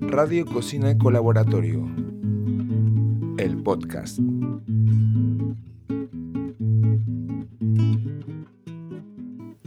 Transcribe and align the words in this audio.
Radio 0.00 0.46
Cocina 0.46 0.96
Colaboratorio. 0.98 1.88
El 3.38 3.56
podcast. 3.62 4.18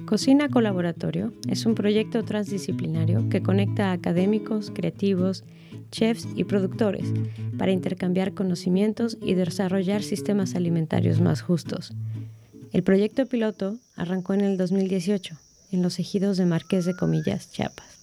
Cocina 0.06 0.50
Colaboratorio 0.50 1.34
es 1.50 1.66
un 1.66 1.76
proyecto 1.76 2.24
transdisciplinario 2.24 3.28
que 3.30 3.42
conecta 3.42 3.90
a 3.90 3.94
académicos, 3.94 4.72
creativos, 4.74 5.44
chefs 5.92 6.28
y 6.36 6.44
productores 6.44 7.12
para 7.58 7.72
intercambiar 7.72 8.34
conocimientos 8.34 9.18
y 9.22 9.34
desarrollar 9.34 10.04
sistemas 10.04 10.56
alimentarios 10.56 11.22
más 11.22 11.42
justos. 11.42 11.94
El 12.72 12.84
proyecto 12.84 13.26
piloto 13.26 13.78
arrancó 13.96 14.34
en 14.34 14.42
el 14.42 14.58
2018 14.58 15.38
en 15.72 15.82
los 15.82 16.00
ejidos 16.00 16.38
de 16.38 16.46
Marqués 16.46 16.86
de 16.86 16.96
Comillas, 16.96 17.52
Chiapas. 17.52 17.97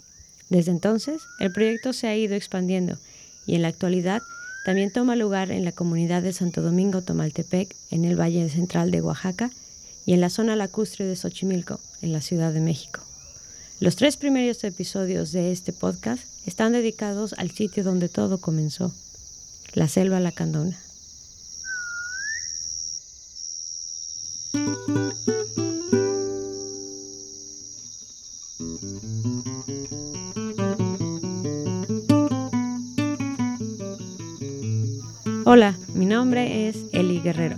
Desde 0.55 0.71
entonces, 0.71 1.23
el 1.41 1.51
proyecto 1.51 1.93
se 1.93 2.07
ha 2.07 2.17
ido 2.17 2.37
expandiendo 2.37 2.97
y 3.45 3.57
en 3.57 3.63
la 3.63 3.69
actualidad 3.69 4.23
también 4.65 4.93
toma 4.93 5.17
lugar 5.17 5.51
en 5.51 5.65
la 5.65 5.73
comunidad 5.73 6.23
de 6.23 6.33
Santo 6.33 6.63
Domingo 6.63 7.03
Tomaltepec, 7.03 7.75
en 7.91 8.05
el 8.05 8.15
Valle 8.15 8.49
Central 8.49 8.93
de 8.93 9.03
Oaxaca, 9.03 9.51
y 10.07 10.13
en 10.13 10.21
la 10.21 10.31
zona 10.31 10.55
lacustre 10.55 11.07
de 11.07 11.17
Xochimilco, 11.17 11.81
en 12.03 12.13
la 12.13 12.21
Ciudad 12.21 12.53
de 12.53 12.61
México. 12.61 13.01
Los 13.81 13.97
tres 13.97 14.17
primeros 14.17 14.63
episodios 14.63 15.33
de 15.33 15.51
este 15.51 15.73
podcast 15.73 16.23
están 16.47 16.71
dedicados 16.71 17.33
al 17.33 17.51
sitio 17.51 17.83
donde 17.83 18.09
todo 18.09 18.39
comenzó, 18.39 18.95
la 19.73 19.89
selva 19.89 20.21
lacandona. 20.21 20.79
Mi 36.05 36.11
nombre 36.11 36.69
es 36.69 36.91
Eli 36.93 37.19
Guerrero. 37.19 37.57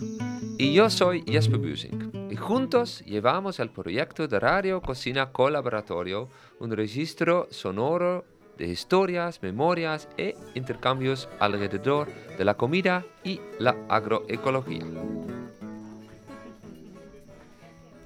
Y 0.56 0.72
yo 0.72 0.88
soy 0.88 1.24
Jesper 1.26 1.58
Busing. 1.58 2.28
Y 2.30 2.36
juntos 2.36 3.02
llevamos 3.04 3.58
el 3.58 3.70
proyecto 3.70 4.28
de 4.28 4.38
Radio 4.38 4.80
Cocina 4.80 5.32
Colaboratorio, 5.32 6.28
un 6.60 6.70
registro 6.70 7.48
sonoro 7.50 8.24
de 8.56 8.68
historias, 8.68 9.42
memorias 9.42 10.08
e 10.16 10.36
intercambios 10.54 11.28
alrededor 11.40 12.06
de 12.38 12.44
la 12.44 12.54
comida 12.54 13.04
y 13.24 13.40
la 13.58 13.74
agroecología. 13.88 14.84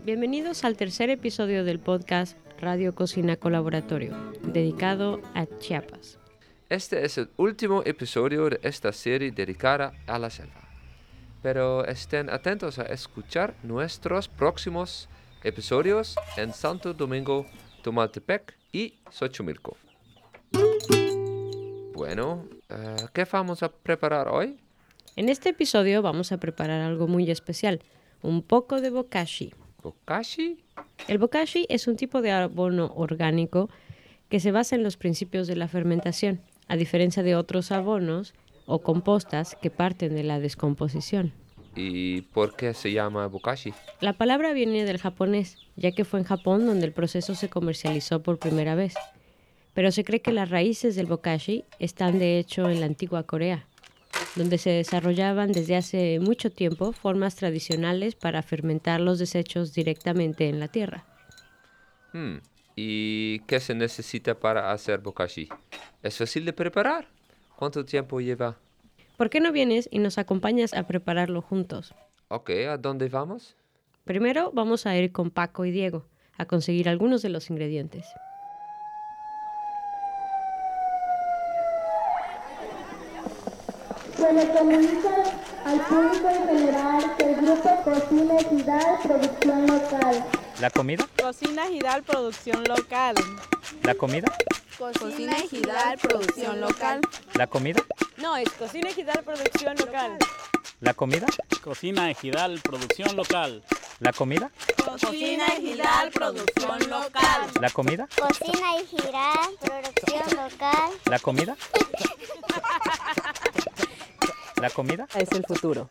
Bienvenidos 0.07 0.65
al 0.65 0.79
tercer 0.79 1.11
episodio 1.11 1.65
del 1.65 1.81
podcast 1.81 2.39
Radio 2.59 2.95
Cocina 2.95 3.37
Colaboratorio, 3.37 4.17
dedicado 4.43 5.21
a 5.35 5.45
Chiapas. 5.59 6.20
Este 6.71 7.05
es 7.05 7.19
el 7.19 7.29
último 7.37 7.83
episodio 7.85 8.49
de 8.49 8.61
esta 8.63 8.93
serie 8.93 9.33
dedicada 9.33 9.93
a 10.07 10.21
la 10.21 10.31
selva. 10.31 10.69
Pero 11.43 11.85
estén 11.85 12.31
atentos 12.31 12.79
a 12.79 12.85
escuchar 12.85 13.57
nuestros 13.65 14.29
próximos 14.29 15.09
episodios 15.43 16.15
en 16.37 16.53
Santo 16.53 16.95
Domingo, 16.95 17.45
Tomaltepec 17.83 18.57
y 18.71 18.95
Xochimilco. 19.11 19.77
Bueno, 21.93 22.47
eh, 22.69 22.97
¿qué 23.13 23.25
vamos 23.25 23.65
a 23.65 23.73
preparar 23.73 24.29
hoy? 24.29 24.57
En 25.17 25.29
este 25.29 25.49
episodio 25.49 26.03
vamos 26.03 26.31
a 26.31 26.39
preparar 26.39 26.83
algo 26.83 27.09
muy 27.09 27.29
especial, 27.33 27.83
un 28.23 28.43
poco 28.43 28.81
de 28.81 28.91
bokashi. 28.91 29.53
¿Bokashi? 29.83 30.63
El 31.09 31.19
bokashi 31.19 31.67
es 31.69 31.89
un 31.89 31.97
tipo 31.97 32.23
de 32.23 32.31
abono 32.31 32.93
orgánico 32.95 33.69
que 34.29 34.39
se 34.39 34.53
basa 34.53 34.77
en 34.77 34.85
los 34.85 34.97
principios 34.97 35.49
de 35.49 35.57
la 35.57 35.67
fermentación 35.67 36.41
a 36.71 36.77
diferencia 36.77 37.25
de 37.25 37.35
otros 37.35 37.73
abonos 37.73 38.33
o 38.65 38.79
compostas 38.79 39.57
que 39.61 39.71
parten 39.71 40.15
de 40.15 40.23
la 40.23 40.39
descomposición. 40.39 41.33
¿Y 41.75 42.23
por 42.23 42.55
qué 42.55 42.75
se 42.75 42.93
llama 42.93 43.27
bokashi? 43.27 43.75
La 44.01 44.13
palabra 44.13 44.53
viene 44.53 44.85
del 44.85 44.99
japonés, 44.99 45.59
ya 45.75 45.91
que 45.91 46.05
fue 46.05 46.21
en 46.21 46.27
Japón 46.27 46.67
donde 46.67 46.87
el 46.87 46.93
proceso 46.93 47.35
se 47.35 47.49
comercializó 47.49 48.23
por 48.23 48.39
primera 48.39 48.77
vez. 48.77 48.95
Pero 49.75 49.91
se 49.91 50.05
cree 50.05 50.23
que 50.23 50.31
las 50.31 50.49
raíces 50.49 50.95
del 50.95 51.07
bokashi 51.07 51.65
están 51.81 52.21
de 52.21 52.39
hecho 52.39 52.71
en 52.71 52.79
la 52.79 52.87
antigua 52.87 53.25
Corea, 53.25 53.67
donde 54.37 54.57
se 54.57 54.71
desarrollaban 54.71 55.51
desde 55.51 55.75
hace 55.75 56.21
mucho 56.21 56.53
tiempo 56.53 56.93
formas 56.93 57.35
tradicionales 57.35 58.15
para 58.15 58.43
fermentar 58.43 59.01
los 59.01 59.19
desechos 59.19 59.75
directamente 59.75 60.49
en 60.49 60.61
la 60.61 60.69
tierra. 60.69 61.05
Hmm, 62.13 62.37
¿Y 62.83 63.41
qué 63.41 63.61
se 63.61 63.75
necesita 63.75 64.35
para 64.35 64.73
hacer 64.73 65.01
bokashi? 65.01 65.51
¿Es 66.03 66.17
fácil 66.17 66.47
de 66.47 66.55
preparar? 66.55 67.09
¿Cuánto 67.55 67.85
tiempo 67.85 68.23
lleva? 68.23 68.57
¿Por 69.19 69.29
qué 69.29 69.39
no 69.39 69.53
vienes 69.53 69.87
y 69.93 69.99
nos 69.99 70.17
acompañas 70.17 70.73
a 70.73 70.87
prepararlo 70.87 71.43
juntos? 71.43 71.95
Ok, 72.29 72.49
¿a 72.71 72.79
dónde 72.79 73.11
vamos? 73.11 73.55
Primero 74.05 74.51
vamos 74.55 74.87
a 74.87 74.97
ir 74.97 75.13
con 75.13 75.31
Paco 75.31 75.67
y 75.67 75.71
Diego 75.71 76.07
a 76.39 76.47
conseguir 76.47 76.89
algunos 76.89 77.21
de 77.21 77.29
los 77.29 77.51
ingredientes. 77.51 78.07
Se 84.17 84.33
le 84.33 84.49
comunica 84.55 85.50
al 85.71 85.81
público 85.87 86.29
en 86.29 86.49
general 86.49 87.17
que 87.17 87.25
el 87.25 87.37
grupo 87.37 87.83
Cocina 87.85 88.37
Ejidal 88.39 88.99
Producción 89.05 89.67
Local. 89.69 90.25
¿La 90.61 90.71
comida? 90.71 91.07
Cocina 91.23 91.67
Ejidal 91.67 92.03
Producción 92.03 92.65
Local. 92.65 93.15
¿La 93.85 93.95
comida? 93.95 94.27
Cocina 94.77 95.39
Ejidal 95.39 95.99
Producción 95.99 96.61
Local. 96.61 97.01
¿La 97.35 97.47
comida? 97.47 97.81
No, 98.17 98.37
es 98.37 98.51
Cocina 98.51 98.89
Ejidal 98.89 99.23
Producción 99.23 99.77
Local. 99.77 100.19
¿La 100.81 100.95
comida? 100.95 101.29
Cocina 101.63 102.11
Ejidal 102.11 102.61
Producción 102.61 103.17
Local. 103.17 103.63
¿La 104.01 104.13
comida? 104.13 104.51
Cocina 104.85 105.47
Ejidal 105.55 106.11
Producción 106.11 106.91
Local. 106.91 107.43
¿La 107.61 107.71
comida? 107.71 108.09
Cocina 108.17 108.77
Ejidal 108.77 109.51
Producción 109.61 110.37
Local. 110.37 110.91
¿La 111.05 111.19
comida? 111.21 111.57
¿La 114.61 114.71
comida? 114.71 115.07
Es 115.19 115.31
el 115.33 115.45
futuro. 115.45 115.89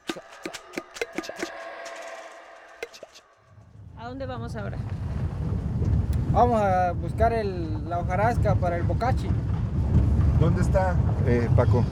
¿A 3.97 4.07
dónde 4.07 4.25
vamos 4.25 4.55
ahora? 4.55 4.77
Vamos 6.31 6.61
a 6.61 6.91
buscar 6.91 7.33
el- 7.33 7.89
la 7.89 7.99
hojarasca 7.99 8.55
para 8.55 8.77
el 8.77 8.83
bocachi. 8.83 9.27
¿Dónde 10.39 10.61
está, 10.61 10.95
eh, 11.25 11.49
Paco? 11.55 11.83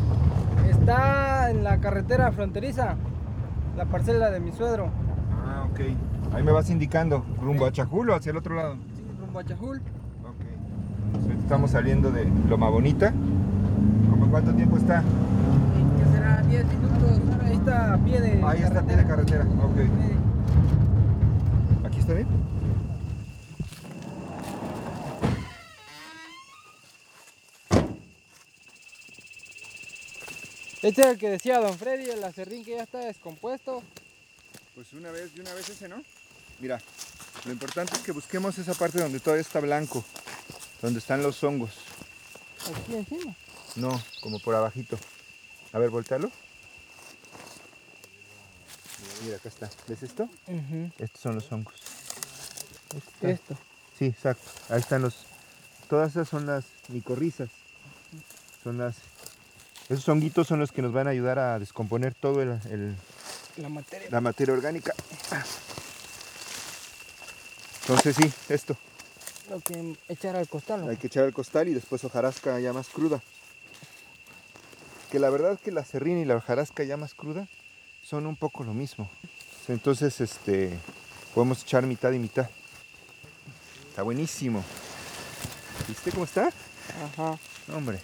Está 0.70 1.50
en 1.50 1.64
la 1.64 1.80
carretera 1.80 2.32
fronteriza, 2.32 2.96
la 3.76 3.86
parcela 3.86 4.30
de 4.30 4.40
mi 4.40 4.52
suegro, 4.52 4.90
Ah, 5.50 5.66
ok. 5.72 5.80
Ahí 6.36 6.44
me 6.44 6.52
vas 6.52 6.70
indicando, 6.70 7.26
rumbo 7.42 7.66
a 7.66 7.72
Chajul 7.72 8.10
o 8.10 8.16
hacia 8.16 8.32
el 8.32 8.38
otro 8.38 8.54
lado. 8.56 8.76
sí, 8.96 9.04
rumbo 9.20 9.40
a 9.40 9.44
Chajul. 9.46 9.78
Ok. 9.78 10.46
Entonces, 11.16 11.40
Estamos 11.40 11.72
saliendo 11.72 12.12
de 12.12 12.26
Loma 12.50 12.70
Bonita. 12.70 13.14
¿Cómo 14.10 14.30
cuánto 14.30 14.54
tiempo 14.54 14.76
está? 14.78 15.02
Que 16.50 16.58
será 16.58 16.64
10 16.64 16.66
minutos. 16.66 17.20
Ahí 17.44 17.54
está 17.54 17.94
a 17.94 17.98
pie 17.98 18.22
de 18.22 18.44
Ahí 18.44 18.62
está, 18.62 18.80
a 18.80 18.84
pie 18.84 18.96
de 18.96 19.08
carretera. 19.08 19.44
Ok. 19.44 19.78
¿Aquí 21.86 22.00
está 22.00 22.14
bien? 22.14 22.28
Este 30.82 31.02
es 31.02 31.08
el 31.08 31.18
que 31.18 31.30
decía 31.30 31.60
Don 31.60 31.78
Freddy, 31.78 32.10
el 32.10 32.24
acerrín 32.24 32.64
que 32.64 32.72
ya 32.72 32.84
está 32.84 33.00
descompuesto. 33.00 33.84
Pues 34.76 34.94
una 34.94 35.12
vez 35.12 35.32
y 35.36 35.42
una 35.42 35.54
vez 35.54 35.68
ese, 35.70 35.90
¿no? 35.90 36.02
Mira, 36.60 36.80
lo 37.46 37.52
importante 37.52 37.96
es 37.96 38.00
que 38.00 38.12
busquemos 38.12 38.58
esa 38.58 38.74
parte 38.74 39.02
donde 39.02 39.20
todavía 39.20 39.42
está 39.42 39.60
blanco, 39.60 40.06
donde 40.82 41.00
están 41.00 41.24
los 41.24 41.44
hongos. 41.44 41.72
Aquí 42.74 42.96
encima. 42.96 43.36
No, 43.76 44.02
como 44.22 44.40
por 44.40 44.56
abajito. 44.56 44.98
A 45.78 45.80
ver, 45.80 45.92
voltealo. 45.92 46.32
Mira, 49.24 49.38
acá 49.38 49.48
está. 49.50 49.70
¿Ves 49.88 50.02
esto? 50.02 50.28
Estos 50.98 51.22
son 51.22 51.36
los 51.36 51.52
hongos. 51.52 51.76
Esto. 53.22 53.56
Sí, 54.00 54.06
exacto. 54.06 54.50
Ahí 54.70 54.80
están 54.80 55.04
los. 55.04 55.28
Todas 55.88 56.10
esas 56.10 56.28
son 56.30 56.48
las 56.48 56.66
micorrizas. 56.88 57.50
Son 58.64 58.80
las. 58.80 58.96
Esos 59.88 60.10
honguitos 60.10 60.48
son 60.48 60.58
los 60.60 60.72
que 60.72 60.82
nos 60.82 60.94
van 60.94 61.06
a 61.06 61.12
ayudar 61.12 61.38
a 61.38 61.60
descomponer 61.60 62.16
todo 62.16 62.42
el, 62.42 62.60
el- 62.72 62.96
La 63.58 63.70
materia. 63.70 64.08
la 64.10 64.20
materia 64.20 64.56
orgánica. 64.56 64.96
Entonces 67.82 68.16
sí, 68.16 68.34
esto. 68.50 68.76
Lo 69.52 69.60
que 69.60 69.96
echar 70.10 70.36
al 70.38 70.48
costal. 70.48 70.86
¿no? 70.86 70.90
Hay 70.90 70.98
que 70.98 71.06
echar 71.06 71.26
al 71.26 71.34
costal 71.36 71.68
y 71.68 71.76
después 71.76 72.04
hojarasca 72.04 72.60
ya 72.60 72.74
más 72.74 72.88
cruda. 72.88 73.22
Que 75.12 75.20
la 75.20 75.30
verdad 75.30 75.54
es 75.54 75.60
que 75.62 75.72
la 75.72 75.86
serrina 75.86 76.20
y 76.20 76.26
la 76.26 76.36
hojarasca 76.36 76.84
ya 76.84 76.98
más 76.98 77.14
cruda 77.14 77.48
son 78.04 78.26
un 78.26 78.36
poco 78.36 78.64
lo 78.64 78.74
mismo. 78.74 79.10
Entonces, 79.68 80.20
este, 80.22 80.78
podemos 81.34 81.62
echar 81.62 81.86
mitad 81.86 82.12
y 82.12 82.20
mitad. 82.20 82.50
Está 83.90 84.04
buenísimo. 84.04 84.64
¿Viste 85.88 86.12
cómo 86.12 86.26
está? 86.26 86.52
Ajá. 87.06 87.38
Hombre. 87.74 88.00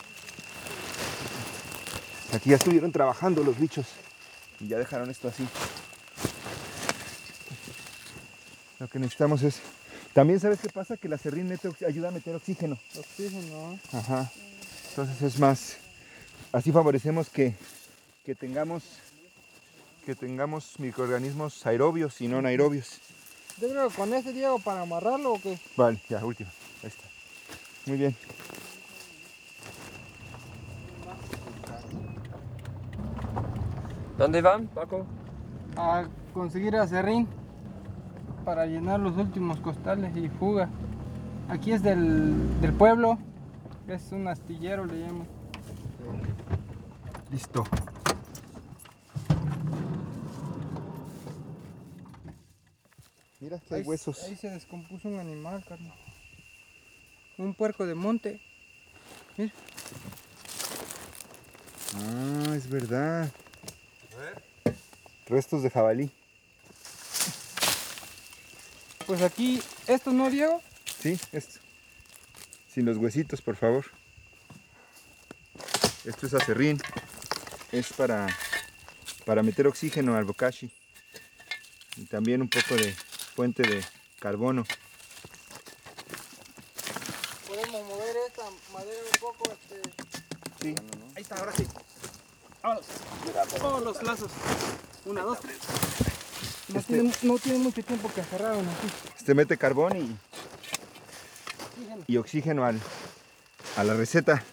Aquí 2.34 2.50
ya 2.50 2.56
estuvieron 2.56 2.92
trabajando 2.92 3.44
los 3.44 3.60
bichos. 3.60 3.86
Y 4.60 4.68
ya 4.68 4.78
dejaron 4.78 5.10
esto 5.10 5.28
así. 5.28 5.46
Lo 8.80 8.88
que 8.88 9.00
necesitamos 9.00 9.44
es... 9.44 9.60
También 10.14 10.40
sabes 10.40 10.60
qué 10.60 10.70
pasa? 10.70 10.96
Que 10.96 11.10
la 11.10 11.18
serrín 11.18 11.52
ayuda 11.86 12.10
a 12.10 12.12
meter 12.12 12.36
oxígeno. 12.36 12.78
Oxígeno. 12.98 13.78
Ajá. 13.92 14.32
Entonces 14.90 15.22
es 15.22 15.40
más... 15.40 15.83
Así 16.54 16.72
favorecemos 16.72 17.30
que, 17.30 17.56
que 18.24 18.36
tengamos 18.36 18.84
que 20.06 20.14
tengamos 20.14 20.80
microorganismos 20.80 21.66
aerobios 21.66 22.22
y 22.22 22.28
no 22.28 22.38
anaerobios. 22.38 23.00
Yo 23.60 23.70
creo 23.70 23.90
que 23.90 23.96
con 23.96 24.14
este 24.14 24.34
Diego 24.34 24.60
para 24.60 24.82
amarrarlo 24.82 25.34
o 25.34 25.42
qué. 25.42 25.58
Vale, 25.76 26.00
ya, 26.10 26.24
último. 26.24 26.52
Ahí 26.84 26.90
está. 26.90 27.04
Muy 27.88 27.98
bien. 27.98 28.16
¿Dónde 34.18 34.42
van, 34.42 34.68
Paco? 34.68 35.08
A 35.76 36.06
conseguir 36.34 36.76
acerrín 36.76 37.28
para 38.46 38.68
llenar 38.68 39.00
los 39.00 39.18
últimos 39.18 39.60
costales 39.60 40.16
y 40.16 40.30
fuga. 40.30 40.70
Aquí 41.50 41.72
es 41.72 41.82
del, 41.82 42.62
del 42.62 42.74
pueblo. 42.74 43.18
Es 43.88 44.12
un 44.12 44.28
astillero, 44.28 44.86
le 44.86 45.00
llaman. 45.00 45.43
Listo. 47.32 47.64
Mira 53.40 53.60
que 53.60 53.76
hay 53.76 53.82
Ahí- 53.82 53.88
huesos. 53.88 54.24
Ahí 54.24 54.36
se 54.36 54.50
descompuso 54.50 55.08
un 55.10 55.20
animal, 55.20 55.64
carnal. 55.68 55.98
Un 57.38 57.54
puerco 57.54 57.86
de 57.86 57.96
monte. 57.96 58.42
Mira. 59.38 59.52
Ah, 61.96 62.56
es 62.56 62.70
verdad. 62.70 63.30
Restos 65.28 65.64
de 65.64 65.70
jabalí. 65.70 66.12
Pues 69.06 69.22
aquí, 69.22 69.62
¿esto 69.88 70.12
no, 70.12 70.30
Diego? 70.30 70.62
Sí, 71.00 71.20
esto. 71.32 71.60
Sin 72.70 72.86
los 72.86 72.98
huesitos, 72.98 73.42
por 73.42 73.56
favor. 73.56 73.86
Esto 76.06 76.28
es 76.28 76.34
acerrín. 76.34 76.82
Es 77.72 77.94
para, 77.94 78.28
para 79.26 79.42
meter 79.44 79.68
oxígeno 79.68 80.16
al 80.16 80.26
bokashi. 80.26 80.72
Y 81.98 82.06
también 82.06 82.42
un 82.42 82.50
poco 82.50 82.76
de 82.76 82.94
fuente 83.36 83.64
de 83.64 83.84
carbono. 84.20 84.66
Podemos 87.48 87.84
mover 87.88 88.16
esta 88.28 88.44
madera 88.74 89.00
un 89.14 89.20
poco. 89.20 89.52
Este... 89.52 89.82
Sí. 90.62 90.76
Ahí 91.16 91.22
está, 91.22 91.36
ahora 91.40 91.52
sí. 91.56 91.68
Vámonos. 92.62 92.86
Todos 93.58 93.84
los 93.84 94.04
lazos. 94.04 94.32
Una, 95.06 95.22
dos, 95.22 95.40
tres. 95.42 95.58
No, 96.70 96.80
Este- 96.80 96.94
tiene, 96.94 97.14
no 97.24 97.38
tiene 97.38 97.60
mucho 97.60 97.84
tiempo 97.84 98.12
que 98.14 98.24
cerraron 98.24 98.68
aquí. 98.68 98.88
Este 99.18 99.34
mete 99.34 99.58
carbón 99.58 99.98
y, 99.98 100.18
y 102.08 102.18
oxígeno 102.18 102.66
al, 102.66 102.80
a 103.78 103.84
la 103.84 103.94
receta. 103.94 104.44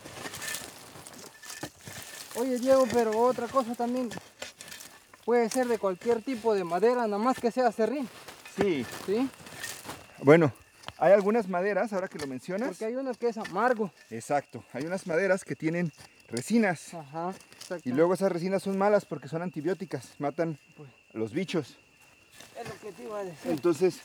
Oye, 2.50 2.58
Diego, 2.58 2.84
pero 2.92 3.16
otra 3.16 3.46
cosa 3.46 3.76
también. 3.76 4.10
Puede 5.24 5.48
ser 5.50 5.68
de 5.68 5.78
cualquier 5.78 6.20
tipo 6.20 6.52
de 6.52 6.64
madera, 6.64 7.02
nada 7.06 7.16
más 7.18 7.38
que 7.38 7.52
sea 7.52 7.70
serrín. 7.70 8.08
Sí. 8.56 8.84
¿Sí? 9.06 9.28
Bueno, 10.20 10.52
hay 10.98 11.12
algunas 11.12 11.46
maderas, 11.46 11.92
ahora 11.92 12.08
que 12.08 12.18
lo 12.18 12.26
mencionas. 12.26 12.70
Porque 12.70 12.86
hay 12.86 12.96
uno 12.96 13.14
que 13.14 13.28
es 13.28 13.36
amargo. 13.38 13.92
Exacto. 14.10 14.64
Hay 14.72 14.84
unas 14.84 15.06
maderas 15.06 15.44
que 15.44 15.54
tienen 15.54 15.92
resinas. 16.28 16.92
Ajá. 16.92 17.32
Y 17.84 17.92
luego 17.92 18.14
esas 18.14 18.32
resinas 18.32 18.64
son 18.64 18.76
malas 18.76 19.04
porque 19.04 19.28
son 19.28 19.42
antibióticas, 19.42 20.08
matan 20.18 20.58
Pues. 20.76 20.88
a 21.14 21.18
los 21.18 21.32
bichos. 21.32 21.76
Es 22.60 22.68
lo 22.68 22.74
que 22.80 22.90
te 22.90 23.04
iba 23.04 23.20
a 23.20 23.22
decir. 23.22 23.48
Entonces, 23.52 24.00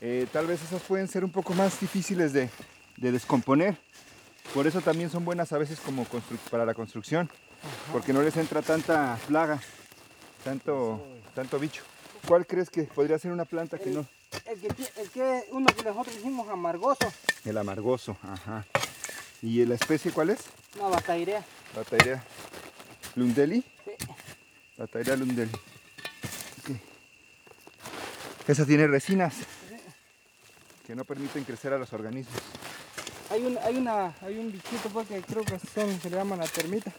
eh, 0.00 0.28
tal 0.32 0.46
vez 0.46 0.62
esas 0.62 0.82
pueden 0.82 1.08
ser 1.08 1.24
un 1.24 1.32
poco 1.32 1.52
más 1.54 1.80
difíciles 1.80 2.32
de, 2.32 2.48
de 2.96 3.10
descomponer. 3.10 3.76
Por 4.54 4.66
eso 4.66 4.80
también 4.80 5.10
son 5.10 5.24
buenas 5.24 5.52
a 5.52 5.58
veces 5.58 5.78
como 5.80 6.06
para 6.50 6.64
la 6.66 6.74
construcción, 6.74 7.30
porque 7.92 8.12
no 8.12 8.20
les 8.22 8.36
entra 8.36 8.62
tanta 8.62 9.16
plaga, 9.28 9.60
tanto, 10.44 11.06
tanto 11.34 11.58
bicho. 11.58 11.82
¿Cuál 12.26 12.46
crees 12.46 12.68
que 12.68 12.82
podría 12.84 13.18
ser 13.18 13.30
una 13.32 13.44
planta 13.44 13.78
que 13.78 13.90
no? 13.90 14.06
El 14.46 14.60
que, 14.60 14.68
ti- 14.70 14.86
el 14.96 15.10
que 15.10 15.44
uno 15.52 15.66
que 15.66 15.82
nosotros 15.84 16.16
hicimos 16.16 16.48
amargoso. 16.48 17.12
El 17.44 17.56
amargoso, 17.58 18.16
ajá. 18.22 18.64
¿Y 19.42 19.64
la 19.64 19.74
especie 19.76 20.12
cuál 20.12 20.30
es? 20.30 20.40
Una 20.78 20.88
batairea. 20.88 21.44
La 21.74 21.84
tairea 21.84 22.22
lundeli. 23.14 23.64
Sí. 23.84 23.92
La 24.76 24.86
tairea 24.86 25.16
lundeli. 25.16 25.52
Ok. 26.60 26.76
Esa 28.48 28.66
tiene 28.66 28.86
resinas 28.86 29.34
que 30.86 30.94
no 30.94 31.04
permiten 31.04 31.44
crecer 31.44 31.72
a 31.72 31.78
los 31.78 31.92
organismos. 31.92 32.34
Hay 33.30 33.44
un, 33.44 33.58
hay 33.58 33.76
una, 33.76 34.12
hay 34.22 34.38
un 34.38 34.50
bichito 34.50 34.88
pues, 34.92 35.06
que 35.08 35.22
creo 35.22 35.44
que 35.44 35.58
son, 35.58 36.00
se 36.00 36.10
le 36.10 36.16
llama 36.16 36.36
la 36.36 36.46
termita. 36.46 36.92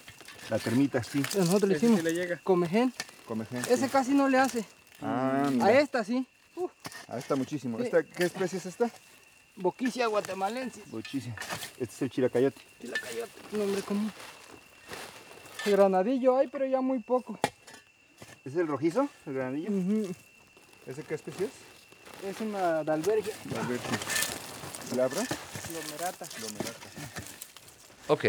La 0.50 0.58
termita, 0.60 1.04
sí. 1.04 1.20
Nosotros 1.38 1.70
le 1.70 1.78
hicimos 1.78 2.00
sí 2.00 2.06
le 2.06 2.14
llega. 2.14 2.40
comején. 2.44 2.94
Comején, 3.28 3.60
Ese 3.60 3.86
sí. 3.86 3.90
casi 3.90 4.12
no 4.14 4.28
le 4.28 4.38
hace. 4.38 4.66
Ah, 5.02 5.50
A 5.62 5.72
esta 5.74 6.04
sí. 6.04 6.26
Ah, 7.08 7.18
está 7.18 7.36
muchísimo. 7.36 7.78
Sí. 7.78 7.86
¿Esta, 7.86 8.04
¿Qué 8.04 8.24
especie 8.26 8.58
es 8.60 8.66
esta? 8.66 8.90
Boquicia 9.56 10.08
guatemalensis. 10.08 10.86
Muchísimo. 10.88 11.36
Este 11.80 11.84
es 11.96 12.02
el 12.02 12.10
chiracayote. 12.10 12.62
Chilacayote, 12.80 13.32
nombre 13.58 13.82
común. 13.82 14.12
Granadillo 15.66 16.38
hay, 16.38 16.48
pero 16.48 16.66
ya 16.66 16.82
muy 16.82 17.00
poco. 17.00 17.38
¿Es 18.46 18.56
el 18.56 18.68
rojizo? 18.68 19.08
¿El 19.26 19.34
granadillo? 19.34 19.70
¿Ese 20.88 21.04
qué 21.04 21.16
especie 21.16 21.46
es? 21.48 22.26
Es 22.28 22.42
una 22.42 22.84
dalbergia. 22.84 23.34
A 23.34 23.68
si. 23.68 24.96
¿Labra? 24.96 25.22
Lomerata. 25.74 26.26
Ok, 28.08 28.26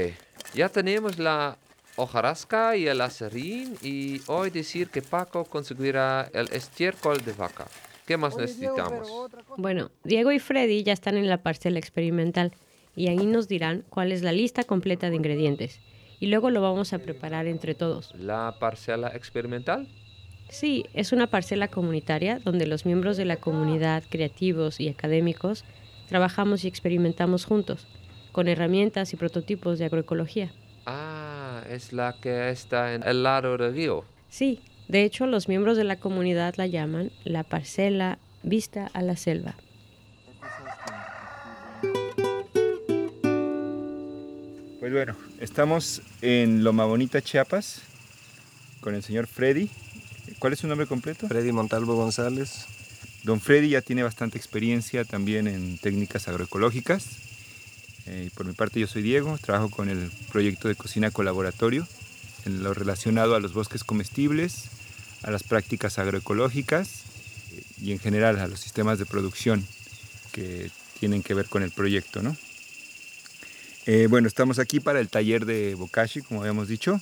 ya 0.54 0.68
tenemos 0.68 1.18
la 1.18 1.56
hojarasca 1.96 2.76
y 2.76 2.86
el 2.86 3.00
acerrín 3.00 3.76
y 3.82 4.20
hoy 4.26 4.50
decir 4.50 4.88
que 4.88 5.02
Paco 5.02 5.44
conseguirá 5.44 6.30
el 6.32 6.48
estiércol 6.52 7.22
de 7.24 7.32
vaca. 7.32 7.66
¿Qué 8.06 8.16
más 8.16 8.34
Oye, 8.34 8.46
necesitamos? 8.46 9.08
Bueno, 9.56 9.90
Diego 10.04 10.32
y 10.32 10.38
Freddy 10.38 10.82
ya 10.82 10.92
están 10.92 11.16
en 11.16 11.28
la 11.28 11.42
parcela 11.42 11.78
experimental 11.78 12.52
y 12.94 13.08
ahí 13.08 13.26
nos 13.26 13.48
dirán 13.48 13.84
cuál 13.88 14.12
es 14.12 14.22
la 14.22 14.32
lista 14.32 14.64
completa 14.64 15.10
de 15.10 15.16
ingredientes. 15.16 15.80
Y 16.20 16.26
luego 16.26 16.50
lo 16.50 16.60
vamos 16.60 16.92
a 16.92 16.98
preparar 16.98 17.46
entre 17.46 17.74
todos. 17.74 18.14
¿La 18.14 18.56
parcela 18.60 19.08
experimental? 19.08 19.88
Sí, 20.48 20.84
es 20.92 21.12
una 21.12 21.28
parcela 21.28 21.68
comunitaria 21.68 22.38
donde 22.38 22.66
los 22.66 22.84
miembros 22.84 23.16
de 23.16 23.24
la 23.24 23.36
comunidad, 23.36 24.04
creativos 24.08 24.78
y 24.78 24.88
académicos, 24.88 25.64
trabajamos 26.12 26.62
y 26.64 26.68
experimentamos 26.68 27.46
juntos, 27.46 27.86
con 28.32 28.46
herramientas 28.46 29.14
y 29.14 29.16
prototipos 29.16 29.78
de 29.78 29.86
agroecología. 29.86 30.52
Ah, 30.84 31.62
es 31.70 31.94
la 31.94 32.16
que 32.20 32.50
está 32.50 32.92
en 32.92 33.02
el 33.02 33.22
lado 33.22 33.56
del 33.56 33.72
río. 33.72 34.04
Sí, 34.28 34.60
de 34.88 35.04
hecho 35.04 35.26
los 35.26 35.48
miembros 35.48 35.78
de 35.78 35.84
la 35.84 35.96
comunidad 35.96 36.56
la 36.58 36.66
llaman 36.66 37.12
la 37.24 37.44
parcela 37.44 38.18
vista 38.42 38.90
a 38.92 39.00
la 39.00 39.16
selva. 39.16 39.54
Pues 44.80 44.92
bueno, 44.92 45.16
estamos 45.40 46.02
en 46.20 46.62
Loma 46.62 46.84
Bonita, 46.84 47.22
Chiapas, 47.22 47.80
con 48.82 48.94
el 48.94 49.02
señor 49.02 49.26
Freddy. 49.26 49.70
¿Cuál 50.38 50.52
es 50.52 50.58
su 50.58 50.68
nombre 50.68 50.86
completo? 50.86 51.26
Freddy 51.26 51.52
Montalvo 51.52 51.96
González. 51.96 52.66
Don 53.22 53.40
Freddy 53.40 53.70
ya 53.70 53.82
tiene 53.82 54.02
bastante 54.02 54.36
experiencia 54.36 55.04
también 55.04 55.46
en 55.46 55.78
técnicas 55.78 56.28
agroecológicas. 56.28 57.06
Eh, 58.06 58.30
por 58.34 58.46
mi 58.46 58.52
parte 58.52 58.80
yo 58.80 58.88
soy 58.88 59.02
Diego, 59.02 59.38
trabajo 59.38 59.70
con 59.70 59.88
el 59.88 60.10
proyecto 60.30 60.66
de 60.66 60.74
cocina 60.74 61.10
colaboratorio 61.12 61.86
en 62.44 62.62
lo 62.64 62.74
relacionado 62.74 63.36
a 63.36 63.40
los 63.40 63.52
bosques 63.52 63.84
comestibles, 63.84 64.64
a 65.22 65.30
las 65.30 65.44
prácticas 65.44 65.98
agroecológicas 65.98 67.02
y 67.80 67.92
en 67.92 68.00
general 68.00 68.40
a 68.40 68.48
los 68.48 68.60
sistemas 68.60 68.98
de 68.98 69.06
producción 69.06 69.64
que 70.32 70.70
tienen 70.98 71.22
que 71.22 71.34
ver 71.34 71.46
con 71.46 71.62
el 71.62 71.70
proyecto. 71.70 72.22
¿no? 72.22 72.36
Eh, 73.86 74.08
bueno, 74.08 74.26
estamos 74.26 74.58
aquí 74.58 74.80
para 74.80 75.00
el 75.00 75.08
taller 75.08 75.46
de 75.46 75.74
Bokashi, 75.74 76.22
como 76.22 76.40
habíamos 76.40 76.68
dicho. 76.68 77.00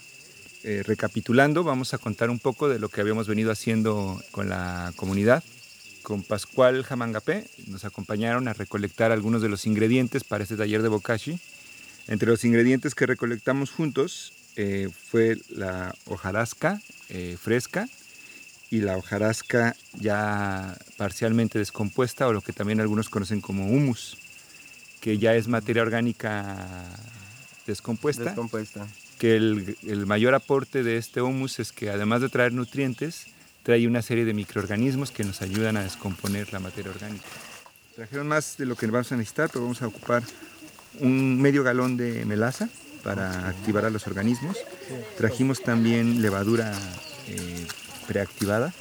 Eh, 0.62 0.82
recapitulando, 0.84 1.64
vamos 1.64 1.94
a 1.94 1.98
contar 1.98 2.28
un 2.28 2.38
poco 2.38 2.68
de 2.68 2.78
lo 2.78 2.90
que 2.90 3.00
habíamos 3.00 3.26
venido 3.26 3.50
haciendo 3.50 4.22
con 4.30 4.50
la 4.50 4.92
comunidad. 4.96 5.42
Con 6.02 6.23
Pascual 6.23 6.83
Jamangapé 6.83 7.47
nos 7.66 7.85
acompañaron 7.85 8.49
a 8.49 8.52
recolectar 8.52 9.12
algunos 9.12 9.42
de 9.42 9.49
los 9.49 9.66
ingredientes 9.66 10.25
para 10.25 10.42
este 10.42 10.57
taller 10.57 10.83
de 10.83 10.88
Bokashi. 10.88 11.38
Entre 12.09 12.28
los 12.28 12.45
ingredientes 12.45 12.95
que 12.95 13.07
recolectamos 13.07 13.71
juntos 13.71 14.33
eh, 14.57 14.88
fue 15.11 15.38
la 15.49 15.95
hojarasca 16.07 16.80
eh, 17.09 17.37
fresca 17.40 17.88
y 18.71 18.80
la 18.80 18.97
hojarasca 18.97 19.76
ya 19.99 20.76
parcialmente 20.97 21.59
descompuesta 21.59 22.26
o 22.28 22.33
lo 22.33 22.40
que 22.40 22.52
también 22.52 22.80
algunos 22.80 23.09
conocen 23.09 23.40
como 23.40 23.66
humus. 23.66 24.16
que 25.00 25.19
ya 25.19 25.35
es 25.35 25.49
materia 25.49 25.83
orgánica 25.83 26.87
descompuesta. 27.66 28.25
Descompuesta. 28.25 28.87
Que 29.19 29.37
el, 29.37 29.76
el 29.87 30.07
mayor 30.07 30.35
aporte 30.35 30.83
de 30.83 30.97
este 30.97 31.23
humus 31.23 31.59
es 31.59 31.73
que 31.73 31.90
además 31.90 32.21
de 32.21 32.28
traer 32.28 32.52
nutrientes, 32.52 33.26
trae 33.62 33.86
una 33.86 34.02
serie 34.02 34.24
de 34.24 34.34
microorganismos 34.34 35.10
que 35.10 35.24
nos 35.24 35.42
ayudan 35.42 35.76
a 35.76 35.82
descomponer 35.82 36.52
la 36.52 36.60
materia 36.60 36.90
orgánica. 36.90 37.24
Trajeron 37.94 38.28
más 38.28 38.56
de 38.56 38.66
lo 38.66 38.76
que 38.76 38.86
vamos 38.86 39.10
a 39.12 39.16
necesitar, 39.16 39.50
pero 39.52 39.62
vamos 39.64 39.82
a 39.82 39.86
ocupar 39.86 40.22
un 41.00 41.40
medio 41.40 41.62
galón 41.62 41.96
de 41.96 42.24
melaza 42.24 42.68
para 43.02 43.48
activar 43.48 43.84
a 43.84 43.90
los 43.90 44.06
organismos. 44.06 44.56
Trajimos 45.18 45.62
también 45.62 46.22
levadura 46.22 46.72
eh, 47.28 47.66
preactivada 48.06 48.72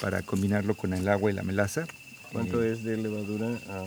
para 0.00 0.22
combinarlo 0.22 0.74
con 0.74 0.92
el 0.94 1.08
agua 1.08 1.30
y 1.30 1.34
la 1.34 1.42
melaza. 1.42 1.86
¿Cuánto 2.32 2.62
Eh, 2.62 2.72
es 2.72 2.84
de 2.84 2.96
levadura? 2.96 3.48
Ah, 3.68 3.84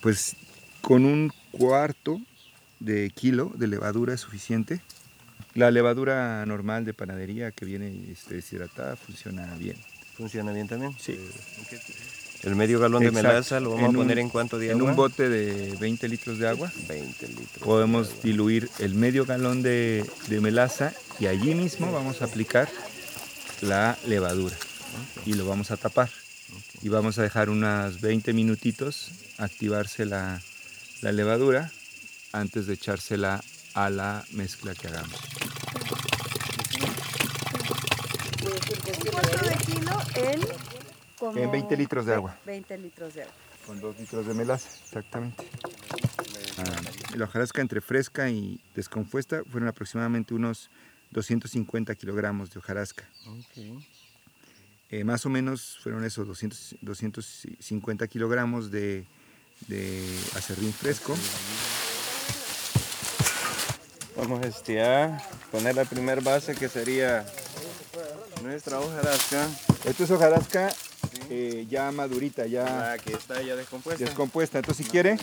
Pues 0.00 0.36
con 0.80 1.04
un 1.04 1.32
cuarto 1.52 2.20
de 2.80 3.10
kilo 3.10 3.52
de 3.56 3.66
levadura 3.66 4.14
es 4.14 4.20
suficiente. 4.20 4.80
La 5.58 5.72
levadura 5.72 6.46
normal 6.46 6.84
de 6.84 6.94
panadería 6.94 7.50
que 7.50 7.64
viene 7.64 7.92
este, 8.12 8.36
deshidratada 8.36 8.94
funciona 8.94 9.44
bien. 9.56 9.76
¿Funciona 10.16 10.52
bien 10.52 10.68
también? 10.68 10.94
Sí. 11.00 11.18
El 12.44 12.54
medio 12.54 12.78
galón 12.78 13.02
de 13.02 13.10
melaza 13.10 13.58
lo 13.58 13.70
vamos 13.70 13.88
En 13.90 13.96
a 13.96 13.98
poner 13.98 14.16
un- 14.18 14.22
en 14.22 14.28
cuánto 14.30 14.56
de 14.58 14.66
En 14.70 14.76
agua? 14.78 14.90
un 14.90 14.96
bote 14.96 15.28
de 15.28 15.74
20 15.80 16.08
litros 16.08 16.38
de 16.38 16.46
agua 16.46 16.70
20 16.86 17.26
litros. 17.26 17.58
podemos 17.64 18.22
diluir 18.22 18.70
el 18.78 18.94
medio 18.94 19.26
galón 19.26 19.60
de, 19.62 20.08
de 20.28 20.40
melaza 20.40 20.92
y 21.18 21.26
allí 21.26 21.56
mismo 21.56 21.90
vamos 21.90 22.22
a 22.22 22.26
aplicar 22.26 22.68
la 23.60 23.98
levadura 24.06 24.54
y 25.26 25.32
lo 25.32 25.44
vamos 25.48 25.72
a 25.72 25.76
tapar 25.76 26.08
y 26.82 26.88
vamos 26.88 27.18
a 27.18 27.22
dejar 27.22 27.50
unas 27.50 28.00
20 28.00 28.32
minutitos 28.32 29.10
activarse 29.38 30.04
la, 30.04 30.40
la 31.02 31.10
levadura 31.10 31.72
antes 32.30 32.68
de 32.68 32.74
echársela 32.74 33.42
a 33.74 33.90
la 33.90 34.24
mezcla 34.32 34.74
que 34.76 34.86
hagamos. 34.88 35.18
Cuarto 39.10 39.48
de 39.48 39.56
kilo 39.56 39.92
en 40.14 40.40
como 41.18 41.38
En 41.38 41.50
20 41.50 41.76
litros 41.76 42.06
de 42.06 42.14
agua. 42.14 42.38
20 42.46 42.78
litros 42.78 43.14
de 43.14 43.22
agua. 43.22 43.34
Con 43.66 43.80
dos 43.80 43.98
litros 43.98 44.26
de 44.26 44.34
melaza, 44.34 44.68
exactamente. 44.82 45.44
Ah, 46.58 47.16
la 47.16 47.24
hojarasca 47.24 47.60
entre 47.60 47.80
fresca 47.80 48.30
y 48.30 48.60
descompuesta 48.74 49.42
fueron 49.50 49.68
aproximadamente 49.68 50.32
unos 50.34 50.70
250 51.10 51.94
kilogramos 51.94 52.50
de 52.50 52.58
hojarasca. 52.58 53.08
Eh, 54.90 55.04
más 55.04 55.26
o 55.26 55.28
menos 55.28 55.78
fueron 55.82 56.04
esos 56.04 56.26
200, 56.26 56.76
250 56.80 58.06
kilogramos 58.08 58.70
de, 58.70 59.06
de 59.66 60.02
acerrín 60.34 60.72
fresco. 60.72 61.14
Vamos 64.16 64.44
a 64.44 64.48
estirar, 64.48 65.22
poner 65.52 65.76
la 65.76 65.84
primera 65.84 66.20
base 66.20 66.54
que 66.54 66.68
sería 66.68 67.24
nuestra 68.42 68.78
hojarasca. 68.80 69.46
Esto 69.84 70.04
es 70.04 70.10
hojarasca 70.10 70.72
eh, 71.30 71.66
ya 71.68 71.90
madurita, 71.92 72.46
ya 72.46 72.64
La 72.64 72.98
que 72.98 73.12
está 73.12 73.40
ya 73.42 73.56
descompuesta. 73.56 74.04
descompuesta. 74.04 74.58
Entonces 74.58 74.84
si 74.86 74.90
quiere, 74.90 75.18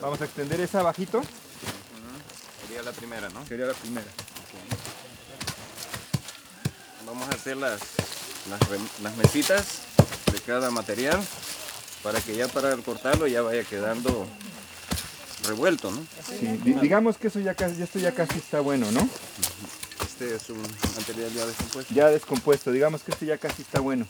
vamos 0.00 0.20
a 0.20 0.24
extender 0.24 0.60
esa 0.60 0.80
abajito. 0.80 1.22
Sería 2.66 2.82
la 2.82 2.92
primera, 2.92 3.28
¿no? 3.30 3.44
Sería 3.46 3.66
la 3.66 3.74
primera. 3.74 4.06
Vamos 7.06 7.28
a 7.28 7.32
hacer 7.32 7.56
las, 7.56 7.80
las, 9.02 9.16
mesitas 9.16 9.64
de 10.32 10.38
cada 10.40 10.70
material 10.70 11.20
para 12.02 12.20
que 12.20 12.36
ya 12.36 12.46
para 12.48 12.76
cortarlo 12.76 13.26
ya 13.26 13.42
vaya 13.42 13.64
quedando 13.64 14.26
revuelto, 15.46 15.90
¿no? 15.90 15.98
Sí, 16.28 16.46
di- 16.62 16.74
digamos 16.74 17.16
que 17.16 17.26
eso 17.28 17.40
ya 17.40 17.54
casi, 17.54 17.82
esto 17.82 17.98
ya 17.98 18.12
casi 18.12 18.38
está 18.38 18.60
bueno, 18.60 18.90
¿no? 18.92 19.08
Este 20.20 20.36
es 20.36 20.50
un 20.50 20.60
material 20.96 21.32
ya 21.32 21.46
descompuesto. 21.46 21.94
Ya 21.94 22.08
descompuesto, 22.08 22.72
digamos 22.72 23.00
que 23.00 23.12
este 23.12 23.24
ya 23.24 23.38
casi 23.38 23.62
está 23.62 23.80
bueno. 23.80 24.06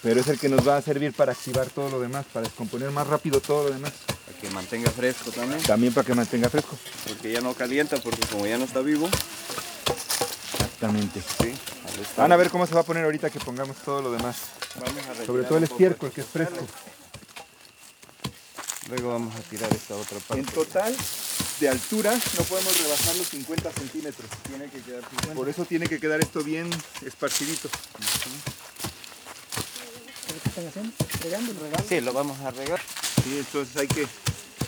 Pero 0.00 0.20
es 0.20 0.28
el 0.28 0.38
que 0.38 0.48
nos 0.48 0.66
va 0.66 0.76
a 0.76 0.82
servir 0.82 1.12
para 1.12 1.32
activar 1.32 1.66
todo 1.70 1.90
lo 1.90 1.98
demás, 1.98 2.24
para 2.32 2.46
descomponer 2.46 2.92
más 2.92 3.04
rápido 3.08 3.40
todo 3.40 3.64
lo 3.64 3.74
demás. 3.74 3.92
Para 4.06 4.38
que 4.38 4.50
mantenga 4.50 4.92
fresco 4.92 5.32
también. 5.32 5.60
También 5.62 5.92
para 5.92 6.06
que 6.06 6.14
mantenga 6.14 6.48
fresco. 6.48 6.78
Porque 7.08 7.32
ya 7.32 7.40
no 7.40 7.52
calienta, 7.54 7.96
porque 7.96 8.20
como 8.28 8.46
ya 8.46 8.56
no 8.56 8.64
está 8.64 8.78
vivo. 8.78 9.08
Exactamente. 10.52 11.20
Sí. 11.42 11.52
Van 12.16 12.30
a 12.30 12.36
ver 12.36 12.48
cómo 12.50 12.64
se 12.68 12.74
va 12.74 12.82
a 12.82 12.84
poner 12.84 13.04
ahorita 13.04 13.30
que 13.30 13.40
pongamos 13.40 13.76
todo 13.78 14.02
lo 14.02 14.12
demás. 14.12 14.36
Vamos 14.76 15.04
a 15.04 15.08
retirar 15.08 15.26
Sobre 15.26 15.42
todo 15.42 15.58
el 15.58 15.64
estiércol, 15.64 16.12
que 16.12 16.20
es 16.20 16.26
fresco. 16.28 16.64
Luego 18.88 19.10
vamos 19.10 19.34
a 19.34 19.40
tirar 19.40 19.72
esta 19.72 19.96
otra 19.96 20.18
parte. 20.20 20.40
En 20.40 20.46
total, 20.46 20.94
de 21.60 21.68
altura, 21.68 22.12
no 22.12 22.42
podemos 22.44 22.76
rebasar 22.82 23.14
los 23.16 23.28
50 23.28 23.70
centímetros. 23.72 24.28
Tiene 24.48 24.68
que 24.70 24.80
quedar 24.80 25.02
50. 25.08 25.34
Por 25.34 25.48
eso 25.48 25.64
tiene 25.64 25.86
que 25.86 25.98
quedar 26.00 26.20
esto 26.20 26.42
bien 26.42 26.68
esparcidito. 27.04 27.68
Sí, 31.88 32.00
lo 32.00 32.12
vamos 32.12 32.38
a 32.40 32.50
regar. 32.50 32.80
Sí, 33.22 33.36
entonces 33.38 33.76
hay 33.76 33.86
que 33.88 34.06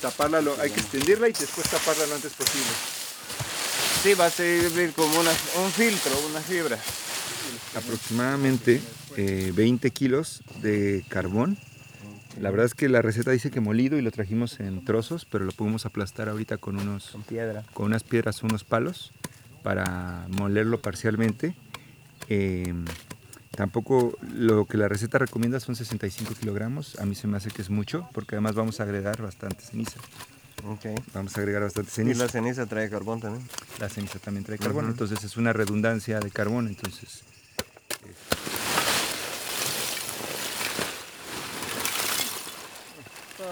taparla, 0.00 0.40
lo- 0.40 0.60
hay 0.60 0.70
que 0.70 0.80
extenderla 0.80 1.28
y 1.28 1.32
después 1.32 1.68
taparla 1.68 2.06
lo 2.06 2.14
antes 2.14 2.32
posible. 2.32 2.66
Sí, 4.02 4.14
va 4.14 4.26
a 4.26 4.30
servir 4.30 4.92
como 4.92 5.18
una- 5.20 5.34
un 5.64 5.72
filtro, 5.72 6.12
una 6.30 6.40
fibra. 6.40 6.78
Aproximadamente 7.74 8.80
eh, 9.16 9.50
20 9.54 9.90
kilos 9.92 10.42
de 10.62 11.04
carbón. 11.08 11.58
La 12.40 12.50
verdad 12.50 12.66
es 12.66 12.74
que 12.74 12.88
la 12.88 13.00
receta 13.02 13.30
dice 13.30 13.50
que 13.50 13.60
molido 13.60 13.96
y 13.98 14.02
lo 14.02 14.10
trajimos 14.10 14.60
en 14.60 14.84
trozos, 14.84 15.24
pero 15.24 15.44
lo 15.44 15.52
podemos 15.52 15.86
aplastar 15.86 16.28
ahorita 16.28 16.58
con 16.58 16.78
unos 16.78 17.10
Con 17.10 17.22
piedra. 17.22 17.64
con 17.72 17.86
unas 17.86 18.02
piedras 18.02 18.42
o 18.42 18.46
unos 18.46 18.62
palos 18.64 19.12
para 19.62 20.26
molerlo 20.28 20.80
parcialmente. 20.80 21.54
Eh, 22.28 22.74
tampoco 23.52 24.18
lo 24.34 24.66
que 24.66 24.76
la 24.76 24.88
receta 24.88 25.18
recomienda 25.18 25.60
son 25.60 25.76
65 25.76 26.34
kilogramos. 26.38 26.98
A 27.00 27.06
mí 27.06 27.14
se 27.14 27.26
me 27.26 27.36
hace 27.38 27.50
que 27.50 27.62
es 27.62 27.70
mucho 27.70 28.08
porque 28.12 28.34
además 28.34 28.54
vamos 28.54 28.80
a 28.80 28.82
agregar 28.82 29.20
bastante 29.22 29.62
ceniza. 29.64 29.98
Ok. 30.66 30.86
Vamos 31.14 31.36
a 31.36 31.40
agregar 31.40 31.62
bastante 31.62 31.90
Y 31.90 31.94
ceniza. 31.94 32.24
la 32.24 32.28
ceniza 32.30 32.66
trae 32.66 32.90
carbón 32.90 33.20
también. 33.20 33.46
La 33.80 33.88
ceniza 33.88 34.18
también 34.18 34.44
trae 34.44 34.58
carbón, 34.58 34.86
entonces 34.86 35.22
es 35.24 35.36
una 35.36 35.52
redundancia 35.52 36.20
de 36.20 36.30
carbón. 36.30 36.66
Entonces, 36.68 37.22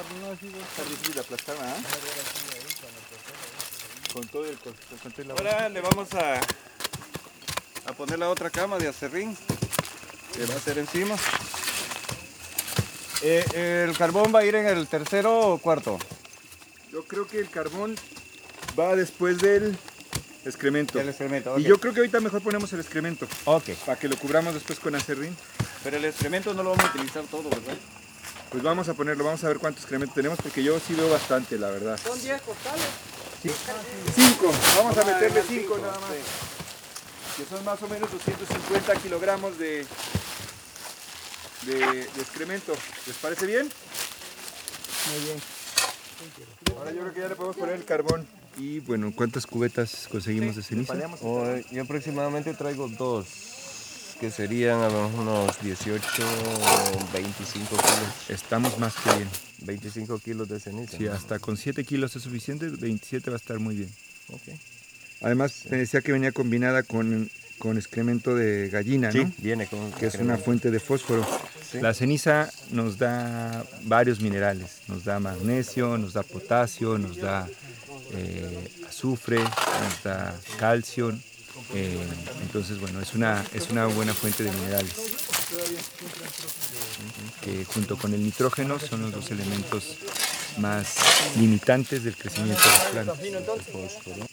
está 0.01 0.85
difícil 0.89 1.15
de 1.15 1.21
aplastar, 1.21 1.57
¿verdad? 1.57 1.77
Con 4.13 4.27
todo 4.29 4.45
el 4.45 5.31
Ahora 5.31 5.69
le 5.69 5.81
vamos 5.81 6.13
a, 6.15 6.41
a 7.87 7.93
poner 7.97 8.19
la 8.19 8.31
otra 8.31 8.51
cama 8.51 8.79
de 8.79 8.89
acerrín 8.89 9.37
que 10.33 10.47
va 10.47 10.55
a 10.55 10.61
ser 10.61 10.79
encima. 10.79 11.17
Eh, 13.23 13.87
el 13.89 13.97
carbón 13.97 14.35
va 14.35 14.41
a 14.41 14.45
ir 14.45 14.55
en 14.55 14.67
el 14.67 14.87
tercero 14.87 15.53
o 15.53 15.59
cuarto. 15.59 15.99
Yo 16.93 17.05
creo 17.05 17.27
que 17.27 17.39
el 17.39 17.49
carbón 17.49 17.97
va 18.79 18.95
después 18.97 19.39
del 19.39 19.77
excremento. 20.45 21.01
El 21.01 21.09
excremento, 21.09 21.59
Y 21.59 21.63
yo 21.63 21.81
creo 21.81 21.95
que 21.95 22.01
ahorita 22.01 22.21
mejor 22.21 22.43
ponemos 22.43 22.73
el 22.73 22.81
excremento. 22.81 23.27
Ok. 23.47 23.71
Para 23.87 23.99
que 23.99 24.09
lo 24.09 24.17
cubramos 24.17 24.55
después 24.55 24.79
con 24.79 24.95
acerrín. 24.95 25.37
Pero 25.83 25.97
el 25.97 26.05
excremento 26.05 26.55
no 26.55 26.63
lo 26.63 26.71
vamos 26.71 26.85
a 26.85 26.89
utilizar 26.89 27.25
todo, 27.25 27.49
¿verdad? 27.51 27.75
Pues 28.51 28.63
vamos 28.63 28.89
a 28.89 28.95
ponerlo, 28.95 29.25
vamos 29.25 29.43
a 29.45 29.49
ver 29.49 29.59
cuánto 29.59 29.81
excremento 29.81 30.15
tenemos, 30.15 30.39
porque 30.41 30.63
yo 30.63 30.79
sí 30.79 30.95
veo 30.95 31.11
bastante, 31.11 31.59
la 31.59 31.71
verdad. 31.71 31.99
Son 32.03 32.21
10 32.21 32.41
costales. 32.43 32.85
Cinco, 34.15 34.53
vamos 34.77 34.97
a 34.97 35.05
meterle 35.05 35.27
agregar 35.27 35.45
cinco 35.49 35.75
cinco, 35.75 35.79
nada 35.79 36.01
más. 36.01 36.11
sí. 36.11 37.43
Que 37.43 37.45
son 37.49 37.65
más 37.65 37.83
o 37.83 37.89
menos 37.89 38.11
250 38.13 38.95
kilogramos 38.97 39.59
de, 39.59 39.85
de, 41.63 41.75
de 41.75 42.21
excremento. 42.21 42.75
¿Les 43.07 43.17
parece 43.17 43.45
bien? 43.47 43.69
Muy 45.11 45.25
bien. 45.25 45.43
Ahora 46.79 46.93
yo 46.93 47.01
creo 47.01 47.13
que 47.13 47.21
ya 47.21 47.29
le 47.29 47.35
podemos 47.35 47.57
poner 47.57 47.75
el 47.75 47.85
carbón. 47.85 48.27
Y 48.57 48.79
bueno, 48.81 49.13
¿cuántas 49.15 49.47
cubetas 49.47 50.07
conseguimos 50.11 50.55
de 50.57 50.63
ceniza? 50.63 50.95
Yo 51.71 51.83
aproximadamente 51.83 52.55
traigo 52.55 52.89
dos, 52.89 53.27
que 54.21 54.31
serían 54.31 54.81
a 54.81 54.89
lo- 54.89 55.09
unos 55.09 55.61
18, 55.63 56.03
25 57.13 57.77
kilos. 57.77 58.31
Estamos 58.31 58.79
más 58.79 58.95
que 58.97 59.11
bien. 59.17 59.29
25 59.61 60.19
kilos 60.19 60.49
de 60.49 60.61
ceniza. 60.61 60.97
Si 60.97 61.07
hasta 61.07 61.39
con 61.39 61.57
7 61.57 61.85
kilos 61.85 62.15
es 62.17 62.23
suficiente, 62.23 62.69
27 62.69 63.31
va 63.31 63.37
a 63.37 63.39
estar 63.39 63.59
muy 63.59 63.77
bien. 63.77 63.91
Ok. 64.33 64.43
Además, 65.23 65.63
me 65.71 65.79
decía 65.79 66.01
que 66.03 66.13
venía 66.13 66.33
combinada 66.33 66.83
con, 66.83 67.31
con 67.59 67.77
excremento 67.79 68.35
de 68.35 68.69
gallina, 68.69 69.11
¿no? 69.11 69.13
Sí, 69.27 69.35
viene 69.39 69.67
con 69.67 69.91
que 69.93 70.07
es 70.07 70.15
una 70.17 70.37
fuente 70.37 70.71
de 70.71 70.81
fósforo. 70.81 71.27
Sí. 71.71 71.81
La 71.81 71.95
ceniza 71.95 72.51
nos 72.71 72.99
da 72.99 73.65
varios 73.85 74.21
minerales, 74.21 74.81
nos 74.89 75.05
da 75.05 75.19
magnesio, 75.19 75.97
nos 75.99 76.13
da 76.13 76.23
potasio, 76.23 76.99
nos 76.99 77.17
da 77.17 77.49
eh, 78.13 78.71
azufre, 78.89 79.39
nos 79.41 80.03
da 80.05 80.39
calcio. 80.59 81.19
Eh, 81.73 81.99
entonces, 82.43 82.79
bueno, 82.79 83.01
es 83.01 83.15
una, 83.15 83.45
es 83.55 83.71
una 83.71 83.87
buena 83.87 84.13
fuente 84.13 84.45
de 84.45 84.51
minerales. 84.51 84.93
Que 87.41 87.65
junto 87.65 87.97
con 87.97 88.13
el 88.15 88.23
nitrógeno 88.23 88.79
son 88.79 89.03
los 89.03 89.13
dos 89.13 89.31
elementos 89.31 89.97
más 90.59 90.95
limitantes 91.39 92.05
del 92.05 92.17
crecimiento 92.17 92.63
de 92.63 92.71
las 92.71 92.85
plantas. 92.87 93.19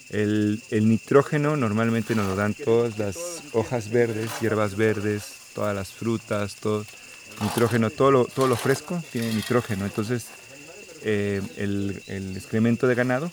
El, 0.09 0.61
el 0.69 0.89
nitrógeno 0.89 1.55
normalmente 1.57 2.15
nos 2.15 2.27
lo 2.27 2.35
dan 2.35 2.53
todas 2.53 2.97
las 2.97 3.17
hojas 3.53 3.89
verdes, 3.89 4.29
hierbas 4.41 4.75
verdes, 4.75 5.23
todas 5.55 5.75
las 5.75 5.89
frutas, 5.89 6.55
todo 6.55 6.85
nitrógeno, 7.41 7.89
todo 7.89 8.11
lo, 8.11 8.25
todo 8.25 8.47
lo 8.47 8.55
fresco 8.55 9.03
tiene 9.11 9.33
nitrógeno. 9.33 9.85
Entonces, 9.85 10.25
eh, 11.03 11.41
el, 11.57 12.01
el 12.07 12.37
excremento 12.37 12.87
de 12.87 12.95
ganado 12.95 13.31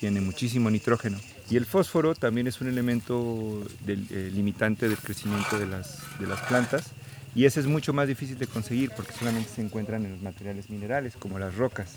tiene 0.00 0.20
muchísimo 0.20 0.70
nitrógeno. 0.70 1.18
Y 1.50 1.56
el 1.56 1.64
fósforo 1.64 2.14
también 2.14 2.46
es 2.46 2.60
un 2.60 2.68
elemento 2.68 3.64
eh, 3.86 4.30
limitante 4.34 4.88
del 4.88 4.98
crecimiento 4.98 5.58
de 5.58 5.66
las, 5.66 6.00
plantas. 6.48 6.90
Y 7.34 7.46
ese 7.46 7.60
es 7.60 7.66
mucho 7.66 7.92
más 7.92 8.06
difícil 8.08 8.38
de 8.38 8.46
conseguir 8.46 8.90
porque 8.94 9.12
solamente 9.12 9.50
se 9.54 9.62
encuentran 9.62 10.04
en 10.04 10.12
los 10.12 10.22
materiales 10.22 10.68
minerales, 10.68 11.14
como 11.16 11.38
las 11.38 11.54
rocas. 11.54 11.96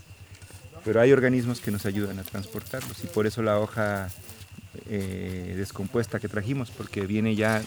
Pero 0.86 1.02
hay 1.02 1.12
organismos 1.12 1.60
que 1.60 1.72
nos 1.72 1.86
ayudan 1.86 2.20
a 2.20 2.24
transportarlos 2.24 3.04
y 3.04 3.08
por 3.08 3.28
eso 3.28 3.42
la 3.42 3.60
hoja 3.60 4.10
eh, 4.90 5.54
descompuesta 5.58 6.20
que 6.20 6.30
trajimos, 6.30 6.72
porque 6.72 7.06
viene 7.06 7.36
ya 7.36 7.62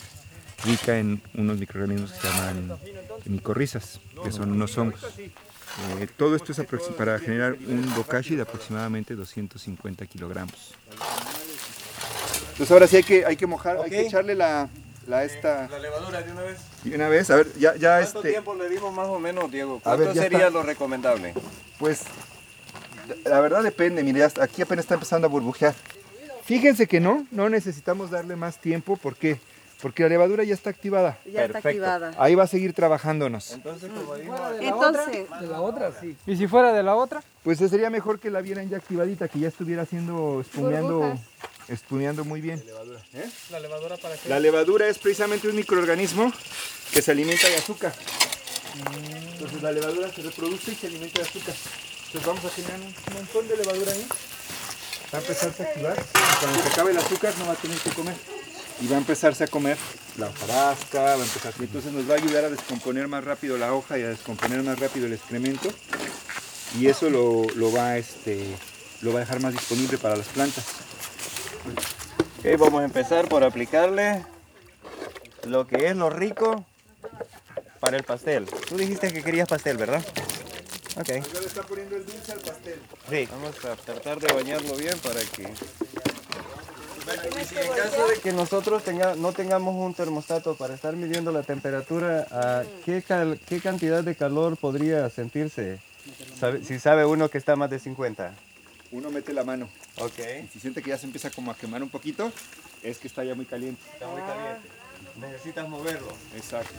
rica 0.64 0.98
en 0.98 1.20
unos 1.34 1.58
microorganismos 1.58 2.12
que 2.12 2.20
se 2.20 2.28
llaman 2.28 2.78
micorrizas, 3.26 4.00
que 4.22 4.32
son 4.32 4.52
unos 4.52 4.76
hongos. 4.78 5.02
Eh, 5.18 6.06
todo 6.16 6.36
esto 6.36 6.52
es 6.52 6.60
para 6.96 7.18
generar 7.18 7.56
un 7.66 7.92
bokashi 7.94 8.36
de 8.36 8.42
aproximadamente 8.42 9.14
250 9.14 10.06
kilogramos. 10.06 10.74
Entonces 12.54 12.70
ahora 12.70 12.87
sí 12.87 12.96
hay 12.96 13.02
que, 13.02 13.26
hay 13.26 13.37
que 13.37 13.46
mojar, 13.49 13.78
hay 13.82 13.90
que 13.90 14.02
echarle 14.02 14.37
la, 14.37 14.68
la 15.08 15.25
esta... 15.25 15.66
La 15.68 15.78
levadura 15.80 16.23
de 16.23 16.30
una 16.30 16.42
vez. 16.42 16.58
Y 16.84 16.94
una 16.94 17.08
vez, 17.08 17.28
a 17.30 17.37
ver, 17.37 17.52
ya, 17.58 17.75
ya 17.75 17.99
¿Cuánto 18.00 18.18
este... 18.20 18.30
tiempo 18.30 18.54
le 18.54 18.68
dimos 18.68 18.94
más 18.94 19.08
o 19.08 19.18
menos, 19.18 19.50
Diego? 19.50 19.80
A 19.84 19.96
ver, 19.96 20.04
¿Cuánto 20.06 20.14
ya 20.14 20.23
sería 20.23 20.38
está. 20.38 20.50
lo 20.50 20.62
recomendable? 20.62 21.34
Pues 21.80 22.02
la 23.25 23.40
verdad 23.40 23.64
depende, 23.64 24.04
mire, 24.04 24.20
ya 24.20 24.26
está- 24.26 24.44
aquí 24.44 24.62
apenas 24.62 24.84
está 24.84 24.94
empezando 24.94 25.26
a 25.26 25.30
burbujear. 25.30 25.75
Fíjense 26.44 26.87
que 26.87 27.00
no, 27.00 27.26
no 27.32 27.49
necesitamos 27.49 28.11
darle 28.11 28.37
más 28.37 28.58
tiempo, 28.58 28.96
¿por 28.96 29.16
qué? 29.16 29.40
Porque 29.82 30.04
la 30.04 30.08
levadura 30.11 30.44
ya 30.44 30.54
está 30.54 30.70
activada. 30.70 31.18
Ya 31.30 31.44
está 31.46 31.58
activada. 31.58 32.12
Ahí 32.18 32.34
va 32.37 32.44
a 32.44 32.46
seguir 32.46 32.73
trabajándonos. 32.73 33.52
Entonces, 33.52 33.90
como 33.90 34.14
Entonces, 34.14 35.26
De 35.40 35.46
la 35.49 35.61
otra, 35.61 35.92
sí. 36.00 36.16
¿Y 36.26 36.37
si 36.37 36.46
fuera 36.46 36.73
de 36.73 36.82
la 36.82 36.94
otra? 36.94 37.23
Pues 37.42 37.58
sería 37.58 37.90
mejor 37.90 38.20
que 38.20 38.30
la 38.30 38.40
vieran 38.40 38.70
ya 38.70 38.76
activadita, 38.76 39.28
que 39.28 39.40
ya 39.40 39.49
estuviera 39.49 39.82
haciendo, 39.82 40.40
espumeando, 40.40 41.00
Burbujas. 41.00 41.20
Espumeando 41.68 42.25
muy 42.25 42.40
bien. 42.40 42.62
¿Eh? 43.14 43.30
¿La 43.50 43.61
levadura 43.61 43.97
para 43.97 44.16
qué? 44.16 44.28
La 44.28 44.40
levadura 44.40 44.88
es 44.88 44.99
precisamente 44.99 45.49
un 45.49 45.56
microorganismo 45.56 46.33
que 46.92 47.02
se 47.02 47.11
alimenta 47.11 47.49
de 47.49 47.56
azúcar. 47.56 47.94
Entonces 49.33 49.62
la 49.62 49.73
levadura 49.73 50.12
se 50.12 50.23
reproduce 50.23 50.73
y 50.73 50.75
se 50.75 50.87
alimenta 50.88 51.23
de 51.23 51.28
azúcar. 51.28 51.54
Entonces 52.06 52.26
vamos 52.26 52.44
a 52.44 52.50
generar 52.50 52.80
un 52.80 53.14
montón 53.14 53.49
de 53.49 53.56
levadura 53.56 53.92
ahí. 53.92 54.06
Va 55.12 55.18
a 55.18 55.21
empezarse 55.21 55.62
a 55.62 55.66
activar. 55.66 55.97
y 55.99 56.40
Cuando 56.40 56.62
se 56.62 56.68
acabe 56.68 56.90
el 56.90 56.99
azúcar 56.99 57.35
no 57.38 57.47
va 57.47 57.52
a 57.52 57.56
tener 57.56 57.78
que 57.78 57.90
comer. 57.90 58.14
Y 58.80 58.88
va 58.88 58.97
a 58.97 58.99
empezarse 58.99 59.44
a 59.44 59.47
comer 59.47 59.78
la 60.18 60.26
hojarasca, 60.28 61.00
va 61.00 61.12
a 61.12 61.25
empezar. 61.25 61.54
y 61.59 61.62
Entonces 61.64 61.92
nos 61.92 62.09
va 62.09 62.14
a 62.14 62.16
ayudar 62.16 62.44
a 62.44 62.50
descomponer 62.50 63.06
más 63.09 63.23
rápido 63.25 63.56
la 63.56 63.73
hoja 63.73 63.99
y 63.99 64.02
a 64.02 64.09
descomponer 64.09 64.62
más 64.62 64.78
rápido 64.78 65.06
el 65.06 65.12
excremento. 65.12 65.73
Y 66.78 66.88
eso 66.88 67.09
lo, 67.09 67.44
lo 67.54 67.73
va, 67.73 67.97
este, 67.99 68.44
lo 69.02 69.12
va 69.12 69.21
a 69.21 69.21
dejar 69.21 69.40
más 69.40 69.52
disponible 69.52 69.97
para 69.99 70.16
las 70.16 70.26
plantas. 70.26 70.64
Ok, 71.66 72.59
vamos 72.59 72.83
a 72.83 72.85
empezar 72.85 73.28
por 73.28 73.42
aplicarle 73.44 74.25
lo 75.47 75.66
que 75.66 75.88
es 75.88 75.97
lo 75.97 76.11
rico 76.11 76.64
para 77.80 77.97
el 77.97 78.02
pastel. 78.04 78.47
Tú 78.68 78.76
dijiste 78.76 79.12
que 79.12 79.23
querías 79.23 79.49
pastel, 79.49 79.76
¿verdad? 79.76 80.02
Ok. 80.97 81.09
Sí. 83.11 83.28
Vamos 83.30 83.64
a 83.64 83.76
tratar 83.76 84.21
de 84.21 84.33
bañarlo 84.33 84.76
bien 84.76 84.97
para 84.99 85.21
que... 85.21 85.52
En 87.61 87.68
caso 87.76 88.06
de 88.09 88.18
que 88.23 88.33
nosotros 88.33 88.83
tenga- 88.83 89.15
no 89.17 89.32
tengamos 89.32 89.75
un 89.75 89.93
termostato 89.95 90.54
para 90.56 90.75
estar 90.75 90.97
midiendo 90.97 91.32
la 91.32 91.43
temperatura, 91.43 92.26
¿a 92.30 92.62
qué, 92.84 93.02
cal- 93.02 93.38
qué 93.47 93.60
cantidad 93.60 94.02
de 94.02 94.15
calor 94.15 94.56
podría 94.56 95.10
sentirse? 95.10 95.80
Si 96.67 96.78
sabe 96.78 97.04
uno 97.04 97.28
que 97.28 97.36
está 97.38 97.56
más 97.56 97.69
de 97.71 97.78
50. 97.78 98.32
Uno 98.95 99.11
mete 99.11 99.33
la 99.33 99.43
mano. 99.43 99.69
Ok. 99.99 100.19
Y 100.45 100.49
si 100.52 100.61
siente 100.61 100.80
que 100.80 100.91
ya 100.91 100.99
se 100.99 101.07
empieza 101.07 101.28
como 101.30 101.50
a 101.50 101.57
quemar 101.57 101.83
un 101.83 101.89
poquito, 101.89 102.30
es 102.80 102.99
que 102.99 103.09
está 103.09 103.25
ya 103.25 103.35
muy 103.35 103.45
caliente. 103.45 103.83
Está 103.93 104.07
muy 104.07 104.21
caliente. 104.23 104.69
Necesitas 105.21 105.69
moverlo. 105.69 106.13
Exacto. 106.37 106.73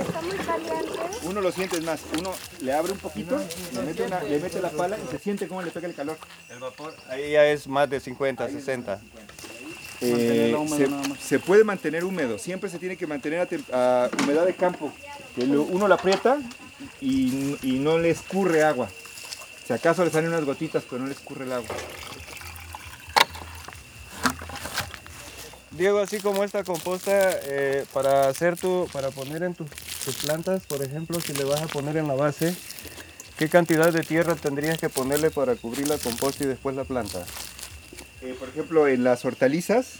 Está 0.00 0.20
muy 0.20 0.36
caliente. 0.36 0.98
Uno 1.22 1.40
lo 1.40 1.52
siente 1.52 1.80
más, 1.82 2.00
uno 2.18 2.32
le 2.60 2.72
abre 2.72 2.90
un 2.92 2.98
poquito, 2.98 3.40
le 3.72 3.82
mete, 3.82 4.02
una- 4.02 4.22
le 4.24 4.40
mete 4.40 4.60
la 4.60 4.70
pala 4.70 4.98
y 4.98 5.08
se 5.12 5.18
siente 5.20 5.46
cómo 5.46 5.62
le 5.62 5.70
pega 5.70 5.86
el 5.86 5.94
calor. 5.94 6.18
El 6.50 6.58
vapor. 6.58 6.92
Ahí 7.08 7.30
ya 7.32 7.46
es 7.46 7.68
más 7.68 7.88
de 7.88 8.00
50, 8.00 8.48
60. 8.48 9.00
Eh, 10.00 10.54
se, 11.20 11.38
puede 11.38 11.62
mantener 11.64 12.04
húmedo, 12.04 12.38
siempre 12.38 12.68
se 12.70 12.78
tiene 12.78 12.96
que 12.96 13.06
mantener 13.06 13.48
a, 13.72 14.08
humedad 14.22 14.44
de 14.44 14.54
campo. 14.54 14.92
Que 15.36 15.46
lo- 15.46 15.62
uno 15.62 15.86
la 15.86 15.94
aprieta 15.94 16.38
y, 17.00 17.56
y 17.62 17.78
no 17.78 17.96
le 17.98 18.10
escurre 18.10 18.64
agua. 18.64 18.88
Si 19.68 19.74
acaso 19.74 20.02
le 20.02 20.10
salen 20.10 20.30
unas 20.30 20.46
gotitas, 20.46 20.82
pero 20.88 21.02
no 21.02 21.08
le 21.08 21.12
escurre 21.12 21.44
el 21.44 21.52
agua. 21.52 21.76
Diego, 25.72 25.98
así 25.98 26.20
como 26.20 26.42
esta 26.42 26.64
composta, 26.64 27.32
eh, 27.44 27.84
para 27.92 28.28
hacer 28.28 28.56
tu, 28.56 28.88
para 28.94 29.10
poner 29.10 29.42
en 29.42 29.54
tus- 29.54 29.68
plantas, 30.22 30.64
por 30.64 30.82
ejemplo, 30.82 31.20
si 31.20 31.34
le 31.34 31.44
vas 31.44 31.60
a 31.60 31.66
poner 31.66 31.98
en 31.98 32.08
la 32.08 32.14
base, 32.14 32.56
¿qué 33.36 33.50
cantidad 33.50 33.92
de 33.92 34.02
tierra 34.02 34.36
tendrías 34.36 34.78
que 34.78 34.88
ponerle 34.88 35.30
para 35.30 35.54
cubrir 35.54 35.86
la 35.86 35.98
composta 35.98 36.44
y 36.44 36.46
después 36.46 36.74
la 36.74 36.84
planta? 36.84 37.26
Eh, 38.22 38.34
por 38.38 38.48
ejemplo, 38.48 38.88
en 38.88 39.04
las 39.04 39.26
hortalizas 39.26 39.96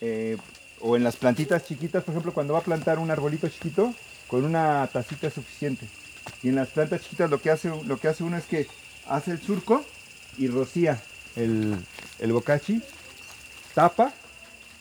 eh, 0.00 0.38
o 0.80 0.96
en 0.96 1.04
las 1.04 1.16
plantitas 1.16 1.66
chiquitas, 1.66 2.04
por 2.04 2.14
ejemplo, 2.14 2.32
cuando 2.32 2.54
va 2.54 2.60
a 2.60 2.64
plantar 2.64 2.98
un 2.98 3.10
arbolito 3.10 3.46
chiquito, 3.50 3.94
con 4.28 4.46
una 4.46 4.88
tacita 4.90 5.26
es 5.26 5.34
suficiente. 5.34 5.86
Y 6.42 6.48
en 6.48 6.56
las 6.56 6.68
plantas 6.68 7.02
chiquitas 7.02 7.30
lo 7.30 7.40
que 7.40 7.50
hace, 7.50 7.70
lo 7.84 7.98
que 7.98 8.08
hace 8.08 8.24
uno 8.24 8.36
es 8.36 8.44
que 8.44 8.66
hace 9.06 9.32
el 9.32 9.40
surco 9.40 9.84
y 10.38 10.48
rocía 10.48 11.02
el, 11.36 11.76
el 12.18 12.32
bocachi, 12.32 12.82
tapa 13.74 14.12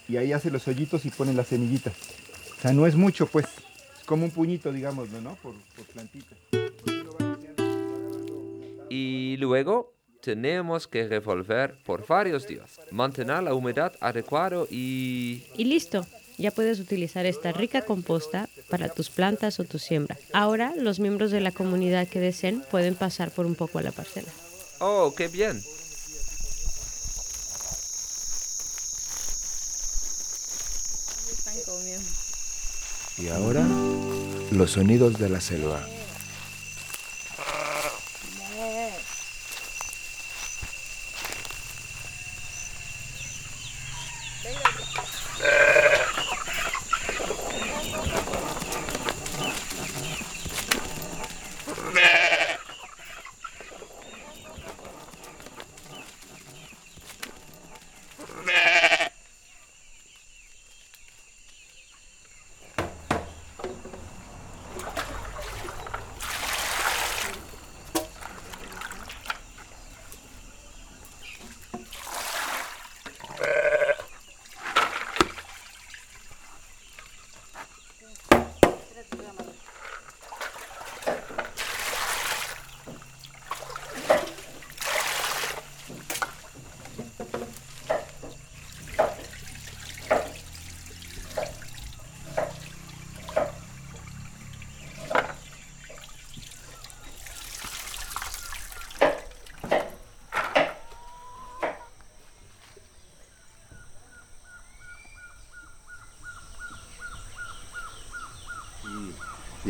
y 0.08 0.18
ahí 0.18 0.34
hace 0.34 0.52
los 0.52 0.68
hoyitos 0.68 1.06
y 1.06 1.10
pone 1.10 1.34
las 1.34 1.48
semillitas. 1.48 1.94
O 2.58 2.62
sea, 2.62 2.74
no 2.74 2.86
es 2.86 2.96
mucho, 2.96 3.28
pues. 3.28 3.46
Es 3.98 4.06
como 4.06 4.26
un 4.26 4.32
puñito, 4.32 4.72
digámoslo, 4.72 5.22
¿no? 5.22 5.36
Por, 5.36 5.56
por 5.76 5.86
plantita. 5.86 6.36
Y 8.90 9.38
luego 9.38 9.94
tenemos 10.22 10.88
que 10.88 11.08
revolver 11.08 11.82
por 11.84 12.06
varios 12.06 12.48
días, 12.48 12.80
mantener 12.92 13.44
la 13.44 13.54
humedad 13.54 13.94
adecuada 14.00 14.66
y... 14.70 15.44
Y 15.56 15.66
listo, 15.66 16.06
ya 16.38 16.52
puedes 16.52 16.80
utilizar 16.80 17.26
esta 17.26 17.52
rica 17.52 17.84
composta 17.84 18.50
para 18.72 18.90
tus 18.90 19.10
plantas 19.10 19.60
o 19.60 19.66
tu 19.66 19.78
siembra. 19.78 20.18
Ahora 20.34 20.74
los 20.78 21.00
miembros 21.00 21.30
de 21.30 21.42
la 21.42 21.52
comunidad 21.52 22.08
que 22.08 22.20
deseen 22.20 22.64
pueden 22.72 22.96
pasar 22.96 23.30
por 23.30 23.46
un 23.46 23.54
poco 23.54 23.78
a 23.78 23.84
la 23.84 23.92
parcela. 23.92 24.32
¡Oh, 24.80 25.14
qué 25.16 25.28
bien! 25.28 25.62
Y 33.18 33.28
ahora, 33.28 33.68
los 34.52 34.72
sonidos 34.72 35.20
de 35.20 35.30
la 35.30 35.42
selva. 35.42 35.86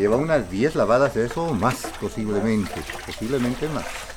Lleva 0.02 0.16
unas 0.16 0.50
10 0.50 0.74
lavadas 0.78 1.14
de 1.14 1.28
eso 1.28 1.44
o 1.44 1.54
más, 1.54 1.86
posiblemente. 2.02 2.74
Posiblemente 3.06 3.70
más. 3.70 4.11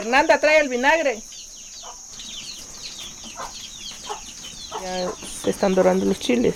Fernanda, 0.00 0.40
trae 0.40 0.60
el 0.60 0.70
vinagre. 0.70 1.22
Ya 4.80 5.10
se 5.42 5.50
están 5.50 5.74
dorando 5.74 6.06
los 6.06 6.18
chiles, 6.18 6.54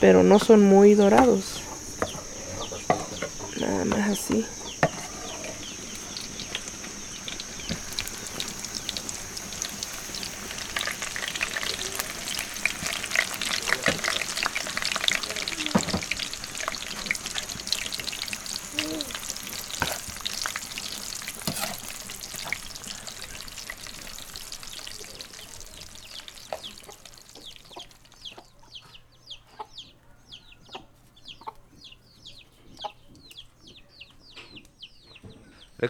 pero 0.00 0.22
no 0.22 0.38
son 0.38 0.62
muy 0.62 0.94
dorados. 0.94 1.60
Nada 3.60 3.84
más 3.84 4.18
así. 4.18 4.46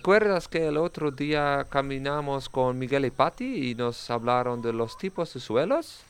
¿Recuerdas 0.08 0.48
que 0.48 0.66
el 0.66 0.78
otro 0.78 1.10
día 1.10 1.66
caminamos 1.68 2.48
con 2.48 2.78
Miguel 2.78 3.04
y 3.04 3.10
Patti 3.10 3.68
y 3.68 3.74
nos 3.74 4.08
hablaron 4.08 4.62
de 4.62 4.72
los 4.72 4.96
tipos 4.96 5.34
de 5.34 5.38
suelos? 5.38 6.00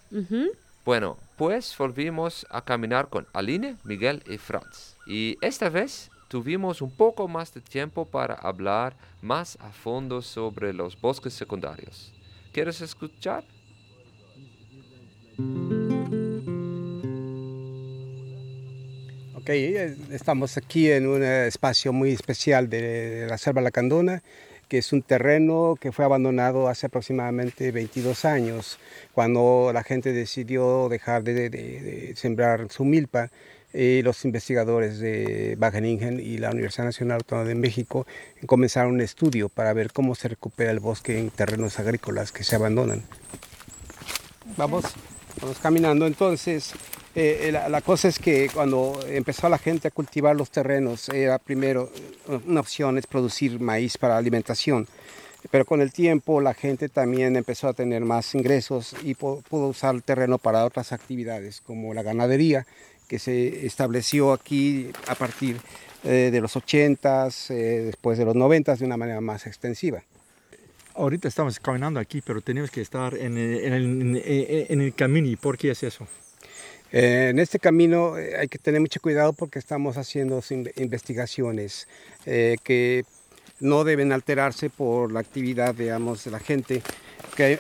Bueno, 0.84 1.16
pues 1.37 1.74
volvimos 1.76 2.46
a 2.48 2.62
caminar 2.62 3.08
con 3.08 3.26
Aline, 3.32 3.76
Miguel 3.82 4.22
y 4.28 4.38
Franz. 4.38 4.94
Y 5.04 5.37
esta 5.40 5.68
vez 5.68 6.12
tuvimos 6.28 6.80
un 6.80 6.92
poco 6.92 7.26
más 7.26 7.52
de 7.52 7.61
tiempo 7.61 8.04
para 8.04 8.34
hablar 8.34 8.94
más 9.20 9.58
a 9.61 9.72
fondo 9.72 10.22
sobre 10.22 10.72
los 10.72 11.00
bosques 11.00 11.34
secundarios. 11.34 12.14
¿Quieres 12.52 12.80
escuchar? 12.80 13.42
Ok, 19.48 19.54
estamos 20.12 20.58
aquí 20.58 20.90
en 20.90 21.06
un 21.06 21.22
espacio 21.22 21.90
muy 21.90 22.11
especial 22.12 22.68
de 22.68 23.26
la 23.30 23.38
Selva 23.38 23.62
Lacandona, 23.62 24.22
que 24.68 24.76
es 24.76 24.92
un 24.92 25.00
terreno 25.00 25.74
que 25.80 25.90
fue 25.90 26.04
abandonado 26.04 26.68
hace 26.68 26.84
aproximadamente 26.84 27.72
22 27.72 28.26
años, 28.26 28.78
cuando 29.14 29.70
la 29.72 29.82
gente 29.84 30.12
decidió 30.12 30.90
dejar 30.90 31.24
de, 31.24 31.32
de, 31.32 31.48
de 31.48 32.12
sembrar 32.14 32.70
su 32.70 32.84
milpa. 32.84 33.30
Y 33.72 34.02
los 34.02 34.22
investigadores 34.26 34.98
de 34.98 35.56
Wageningen 35.58 36.20
y 36.20 36.37
la 36.37 36.50
Universidad 36.50 36.84
Nacional 36.84 37.16
Autónoma 37.16 37.48
de 37.48 37.54
México 37.54 38.06
comenzaron 38.44 38.92
un 38.92 39.00
estudio 39.00 39.48
para 39.48 39.72
ver 39.72 39.94
cómo 39.94 40.14
se 40.14 40.28
recupera 40.28 40.72
el 40.72 40.80
bosque 40.80 41.18
en 41.18 41.30
terrenos 41.30 41.78
agrícolas 41.78 42.32
que 42.32 42.44
se 42.44 42.54
abandonan. 42.54 43.02
Vamos, 44.58 44.84
vamos 45.40 45.58
caminando 45.58 46.06
entonces. 46.06 46.74
Eh, 47.20 47.50
la, 47.50 47.68
la, 47.68 47.81
cosa 47.81 48.07
es 48.07 48.20
que 48.20 48.48
cuando 48.54 49.00
empezó 49.09 49.48
la 49.48 49.59
gente 49.59 49.88
a 49.88 49.90
cultivar 49.90 50.37
los 50.37 50.52
terrenos, 50.52 51.09
era 51.09 51.40
primero 51.40 51.90
una 52.46 52.61
opción 52.61 52.96
es 52.96 53.09
producir 53.09 53.59
maíz 53.59 53.98
para 53.98 54.16
alimentación, 54.16 54.87
pero 55.50 55.64
con 55.64 55.81
el 55.81 55.92
tiempo 55.92 56.40
la 56.40 56.54
gente 56.54 56.88
también 56.88 57.35
empezó 57.35 57.66
a 57.66 57.72
tener 57.72 58.04
más 58.04 58.37
ingresos 58.37 58.94
y 59.02 59.16
pudo 59.16 59.42
usar 59.50 59.96
el 59.96 60.04
terreno 60.04 60.38
para 60.38 60.64
otras 60.64 60.92
actividades 60.92 61.61
como 61.61 61.92
la 61.92 62.04
ganadería, 62.04 62.68
que 63.09 63.18
se 63.18 63.66
estableció 63.66 64.33
aquí 64.33 64.92
a 65.09 65.16
partir 65.16 65.57
eh, 66.04 66.28
de 66.31 66.40
los 66.40 66.54
80s, 66.54 67.50
eh, 67.50 67.83
después 67.87 68.16
de 68.16 68.26
los 68.26 68.37
90s 68.37 68.78
de 68.78 68.85
una 68.85 68.96
manera 68.96 69.20
más 69.20 69.44
extensiva. 69.48 70.04
Ahorita 70.94 71.26
estamos 71.26 71.59
caminando 71.59 71.98
aquí, 71.98 72.20
pero 72.20 72.40
tenemos 72.42 72.70
que 72.70 72.81
estar 72.81 73.16
en 73.16 73.37
el 73.37 74.94
camino. 74.94 75.26
¿Y 75.26 75.35
por 75.35 75.59
qué 75.59 75.72
es 75.72 75.83
eso? 75.83 76.07
Eh, 76.92 77.29
en 77.31 77.38
este 77.38 77.59
camino 77.59 78.16
eh, 78.16 78.37
hay 78.38 78.48
que 78.48 78.59
tener 78.59 78.81
mucho 78.81 79.01
cuidado 79.01 79.33
porque 79.35 79.59
estamos 79.59 79.98
haciendo 79.98 80.42
investigaciones 80.77 81.87
eh, 82.24 82.57
que 82.64 83.05
no 83.61 83.85
deben 83.85 84.12
alterarse 84.12 84.70
por 84.70 85.12
la 85.12 85.20
actividad, 85.20 85.74
digamos, 85.74 86.24
de 86.24 86.31
la 86.31 86.38
gente. 86.38 86.83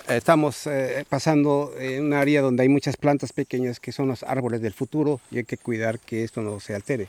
Estamos 0.08 0.68
pasando 1.08 1.72
en 1.78 2.06
un 2.06 2.12
área 2.12 2.40
donde 2.40 2.62
hay 2.62 2.68
muchas 2.68 2.96
plantas 2.96 3.32
pequeñas 3.32 3.78
que 3.78 3.92
son 3.92 4.08
los 4.08 4.24
árboles 4.24 4.60
del 4.60 4.72
futuro 4.72 5.20
y 5.30 5.38
hay 5.38 5.44
que 5.44 5.56
cuidar 5.56 6.00
que 6.00 6.24
esto 6.24 6.40
no 6.40 6.58
se 6.58 6.74
altere. 6.74 7.08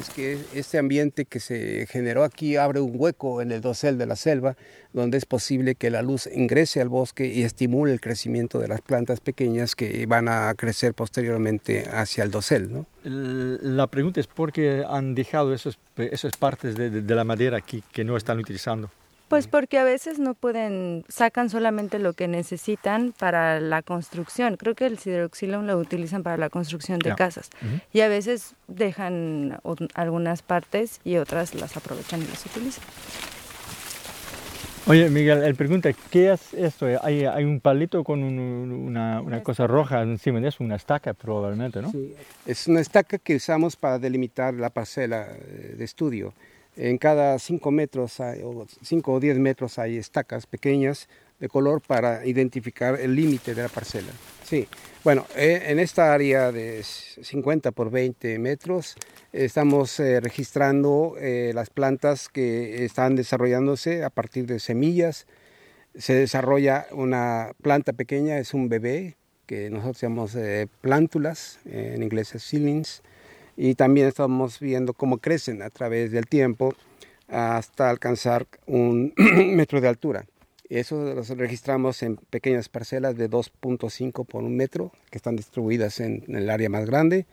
Es 0.00 0.10
que 0.10 0.38
este 0.54 0.78
ambiente 0.78 1.24
que 1.24 1.40
se 1.40 1.86
generó 1.86 2.24
aquí 2.24 2.56
abre 2.56 2.80
un 2.80 2.92
hueco 2.94 3.40
en 3.40 3.52
el 3.52 3.60
dosel 3.60 3.96
de 3.96 4.06
la 4.06 4.16
selva 4.16 4.56
donde 4.92 5.18
es 5.18 5.24
posible 5.24 5.74
que 5.74 5.90
la 5.90 6.02
luz 6.02 6.28
ingrese 6.32 6.80
al 6.80 6.88
bosque 6.88 7.26
y 7.26 7.42
estimule 7.42 7.92
el 7.92 8.00
crecimiento 8.00 8.58
de 8.58 8.68
las 8.68 8.80
plantas 8.80 9.20
pequeñas 9.20 9.74
que 9.74 10.06
van 10.06 10.28
a 10.28 10.52
crecer 10.54 10.94
posteriormente 10.94 11.88
hacia 11.92 12.24
el 12.24 12.30
dosel. 12.30 12.72
¿no? 12.72 12.86
La 13.04 13.86
pregunta 13.86 14.20
es 14.20 14.26
por 14.26 14.52
qué 14.52 14.84
han 14.88 15.14
dejado 15.14 15.54
esos, 15.54 15.78
esas 15.96 16.36
partes 16.36 16.76
de, 16.76 16.90
de, 16.90 17.02
de 17.02 17.14
la 17.14 17.24
madera 17.24 17.58
aquí 17.58 17.82
que 17.92 18.04
no 18.04 18.16
están 18.16 18.38
utilizando. 18.38 18.90
Pues 19.28 19.46
porque 19.46 19.78
a 19.78 19.84
veces 19.84 20.18
no 20.18 20.34
pueden, 20.34 21.04
sacan 21.08 21.48
solamente 21.48 21.98
lo 21.98 22.12
que 22.12 22.28
necesitan 22.28 23.12
para 23.18 23.58
la 23.58 23.82
construcción. 23.82 24.56
Creo 24.56 24.74
que 24.74 24.86
el 24.86 24.98
sideroxilum 24.98 25.64
lo 25.64 25.78
utilizan 25.78 26.22
para 26.22 26.36
la 26.36 26.50
construcción 26.50 26.98
de 26.98 27.10
yeah. 27.10 27.16
casas. 27.16 27.50
Uh 27.62 27.66
-huh. 27.66 27.80
Y 27.92 28.00
a 28.02 28.08
veces 28.08 28.54
dejan 28.68 29.58
algunas 29.94 30.42
partes 30.42 31.00
y 31.04 31.16
otras 31.16 31.54
las 31.54 31.76
aprovechan 31.76 32.22
y 32.22 32.26
las 32.26 32.44
utilizan. 32.46 32.84
Oye, 34.86 35.08
Miguel, 35.08 35.42
él 35.42 35.54
pregunta, 35.54 35.90
¿qué 36.10 36.30
es 36.30 36.52
esto? 36.52 36.86
Hay, 37.02 37.24
hay 37.24 37.44
un 37.44 37.58
palito 37.60 38.04
con 38.04 38.22
un, 38.22 38.38
una, 38.38 39.22
una, 39.22 39.42
cosa 39.42 39.66
roja 39.66 40.02
encima 40.02 40.40
de 40.40 40.48
eso, 40.48 40.62
una 40.62 40.76
estaca 40.76 41.14
probablemente, 41.14 41.80
¿no? 41.80 41.90
Sí, 41.90 42.14
es 42.44 42.68
una 42.68 42.80
estaca 42.80 43.16
que 43.16 43.36
usamos 43.36 43.76
para 43.76 43.98
delimitar 43.98 44.52
la 44.52 44.68
parcela 44.68 45.26
de 45.26 45.82
estudio. 45.82 46.34
En 46.76 46.98
cada 46.98 47.38
5 47.38 47.70
metros 47.70 48.18
hay, 48.20 48.42
o 48.42 48.66
5 48.82 49.12
o 49.12 49.20
10 49.20 49.38
metros 49.38 49.78
hay 49.78 49.96
estacas 49.96 50.46
pequeñas 50.46 51.08
de 51.38 51.48
color 51.48 51.80
para 51.80 52.26
identificar 52.26 52.98
el 53.00 53.14
límite 53.14 53.54
de 53.54 53.62
la 53.62 53.68
parcela. 53.68 54.12
Sí, 54.44 54.66
bueno, 55.04 55.26
eh, 55.36 55.62
en 55.66 55.78
esta 55.78 56.12
área 56.12 56.50
de 56.50 56.82
50 56.82 57.70
por 57.72 57.90
20 57.90 58.38
metros 58.38 58.96
estamos 59.32 59.98
eh, 60.00 60.20
registrando 60.20 61.14
eh, 61.18 61.52
las 61.54 61.70
plantas 61.70 62.28
que 62.28 62.84
están 62.84 63.14
desarrollándose 63.14 64.02
a 64.02 64.10
partir 64.10 64.46
de 64.46 64.58
semillas. 64.58 65.26
Se 65.96 66.14
desarrolla 66.14 66.86
una 66.90 67.52
planta 67.62 67.92
pequeña, 67.92 68.38
es 68.38 68.52
un 68.52 68.68
bebé, 68.68 69.16
que 69.46 69.70
nosotros 69.70 70.00
llamamos 70.00 70.36
plántulas, 70.80 71.60
en 71.66 72.02
inglés 72.02 72.34
es 72.34 72.42
seedlings 72.42 73.02
y 73.56 73.74
también 73.74 74.08
estamos 74.08 74.60
viendo 74.60 74.92
cómo 74.92 75.18
crecen 75.18 75.62
a 75.62 75.70
través 75.70 76.10
del 76.10 76.26
tiempo 76.26 76.74
hasta 77.28 77.90
alcanzar 77.90 78.46
un 78.66 79.12
metro 79.54 79.80
de 79.80 79.88
altura. 79.88 80.26
Eso 80.68 81.14
los 81.14 81.28
registramos 81.28 82.02
en 82.02 82.16
pequeñas 82.16 82.68
parcelas 82.68 83.16
de 83.16 83.30
2.5 83.30 84.26
por 84.26 84.42
un 84.42 84.56
metro 84.56 84.92
que 85.10 85.18
están 85.18 85.36
distribuidas 85.36 86.00
en, 86.00 86.24
el 86.28 86.48
área 86.50 86.68
más 86.68 86.86
grande. 86.86 87.26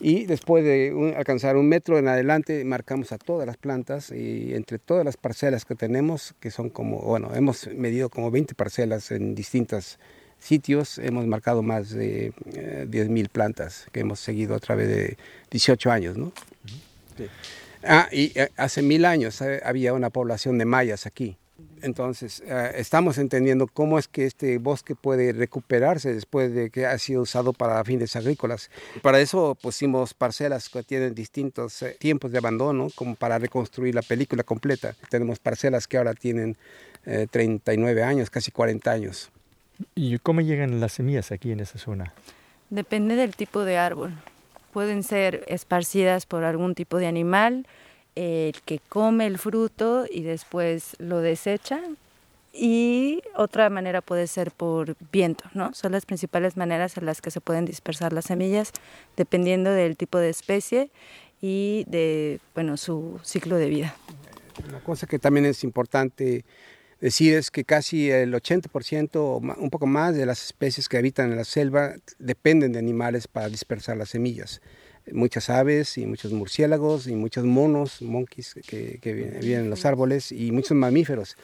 Y 0.00 0.26
después 0.26 0.64
de 0.64 1.14
alcanzar 1.16 1.56
un 1.56 1.68
metro 1.68 1.96
en 1.96 2.08
adelante, 2.08 2.64
marcamos 2.64 3.12
a 3.12 3.18
todas 3.18 3.46
las 3.46 3.56
plantas 3.56 4.10
y 4.10 4.52
entre 4.52 4.80
todas 4.80 5.04
las 5.04 5.16
parcelas 5.16 5.64
que 5.64 5.76
tenemos, 5.76 6.34
que 6.40 6.50
son 6.50 6.70
como, 6.70 6.98
bueno, 6.98 7.32
hemos 7.36 7.68
medido 7.68 8.10
como 8.10 8.32
20 8.32 8.56
parcelas 8.56 9.12
en 9.12 9.36
distintos 9.36 10.00
sitios, 10.42 10.98
hemos 10.98 11.26
marcado 11.26 11.62
más 11.62 11.90
de 11.90 12.32
10.000 12.44 13.28
plantas 13.28 13.86
que 13.92 14.00
hemos 14.00 14.20
seguido 14.20 14.54
a 14.54 14.58
través 14.58 14.88
de 14.88 15.16
18 15.50 15.90
años, 15.90 16.16
¿no? 16.16 16.32
Ah, 17.84 18.08
y 18.12 18.32
eh, 18.38 18.50
hace 18.56 18.80
mil 18.82 19.04
años 19.04 19.40
eh, 19.40 19.60
había 19.64 19.92
una 19.92 20.10
población 20.10 20.58
de 20.58 20.64
mayas 20.64 21.06
aquí. 21.06 21.36
Entonces, 21.80 22.42
eh, 22.46 22.72
estamos 22.76 23.18
entendiendo 23.18 23.66
cómo 23.66 23.98
es 23.98 24.06
que 24.06 24.24
este 24.24 24.58
bosque 24.58 24.94
puede 24.94 25.32
recuperarse 25.32 26.14
después 26.14 26.54
de 26.54 26.70
que 26.70 26.86
ha 26.86 26.96
sido 26.98 27.22
usado 27.22 27.52
para 27.52 27.82
fines 27.84 28.14
agrícolas. 28.14 28.70
Para 29.02 29.20
eso 29.20 29.56
pusimos 29.60 30.14
parcelas 30.14 30.68
que 30.68 30.84
tienen 30.84 31.14
distintos 31.14 31.84
tiempos 31.98 32.30
de 32.30 32.38
abandono, 32.38 32.88
como 32.94 33.16
para 33.16 33.38
reconstruir 33.38 33.96
la 33.96 34.02
película 34.02 34.44
completa. 34.44 34.94
Tenemos 35.10 35.40
parcelas 35.40 35.88
que 35.88 35.98
ahora 35.98 36.14
tienen 36.14 36.56
39 37.30 38.04
años, 38.04 38.30
casi 38.30 38.52
40 38.52 38.88
años. 38.88 39.32
¿Y 39.94 40.18
cómo 40.18 40.40
llegan 40.40 40.80
las 40.80 40.92
semillas 40.92 41.32
aquí 41.32 41.52
en 41.52 41.60
esa 41.60 41.78
zona? 41.78 42.12
Depende 42.70 43.16
del 43.16 43.36
tipo 43.36 43.64
de 43.64 43.78
árbol 43.78 44.12
pueden 44.72 45.02
ser 45.02 45.44
esparcidas 45.46 46.26
por 46.26 46.44
algún 46.44 46.74
tipo 46.74 46.96
de 46.96 47.06
animal 47.06 47.66
el 48.14 48.54
que 48.64 48.80
come 48.88 49.26
el 49.26 49.38
fruto 49.38 50.04
y 50.10 50.22
después 50.22 50.96
lo 50.98 51.20
desecha 51.20 51.80
y 52.52 53.22
otra 53.34 53.70
manera 53.70 54.02
puede 54.02 54.26
ser 54.26 54.50
por 54.50 54.96
viento, 55.10 55.44
¿no? 55.54 55.72
Son 55.72 55.92
las 55.92 56.04
principales 56.04 56.56
maneras 56.56 56.98
en 56.98 57.06
las 57.06 57.22
que 57.22 57.30
se 57.30 57.40
pueden 57.40 57.64
dispersar 57.64 58.12
las 58.12 58.26
semillas 58.26 58.72
dependiendo 59.16 59.70
del 59.70 59.96
tipo 59.96 60.18
de 60.18 60.28
especie 60.28 60.90
y 61.40 61.84
de, 61.88 62.40
bueno, 62.54 62.76
su 62.76 63.18
ciclo 63.22 63.56
de 63.56 63.68
vida. 63.68 63.96
Una 64.68 64.80
cosa 64.80 65.06
que 65.06 65.18
también 65.18 65.46
es 65.46 65.64
importante 65.64 66.44
decir 67.02 67.34
es 67.34 67.50
que 67.50 67.64
casi 67.64 68.10
el 68.10 68.32
80% 68.32 69.56
un 69.58 69.70
poco 69.70 69.86
más 69.86 70.14
de 70.14 70.24
las 70.24 70.42
especies 70.44 70.88
que 70.88 70.96
habitan 70.96 71.30
en 71.30 71.36
la 71.36 71.44
selva 71.44 71.94
dependen 72.18 72.72
de 72.72 72.78
animales 72.78 73.28
para 73.28 73.48
dispersar 73.48 73.96
las 73.96 74.10
semillas. 74.10 74.62
Muchas 75.10 75.50
aves 75.50 75.98
y 75.98 76.06
muchos 76.06 76.32
murciélagos 76.32 77.08
y 77.08 77.16
muchos 77.16 77.44
monos, 77.44 78.00
monkeys 78.02 78.54
que, 78.66 78.98
que 79.02 79.12
viven 79.12 79.60
en 79.60 79.70
los 79.70 79.84
árboles 79.84 80.30
y 80.30 80.52
muchos 80.52 80.76
mamíferos 80.76 81.36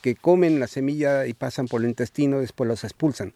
que 0.00 0.16
comen 0.16 0.58
la 0.58 0.66
semilla 0.66 1.26
y 1.26 1.34
pasan 1.34 1.68
por 1.68 1.82
el 1.82 1.88
intestino, 1.88 2.40
después 2.40 2.66
los 2.66 2.82
expulsan 2.82 3.34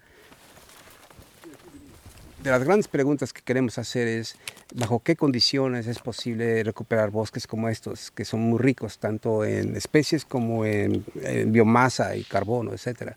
de 2.46 2.52
las 2.52 2.62
grandes 2.62 2.86
preguntas 2.86 3.32
que 3.32 3.42
queremos 3.42 3.76
hacer 3.76 4.06
es 4.06 4.36
bajo 4.72 5.00
qué 5.00 5.16
condiciones 5.16 5.88
es 5.88 5.98
posible 5.98 6.62
recuperar 6.62 7.10
bosques 7.10 7.44
como 7.44 7.68
estos, 7.68 8.12
que 8.12 8.24
son 8.24 8.38
muy 8.38 8.60
ricos 8.60 9.00
tanto 9.00 9.44
en 9.44 9.74
especies 9.74 10.24
como 10.24 10.64
en, 10.64 11.04
biomasa 11.48 12.14
y 12.14 12.22
carbono, 12.22 12.72
etc. 12.72 13.14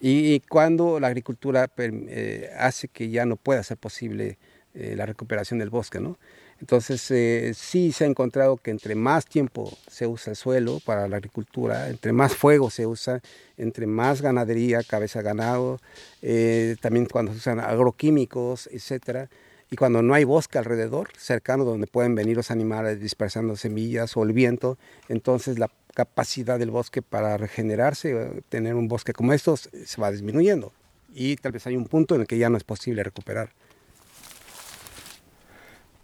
Y, 0.00 0.40
cuando 0.40 0.98
la 0.98 1.06
agricultura 1.06 1.70
eh, 1.78 2.50
hace 2.58 2.88
que 2.88 3.08
ya 3.08 3.24
no 3.24 3.36
pueda 3.36 3.62
ser 3.62 3.76
posible 3.76 4.36
eh, 4.74 4.94
la 4.96 5.06
recuperación 5.06 5.60
del 5.60 5.70
bosque, 5.70 6.00
¿no? 6.00 6.18
Entonces, 6.62 7.10
eh, 7.10 7.54
sí 7.56 7.90
se 7.90 8.04
ha 8.04 8.06
encontrado 8.06 8.56
que 8.56 8.70
entre 8.70 8.94
más 8.94 9.26
tiempo 9.26 9.76
se 9.88 10.06
usa 10.06 10.30
el 10.30 10.36
suelo 10.36 10.78
para 10.84 11.08
la 11.08 11.16
agricultura, 11.16 11.88
entre 11.88 12.12
más 12.12 12.36
fuego 12.36 12.70
se 12.70 12.86
usa, 12.86 13.20
entre 13.56 13.88
más 13.88 14.22
ganadería, 14.22 14.84
cabeza 14.84 15.22
ganado, 15.22 15.80
eh, 16.22 16.76
también 16.80 17.06
cuando 17.06 17.32
se 17.32 17.38
usan 17.38 17.58
agroquímicos, 17.58 18.68
etcétera, 18.70 19.28
y 19.72 19.76
cuando 19.76 20.02
no 20.02 20.14
hay 20.14 20.22
bosque 20.22 20.56
alrededor, 20.56 21.08
cercano 21.18 21.64
donde 21.64 21.88
pueden 21.88 22.14
venir 22.14 22.36
los 22.36 22.52
animales 22.52 23.00
dispersando 23.00 23.56
semillas 23.56 24.16
o 24.16 24.22
el 24.22 24.32
viento, 24.32 24.78
entonces 25.08 25.58
la 25.58 25.68
capacidad 25.94 26.60
del 26.60 26.70
bosque 26.70 27.02
para 27.02 27.36
regenerarse, 27.38 28.12
eh, 28.12 28.42
tener 28.48 28.76
un 28.76 28.86
bosque 28.86 29.12
como 29.12 29.32
estos, 29.32 29.68
se 29.84 30.00
va 30.00 30.12
disminuyendo. 30.12 30.72
Y 31.12 31.34
tal 31.34 31.50
vez 31.50 31.66
hay 31.66 31.76
un 31.76 31.86
punto 31.86 32.14
en 32.14 32.20
el 32.20 32.28
que 32.28 32.38
ya 32.38 32.50
no 32.50 32.56
es 32.56 32.62
posible 32.62 33.02
recuperar. 33.02 33.50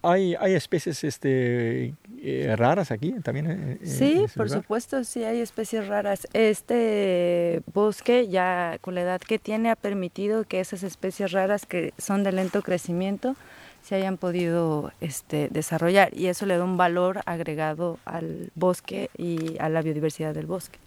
¿Hay, 0.03 0.37
hay 0.39 0.55
especies 0.55 1.03
este, 1.03 1.95
eh, 2.23 2.55
raras 2.57 2.93
aquí 2.93 3.13
también? 3.23 3.81
sí, 3.83 4.27
por 4.37 4.49
supuesto, 4.49 5.03
sí 5.03 5.25
hay 5.25 5.41
especies 5.41 5.89
raras. 5.89 6.29
Este 6.33 7.63
bosque 7.73 8.29
ya 8.29 8.79
con 8.81 8.95
la 8.95 9.03
edad 9.03 9.21
que 9.21 9.39
tiene 9.39 9.71
ha 9.71 9.77
permitido 9.77 10.45
que 10.45 10.61
esas 10.61 10.85
especies 10.85 11.33
raras 11.33 11.67
que 11.67 11.93
son 11.99 12.23
de 12.23 12.33
lento 12.33 12.63
crecimiento 12.63 13.35
se 13.83 13.97
hayan 13.97 14.19
podido 14.19 14.93
este, 15.01 15.49
desarrollar 15.51 16.13
y 16.13 16.27
eso 16.27 16.47
le 16.47 16.59
da 16.59 16.65
un 16.65 16.77
valor 16.77 17.21
agregado 17.27 17.99
al 18.05 18.51
bosque 18.55 19.11
y 19.17 19.57
a 19.59 19.69
la 19.69 19.83
biodiversidad 19.83 20.35
del 20.35 20.47
bosque. 20.47 20.79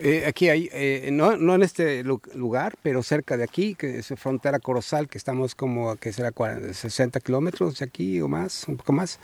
Eh, 0.00 0.24
aquí 0.26 0.48
hay, 0.48 0.68
eh, 0.72 1.08
no, 1.12 1.36
no, 1.36 1.54
en 1.54 1.62
este 1.62 2.02
lugar, 2.02 2.74
pero 2.82 3.02
cerca 3.02 3.36
de 3.36 3.44
aquí, 3.44 3.76
que 3.76 3.98
es 3.98 4.12
frontera 4.16 4.58
Corozal, 4.58 5.08
que 5.08 5.18
estamos 5.18 5.54
como, 5.54 5.94
que 5.96 6.12
será 6.12 6.32
60 6.72 7.20
kilómetros 7.20 7.78
de 7.78 7.84
aquí 7.84 8.20
o 8.20 8.26
más, 8.26 8.66
un 8.66 8.76
poco 8.76 8.92
más. 8.92 9.20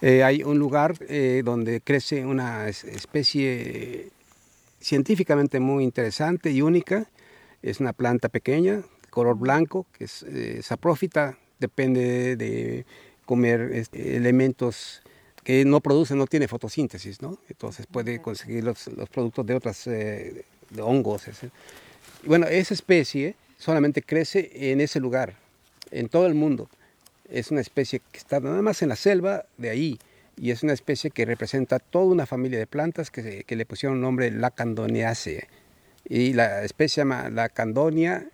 Eh, 0.00 0.22
hay 0.22 0.42
un 0.42 0.58
lugar 0.58 0.94
donde 1.44 1.80
crece 1.80 2.24
una 2.24 2.68
especie 2.68 4.10
científicamente 4.80 5.60
muy 5.60 5.82
interesante 5.82 6.50
y 6.50 6.62
única. 6.62 7.06
Es 7.62 7.80
una 7.80 7.92
planta 7.92 8.28
pequeña, 8.28 8.82
color 9.10 9.36
blanco, 9.38 9.86
que 9.96 10.04
es 10.04 10.24
saprófita, 10.60 11.38
depende 11.58 12.36
de 12.36 12.84
comer 13.24 13.70
este, 13.72 14.16
elementos 14.16 15.02
que 15.44 15.64
no 15.64 15.80
produce, 15.80 16.14
no 16.14 16.26
tiene 16.26 16.48
fotosíntesis, 16.48 17.20
¿no? 17.20 17.38
Entonces 17.48 17.86
puede 17.86 18.20
conseguir 18.20 18.64
los, 18.64 18.86
los 18.88 19.08
productos 19.10 19.46
de 19.46 19.54
otras, 19.54 19.86
eh, 19.86 20.44
de 20.70 20.82
hongos. 20.82 21.24
Bueno, 22.24 22.46
esa 22.46 22.72
especie 22.72 23.36
solamente 23.58 24.02
crece 24.02 24.50
en 24.72 24.80
ese 24.80 25.00
lugar, 25.00 25.34
en 25.90 26.08
todo 26.08 26.26
el 26.26 26.34
mundo. 26.34 26.68
Es 27.28 27.50
una 27.50 27.60
especie 27.60 28.00
que 28.10 28.18
está 28.18 28.40
nada 28.40 28.62
más 28.62 28.82
en 28.82 28.88
la 28.88 28.96
selva 28.96 29.44
de 29.58 29.70
ahí 29.70 29.98
y 30.36 30.50
es 30.50 30.62
una 30.62 30.72
especie 30.72 31.10
que 31.10 31.24
representa 31.26 31.78
toda 31.78 32.06
una 32.06 32.26
familia 32.26 32.58
de 32.58 32.66
plantas 32.66 33.10
que, 33.10 33.44
que 33.44 33.56
le 33.56 33.66
pusieron 33.66 33.98
el 33.98 34.02
nombre 34.02 34.30
Lacandoniaceae. 34.30 35.46
Y 36.06 36.32
la 36.32 36.64
especie 36.64 36.96
se 36.96 37.00
llama 37.02 37.30
Lacandonia, 37.30 38.28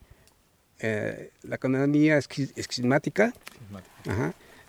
eh, 0.80 1.30
Lacandonia 1.42 2.18
esquismática, 2.18 3.32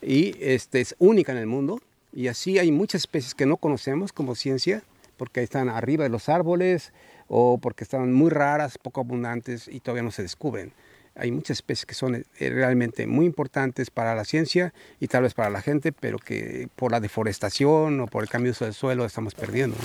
y 0.02 0.36
este, 0.40 0.82
es 0.82 0.96
única 1.00 1.32
en 1.32 1.38
el 1.38 1.48
mundo 1.48 1.82
y 2.14 2.28
así 2.28 2.60
hay 2.60 2.72
muchas 2.72 3.02
especies 3.02 3.36
que 3.36 3.46
no 3.46 3.58
conocemos 3.58 4.12
como 4.12 4.36
ciencia, 4.36 4.84
porque 5.18 5.44
están 5.44 5.70
arriba 5.70 6.04
de 6.04 6.10
los 6.10 6.30
árboles 6.30 6.94
o 7.28 7.58
porque 7.58 7.84
están 7.84 8.12
muy 8.12 8.30
raras, 8.30 8.78
poco 8.78 9.02
abundantes 9.02 9.68
y 9.68 9.80
todavía 9.80 10.04
no 10.04 10.12
se 10.12 10.24
descubren. 10.24 10.74
Hay 11.16 11.32
muchas 11.32 11.58
especies 11.58 11.86
que 11.86 11.94
son 11.94 12.16
eh, 12.16 12.26
realmente 12.40 13.06
muy 13.06 13.26
importantes 13.26 13.90
para 13.90 14.16
la 14.16 14.26
ciencia 14.26 14.74
y 15.00 15.08
tal 15.08 15.24
vez 15.24 15.34
para 15.34 15.50
la 15.50 15.62
gente, 15.62 15.92
pero 15.92 16.18
que 16.18 16.70
por 16.76 16.92
la 16.92 17.00
deforestación 17.00 18.00
o 18.00 18.08
por 18.08 18.24
el 18.24 18.30
cambio 18.30 18.54
del 18.54 18.74
suelo 18.74 19.06
estamos 19.06 19.36
perdiendo. 19.36 19.78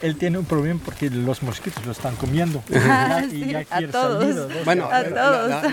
él 0.00 0.16
tiene 0.16 0.38
un 0.38 0.44
problema 0.44 0.80
porque 0.84 1.10
los 1.10 1.42
mosquitos 1.42 1.84
lo 1.84 1.92
están 1.92 2.16
comiendo. 2.16 2.62
Ah, 2.74 3.24
y 3.30 3.50
ya, 3.50 3.66
a 3.68 3.82
todos. 3.88 4.64
bueno, 4.64 4.88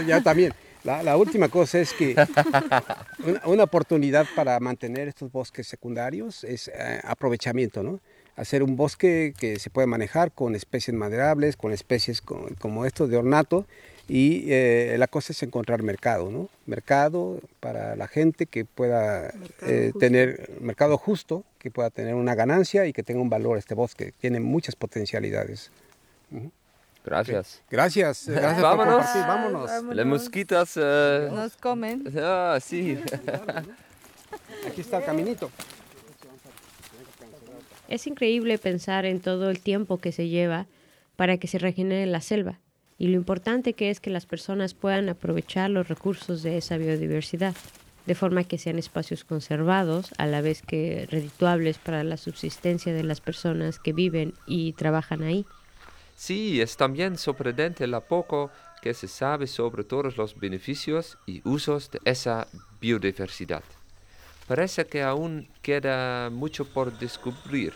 ya 0.08 0.21
también. 0.21 0.54
La, 0.86 1.17
última 1.17 1.50
cosa 1.50 1.80
es 1.80 1.93
que 1.93 2.15
una, 3.45 3.63
oportunidad 3.63 4.28
para 4.36 4.60
mantener 4.60 5.08
estos 5.08 5.32
bosques 5.32 5.67
secundarios 5.67 6.43
es 6.43 6.67
eh, 6.67 7.02
aprovechamiento, 7.04 7.82
¿no? 7.82 8.00
Hacer 8.36 8.62
un 8.62 8.76
bosque 8.76 9.34
que 9.38 9.58
se 9.60 9.69
puede 9.69 9.88
manejar 9.88 10.32
con 10.32 10.56
especies 10.56 10.95
maderables, 10.95 11.58
con 11.58 11.71
especies 11.71 12.21
como 12.21 12.86
estos 12.86 13.10
de 13.10 13.17
ornato 13.17 13.65
y 14.08 14.52
eh, 14.52 14.95
la 15.00 15.08
cosa 15.08 15.34
es 15.34 15.41
encontrar 15.41 15.82
mercado, 15.82 16.30
¿no? 16.30 16.50
Mercado 16.67 17.39
para 17.60 17.95
la 17.95 18.08
gente 18.08 18.45
que 18.45 18.63
pueda 18.63 19.34
eh, 19.63 19.91
tener 20.00 20.52
mercado 20.62 20.98
justo, 20.98 21.43
que 21.58 21.71
pueda 21.71 21.89
tener 21.89 22.13
una 22.13 22.36
ganancia 22.36 22.86
y 22.86 22.93
que 22.93 23.02
tenga 23.02 23.21
un 23.21 23.30
valor 23.30 23.58
este 23.58 23.74
bosque. 23.74 24.13
Tiene 24.19 24.39
muchas 24.39 24.76
potencialidades. 24.76 25.71
Gracias. 27.05 27.61
Gracias. 27.69 28.27
Gracias 28.27 28.61
vámonos. 28.61 29.05
vámonos. 29.13 29.95
Las 29.95 30.05
mosquitas 30.05 30.73
eh, 30.75 31.29
nos 31.31 31.55
comen. 31.57 32.03
Ah, 32.17 32.57
sí. 32.61 32.97
Aquí 34.67 34.81
está 34.81 34.97
el 34.97 35.05
caminito. 35.05 35.51
Es 37.87 38.07
increíble 38.07 38.57
pensar 38.57 39.05
en 39.05 39.19
todo 39.19 39.49
el 39.49 39.59
tiempo 39.59 39.99
que 39.99 40.11
se 40.11 40.27
lleva 40.27 40.65
para 41.15 41.37
que 41.37 41.47
se 41.47 41.59
regenere 41.59 42.05
la 42.07 42.21
selva 42.21 42.59
y 42.97 43.07
lo 43.07 43.15
importante 43.15 43.73
que 43.73 43.89
es 43.89 43.99
que 43.99 44.09
las 44.09 44.25
personas 44.25 44.73
puedan 44.73 45.09
aprovechar 45.09 45.69
los 45.69 45.87
recursos 45.87 46.43
de 46.43 46.57
esa 46.57 46.77
biodiversidad. 46.77 47.55
de 48.05 48.13
forma 48.13 48.43
que 48.43 48.59
sean 48.59 48.77
espacios 48.77 49.23
conservados, 49.23 50.13
a 50.19 50.27
la 50.27 50.41
vez 50.41 50.61
que 50.61 51.07
redituables 51.09 51.79
para 51.79 52.03
la 52.03 52.17
subsistencia 52.17 52.93
de 52.93 53.03
las 53.03 53.19
personas 53.19 53.79
que 53.79 53.93
viven 53.93 54.35
y 54.45 54.73
trabajan 54.73 55.23
ahí. 55.23 55.47
Sí, 56.15 56.62
es 56.62 56.78
también 56.78 57.17
sorprendente 57.17 57.86
lo 57.88 58.01
poco 58.01 58.49
que 58.82 58.93
se 58.93 59.08
sabe 59.08 59.47
sobre 59.47 59.84
todos 59.84 60.15
los 60.17 60.39
beneficios 60.39 61.17
y 61.25 61.41
usos 61.47 61.91
de 61.91 61.99
esa 62.06 62.47
biodiversidad. 62.80 63.63
Parece 64.47 64.86
que 64.86 65.01
aún 65.01 65.47
queda 65.62 66.30
mucho 66.30 66.65
por 66.65 66.97
descubrir. 66.97 67.73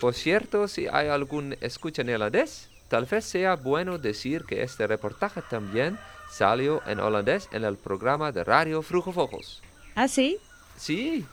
Por 0.00 0.14
cierto, 0.14 0.68
si 0.68 0.86
hay 0.86 1.08
algún 1.08 1.56
escucha 1.60 2.04
neerlandés, 2.04 2.68
tal 2.88 3.04
vez 3.06 3.24
sea 3.24 3.56
bueno 3.56 3.98
decir 3.98 4.44
que 4.44 4.62
este 4.62 4.86
reportaje 4.86 5.42
también 5.42 5.98
salió 6.30 6.82
en 6.86 7.00
holandés 7.00 7.48
en 7.52 7.64
el 7.64 7.76
programa 7.76 8.32
de 8.32 8.44
radio 8.44 8.82
Vogels. 8.82 9.62
¿Ah, 9.94 10.08
sí? 10.08 10.38
Sí. 10.76 11.24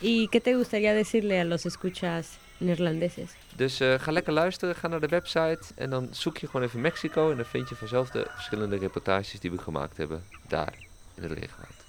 ¿Y 0.00 0.28
qué 0.28 0.40
te 0.40 0.56
gustaría 0.56 0.94
decirle 0.94 1.40
a 1.40 1.44
los 1.44 1.66
escuchas 1.66 2.38
neerlandeses? 2.60 3.30
Dus 3.56 3.80
uh, 3.80 3.94
ga 3.98 4.12
lekker 4.12 4.32
luisteren, 4.32 4.74
ga 4.74 4.88
naar 4.88 5.00
de 5.00 5.06
website 5.06 5.62
en 5.74 5.90
dan 5.90 6.08
zoek 6.10 6.38
je 6.38 6.46
gewoon 6.46 6.66
even 6.66 6.80
Mexico 6.80 7.30
en 7.30 7.36
dan 7.36 7.46
vind 7.46 7.68
je 7.68 7.74
vanzelf 7.74 8.10
de 8.10 8.26
verschillende 8.34 8.76
reportages 8.76 9.40
die 9.40 9.50
we 9.50 9.58
gemaakt 9.58 9.96
hebben 9.96 10.24
daar 10.48 10.74
in 11.14 11.22
het 11.22 11.32
regenwoud. 11.32 11.80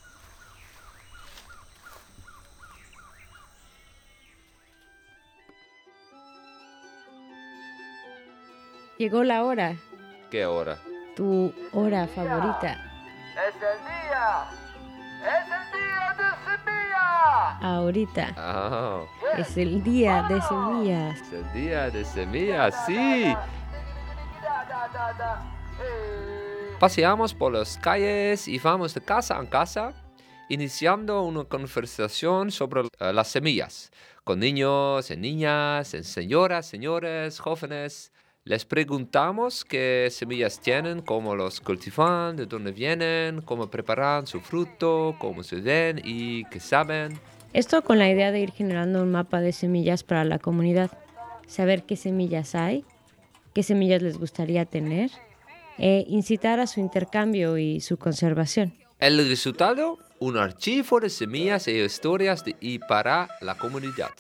Llegó 9.02 9.24
la 9.24 9.44
hora. 9.44 9.76
¿Qué 10.30 10.46
hora? 10.46 10.78
Tu 11.16 11.52
hora 11.72 12.08
favorita. 12.08 12.72
Es 13.34 13.56
el 13.56 13.80
día. 13.84 14.46
Es 15.24 15.46
el 15.58 15.72
día. 15.72 16.11
Ahorita. 17.62 18.36
Oh, 18.38 19.08
Es 19.38 19.58
el 19.58 19.84
día 19.84 20.24
de 20.30 20.42
semillas. 20.42 21.22
es 21.22 21.34
el 21.34 21.54
día 21.54 21.90
de 21.90 22.06
semillas, 22.06 22.76
sí. 22.86 23.34
Paseamos 26.80 27.34
por 27.34 27.54
las 27.54 27.78
calles 27.78 28.48
y 28.48 28.58
vamos 28.58 28.94
de 28.94 29.02
casa 29.02 29.38
en 29.38 29.46
casa, 29.46 29.94
iniciando 30.50 31.22
una 31.22 31.44
conversación 31.44 32.50
sobre 32.52 32.82
eh, 32.82 33.14
las 33.14 33.28
semillas, 33.28 33.92
con 34.24 34.40
niños 34.40 35.12
y 35.12 35.18
niñas, 35.18 35.94
en 35.94 36.04
señoras, 36.04 36.66
señores, 36.66 37.40
jóvenes. 37.40 38.12
Les 38.44 38.66
preguntamos 38.66 39.64
qué 39.64 40.08
semillas 40.10 40.60
tienen, 40.60 41.02
cómo 41.02 41.36
los 41.36 41.62
cultivan, 41.62 42.36
de 42.36 42.48
dónde 42.48 42.72
vienen, 42.72 43.42
cómo 43.44 43.70
preparan 43.70 44.26
su 44.26 44.40
fruto, 44.42 45.16
cómo 45.20 45.44
se 45.44 45.58
ven 45.58 46.02
y 46.04 46.44
qué 46.46 46.60
saben. 46.60 47.20
Esto 47.54 47.82
con 47.84 48.00
la 48.00 48.10
idea 48.10 48.32
de 48.32 48.40
ir 48.40 48.52
generando 48.52 49.04
un 49.04 49.12
mapa 49.12 49.42
de 49.42 49.52
semillas 49.52 50.04
para 50.04 50.24
la 50.24 50.40
comunidad. 50.40 50.90
Saber 51.48 51.84
qué 51.84 51.98
semillas 51.98 52.56
hay, 52.56 52.86
qué 53.54 53.62
semillas 53.62 54.02
les 54.02 54.18
gustaría 54.18 54.64
tener, 54.64 55.12
e 55.78 56.06
incitar 56.08 56.62
a 56.62 56.68
su 56.68 56.80
intercambio 56.80 57.58
y 57.58 57.82
su 57.82 57.98
conservación. 57.98 58.74
El 59.00 59.28
resultado, 59.28 59.98
un 60.20 60.38
archivo 60.38 61.02
de 61.02 61.10
semillas 61.10 61.68
e 61.68 61.84
historias 61.84 62.46
de 62.46 62.56
y 62.62 62.80
para 62.80 63.28
la 63.42 63.58
comunidad. 63.58 64.12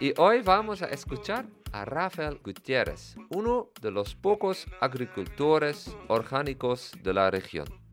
Y 0.00 0.14
hoy 0.18 0.40
vamos 0.40 0.80
a 0.80 0.86
escuchar 0.86 1.44
a 1.72 1.84
Rafael 1.84 2.38
Gutiérrez, 2.42 3.16
uno 3.28 3.68
de 3.82 3.90
los 3.90 4.14
pocos 4.14 4.66
agricultores 4.80 5.94
orgánicos 6.08 6.92
de 7.02 7.12
la 7.12 7.30
región. 7.30 7.85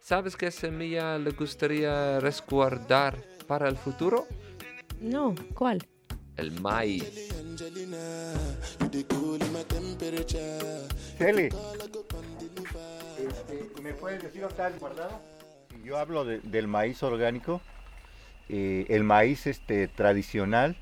¿Sabes 0.00 0.36
qué 0.36 0.50
semilla 0.50 1.18
le 1.18 1.30
gustaría 1.30 2.18
resguardar 2.20 3.16
para 3.46 3.68
el 3.68 3.76
futuro? 3.76 4.26
No, 5.00 5.34
¿cuál? 5.54 5.86
El 6.36 6.52
maíz. 6.60 7.30
Kelly, 11.18 11.48
este, 13.18 13.80
¿me 13.82 13.92
puedes 13.94 14.22
decir 14.22 14.40
dónde 14.40 14.54
está 14.54 14.70
guardado? 14.78 15.20
Si 15.70 15.82
yo 15.82 15.98
hablo 15.98 16.24
de- 16.24 16.40
del 16.40 16.66
maíz 16.66 17.02
orgánico, 17.02 17.60
eh, 18.48 18.86
el 18.88 19.04
maíz 19.04 19.46
este, 19.46 19.86
tradicional, 19.88 20.76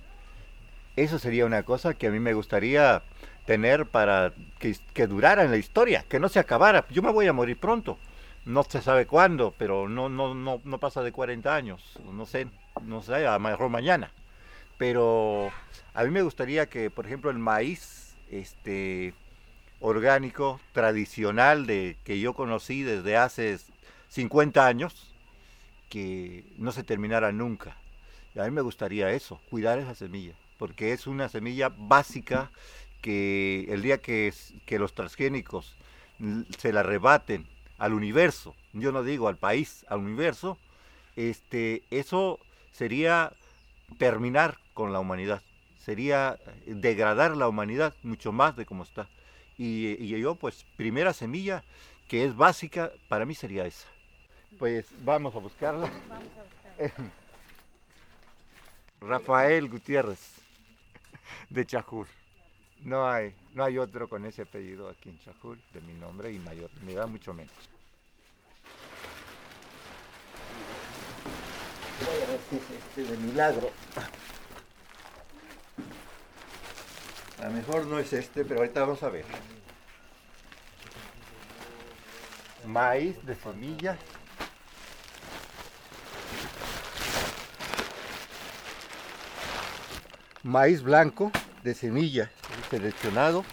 eso 0.97 1.19
sería 1.19 1.45
una 1.47 1.65
cosa 1.65 1.95
que 1.95 2.07
a 2.07 2.11
mí 2.11 2.21
me 2.21 2.35
gustaría 2.35 3.03
tener 3.47 3.87
para 3.87 4.33
que, 4.59 4.77
que 4.95 5.07
durara 5.07 5.45
en 5.45 5.51
la 5.51 5.57
historia, 5.57 6.05
que 6.09 6.21
no 6.21 6.29
se 6.29 6.39
acabara. 6.39 6.87
Yo 6.91 7.03
me 7.03 7.11
voy 7.13 7.27
a 7.27 7.33
morir 7.33 7.59
pronto, 7.59 7.99
no 8.49 8.63
se 8.65 8.81
sabe 8.81 9.07
cuándo, 9.07 9.55
pero 9.59 9.91
no, 9.91 10.09
no, 10.09 10.35
no, 10.35 10.63
no 10.65 10.81
pasa 10.81 11.03
de 11.03 11.13
40 11.13 11.55
años, 11.55 11.99
no 12.11 12.25
sé, 12.25 12.49
no 12.83 13.03
sé, 13.03 13.27
a 13.27 13.39
mejor 13.39 13.69
mañana. 13.69 14.11
Pero 14.79 15.53
a 15.93 16.05
mí 16.05 16.11
me 16.11 16.23
gustaría 16.23 16.67
que, 16.67 16.91
por 16.91 17.05
ejemplo, 17.05 17.31
el 17.31 17.39
maíz 17.39 18.17
este, 18.31 19.13
orgánico, 19.81 20.61
tradicional, 20.73 21.67
de, 21.67 21.99
que 22.05 22.21
yo 22.21 22.33
conocí 22.33 22.83
desde 22.83 23.19
hace 23.19 23.59
50 24.09 24.67
años, 24.67 25.15
que 25.91 26.47
no 26.57 26.73
se 26.73 26.85
terminara 26.85 27.33
nunca. 27.33 27.77
A 28.35 28.45
mí 28.45 28.51
me 28.51 28.63
gustaría 28.63 29.11
eso, 29.11 29.43
cuidar 29.51 29.79
esa 29.79 29.95
semilla, 29.95 30.33
porque 30.59 30.95
es 30.95 31.07
una 31.07 31.29
semilla 31.29 31.71
básica 31.77 32.51
que 33.03 33.67
el 33.69 33.83
día 33.83 33.99
que, 33.99 34.33
que 34.65 34.79
los 34.79 34.95
transgénicos 34.95 35.77
se 36.57 36.73
la 36.73 36.83
rebaten 36.83 37.47
al 37.79 37.95
universo, 37.95 38.55
yo 38.73 38.93
no 38.93 39.03
digo 39.03 39.29
al 39.29 39.37
país, 39.37 39.87
al 39.89 40.01
universo, 40.01 40.59
este, 41.17 41.83
eso 41.91 42.39
sería 42.73 43.33
terminar 43.99 44.59
con 44.75 44.93
la 44.93 45.01
humanidad, 45.01 45.43
sería 45.79 46.39
degradar 46.67 47.37
la 47.37 47.49
humanidad 47.49 47.95
mucho 48.03 48.33
más 48.33 48.57
de 48.57 48.67
como 48.67 48.83
está. 48.83 49.09
Y, 49.57 49.97
y 50.03 50.09
yo, 50.21 50.35
pues, 50.37 50.65
primera 50.77 51.13
semilla 51.13 51.65
que 52.09 52.25
es 52.25 52.37
básica, 52.37 52.93
para 53.09 53.25
mí 53.25 53.35
sería 53.35 53.67
esa. 53.67 53.87
Pues 54.59 54.87
vamos 55.05 55.35
a 55.35 55.39
buscarla. 55.39 55.91
Rafael 59.01 59.69
Gutiérrez, 59.69 60.19
de 61.51 61.67
Chajul. 61.67 62.07
No 62.85 63.11
hay, 63.11 63.35
no 63.55 63.65
hay 63.65 63.77
otro 63.77 64.09
con 64.09 64.25
ese 64.25 64.43
apellido 64.43 64.89
aquí 64.89 65.09
en 65.09 65.19
Chajul, 65.19 65.61
de 65.75 65.81
mi 65.81 65.95
nombre 65.95 66.33
y 66.33 66.39
mayor, 66.39 66.71
me 66.85 66.95
da 66.95 67.07
mucho 67.07 67.35
menos. 67.35 67.53
Voy 72.07 72.23
a 72.23 72.27
ver 72.31 72.41
si 72.49 72.57
es 72.57 72.63
este 72.71 73.05
de 73.05 73.17
milagro. 73.19 73.71
A 77.41 77.47
lo 77.47 77.51
mejor 77.51 77.87
no 77.87 77.99
es 77.99 78.13
este, 78.13 78.45
pero 78.45 78.61
ahorita 78.61 78.81
vamos 78.81 79.03
a 79.03 79.09
ver. 79.09 79.25
Maíz 82.65 83.25
de 83.27 83.35
semilla. 83.35 83.99
Maíz 90.45 90.83
blanco 90.83 91.33
de 91.63 91.75
semilla 91.75 92.31
seleccionado. 92.71 93.45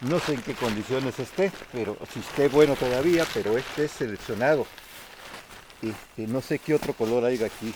No 0.00 0.18
sé 0.18 0.32
en 0.32 0.42
qué 0.42 0.54
condiciones 0.54 1.18
esté, 1.18 1.52
pero 1.72 1.96
si 2.12 2.20
esté 2.20 2.48
bueno 2.48 2.74
todavía, 2.74 3.26
pero 3.34 3.58
este 3.58 3.84
es 3.84 3.90
seleccionado. 3.90 4.66
Este, 5.82 6.26
no 6.26 6.40
sé 6.40 6.58
qué 6.58 6.74
otro 6.74 6.94
color 6.94 7.24
hay 7.24 7.42
aquí. 7.42 7.74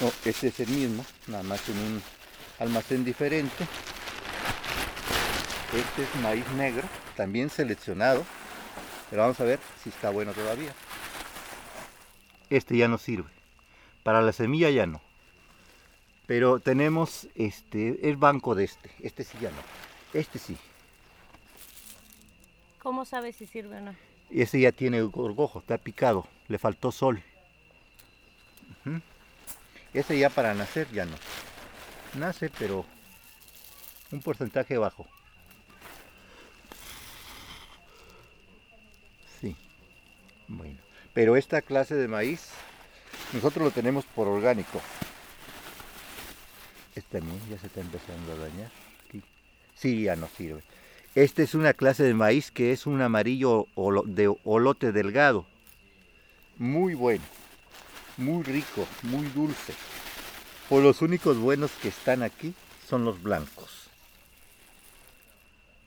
No, 0.00 0.12
este 0.26 0.48
es 0.48 0.60
el 0.60 0.68
mismo, 0.68 1.06
nada 1.26 1.42
más 1.42 1.66
en 1.70 1.78
un 1.78 2.02
almacén 2.58 3.02
diferente. 3.02 3.66
Este 5.74 6.02
es 6.02 6.22
maíz 6.22 6.46
negro, 6.50 6.86
también 7.16 7.48
seleccionado. 7.48 8.24
Pero 9.08 9.22
vamos 9.22 9.40
a 9.40 9.44
ver 9.44 9.58
si 9.82 9.88
está 9.88 10.10
bueno 10.10 10.32
todavía. 10.32 10.74
Este 12.50 12.76
ya 12.76 12.88
no 12.88 12.98
sirve. 12.98 13.30
Para 14.02 14.22
la 14.22 14.32
semilla 14.32 14.70
ya 14.70 14.86
no. 14.86 15.00
Pero 16.26 16.60
tenemos 16.60 17.28
este, 17.34 18.08
el 18.08 18.16
banco 18.16 18.54
de 18.54 18.64
este. 18.64 18.90
Este 19.00 19.24
sí 19.24 19.38
ya 19.40 19.50
no. 19.50 19.58
Este 20.12 20.38
sí. 20.38 20.56
¿Cómo 22.82 23.04
sabes 23.04 23.36
si 23.36 23.46
sirve 23.46 23.78
o 23.78 23.80
no? 23.80 23.96
Ese 24.30 24.60
ya 24.60 24.72
tiene 24.72 25.02
gorgojo, 25.02 25.60
está 25.60 25.78
picado. 25.78 26.26
Le 26.48 26.58
faltó 26.58 26.92
sol. 26.92 27.22
Ese 29.92 30.18
ya 30.18 30.30
para 30.30 30.54
nacer 30.54 30.88
ya 30.92 31.04
no. 31.04 31.16
Nace, 32.14 32.50
pero 32.50 32.84
un 34.10 34.20
porcentaje 34.20 34.78
bajo. 34.78 35.06
Sí. 39.40 39.56
Bueno. 40.48 40.85
Pero 41.16 41.34
esta 41.34 41.62
clase 41.62 41.94
de 41.94 42.08
maíz 42.08 42.50
Nosotros 43.32 43.64
lo 43.64 43.70
tenemos 43.70 44.04
por 44.04 44.28
orgánico. 44.28 44.82
Este 46.94 47.18
también 47.18 47.40
ya 47.48 47.58
se 47.58 47.68
está 47.68 47.80
empezando 47.80 48.32
a 48.32 48.36
dañar. 48.36 48.70
Sí, 49.74 50.02
ya 50.02 50.14
no 50.14 50.28
sirve. 50.28 50.62
Esta 51.14 51.42
es 51.42 51.54
una 51.54 51.72
clase 51.72 52.02
de 52.02 52.12
maíz 52.12 52.50
que 52.50 52.72
es 52.72 52.84
un 52.86 53.00
amarillo 53.00 53.66
de 54.04 54.36
olote 54.44 54.92
delgado. 54.92 55.46
Muy 56.58 56.92
bueno, 56.94 57.24
muy 58.18 58.42
rico, 58.42 58.86
muy 59.02 59.26
dulce. 59.28 59.72
Por 60.68 60.82
los 60.82 61.00
únicos 61.00 61.38
buenos 61.38 61.70
que 61.80 61.88
están 61.88 62.22
aquí 62.22 62.52
son 62.86 63.06
los 63.06 63.22
blancos. 63.22 63.88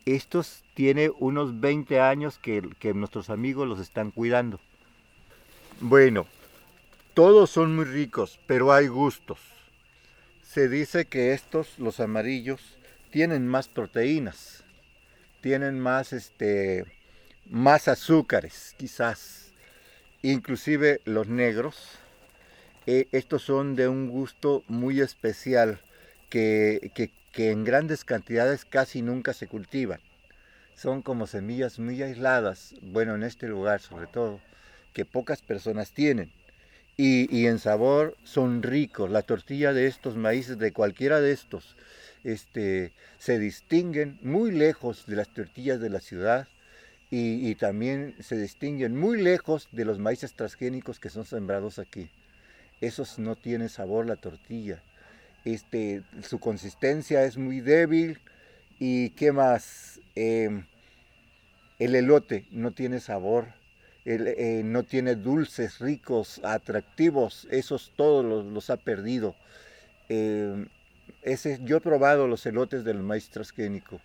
Estos 0.05 0.63
tiene 0.73 1.11
unos 1.19 1.59
20 1.59 2.01
años 2.01 2.39
que 2.39 2.93
nuestros 2.95 3.29
amigos 3.29 3.67
los 3.67 3.79
están 3.79 4.09
cuidando. 4.09 4.59
Bueno, 5.81 6.25
todos 7.13 7.49
son 7.49 7.75
muy 7.75 7.85
ricos, 7.85 8.39
pero 8.47 8.71
hay 8.73 8.87
gustos. 8.87 9.39
Se 10.43 10.67
dice 10.67 11.05
que 11.05 11.33
estos, 11.33 11.77
los 11.79 11.99
amarillos, 11.99 12.61
tienen 13.11 13.47
más 13.47 13.67
proteínas, 13.67 14.63
tienen 15.41 15.79
más, 15.79 16.13
este, 16.13 16.85
más 17.49 17.87
azúcares, 17.87 18.75
quizás. 18.77 19.51
Inclusive 20.21 21.01
los 21.05 21.27
negros, 21.27 21.77
eh, 22.87 23.07
estos 23.11 23.43
son 23.43 23.75
de 23.75 23.87
un 23.87 24.09
gusto 24.09 24.63
muy 24.67 25.01
especial 25.01 25.79
que, 26.29 26.91
que- 26.95 27.11
que 27.31 27.51
en 27.51 27.63
grandes 27.63 28.03
cantidades 28.05 28.65
casi 28.65 29.01
nunca 29.03 29.33
se 29.33 29.47
cultivan. 29.47 29.99
Son 30.75 31.01
como 31.03 31.27
semillas 31.27 31.79
muy 31.79 32.01
aisladas, 32.01 32.75
bueno, 32.81 33.15
en 33.15 33.23
este 33.23 33.47
lugar 33.47 33.81
sobre 33.81 34.07
todo, 34.07 34.39
que 34.93 35.05
pocas 35.05 35.41
personas 35.41 35.91
tienen. 35.91 36.31
Y, 36.97 37.45
en 37.45 37.59
sabor 37.59 38.17
son 38.25 38.61
ricos. 38.61 39.09
La 39.09 39.21
tortilla 39.21 39.71
de 39.71 39.87
estos 39.87 40.17
maíces, 40.17 40.57
de 40.57 40.73
cualquiera 40.73 41.21
de 41.21 41.31
estos, 41.31 41.77
este, 42.25 42.91
se 43.19 43.39
distinguen 43.39 44.19
muy 44.21 44.51
lejos 44.51 45.05
de 45.05 45.15
las 45.15 45.29
tortillas 45.29 45.79
de 45.79 45.89
la 45.89 46.01
ciudad 46.01 46.49
y, 47.09 47.55
también 47.55 48.15
se 48.19 48.37
distinguen 48.37 48.97
muy 48.97 49.21
lejos 49.21 49.69
de 49.71 49.85
los 49.85 49.97
maíces 49.97 50.33
transgénicos 50.33 50.99
que 50.99 51.09
son 51.09 51.25
sembrados 51.25 51.79
aquí. 51.79 52.09
Esos 52.81 53.17
no 53.17 53.37
tienen 53.37 53.69
sabor 53.69 54.05
la 54.05 54.17
tortilla. 54.17 54.83
Este, 55.45 56.03
su 56.21 56.39
consistencia 56.39 57.23
es 57.23 57.37
muy 57.37 57.61
débil 57.61 58.19
y 58.77 59.11
qué 59.11 59.31
más, 59.31 59.99
Em, 60.21 60.65
el 61.79 61.95
elote 61.95 62.45
no 62.51 62.71
tiene 62.71 62.99
sabor, 62.99 63.53
eh, 64.05 64.61
no 64.63 64.83
tiene 64.83 65.15
dulces 65.15 65.79
ricos, 65.79 66.39
atractivos, 66.43 67.47
esos 67.51 67.91
todos 67.95 68.25
los, 68.25 68.45
los 68.45 68.69
ha 68.69 68.77
perdido. 68.77 69.35
Em, 70.07 70.67
ese, 71.21 71.59
yo 71.63 71.77
he 71.77 71.81
probado 71.81 72.27
los 72.27 72.45
elotes 72.45 72.83
del 72.83 73.01
maíz 73.01 73.29
transgénico. 73.29 73.99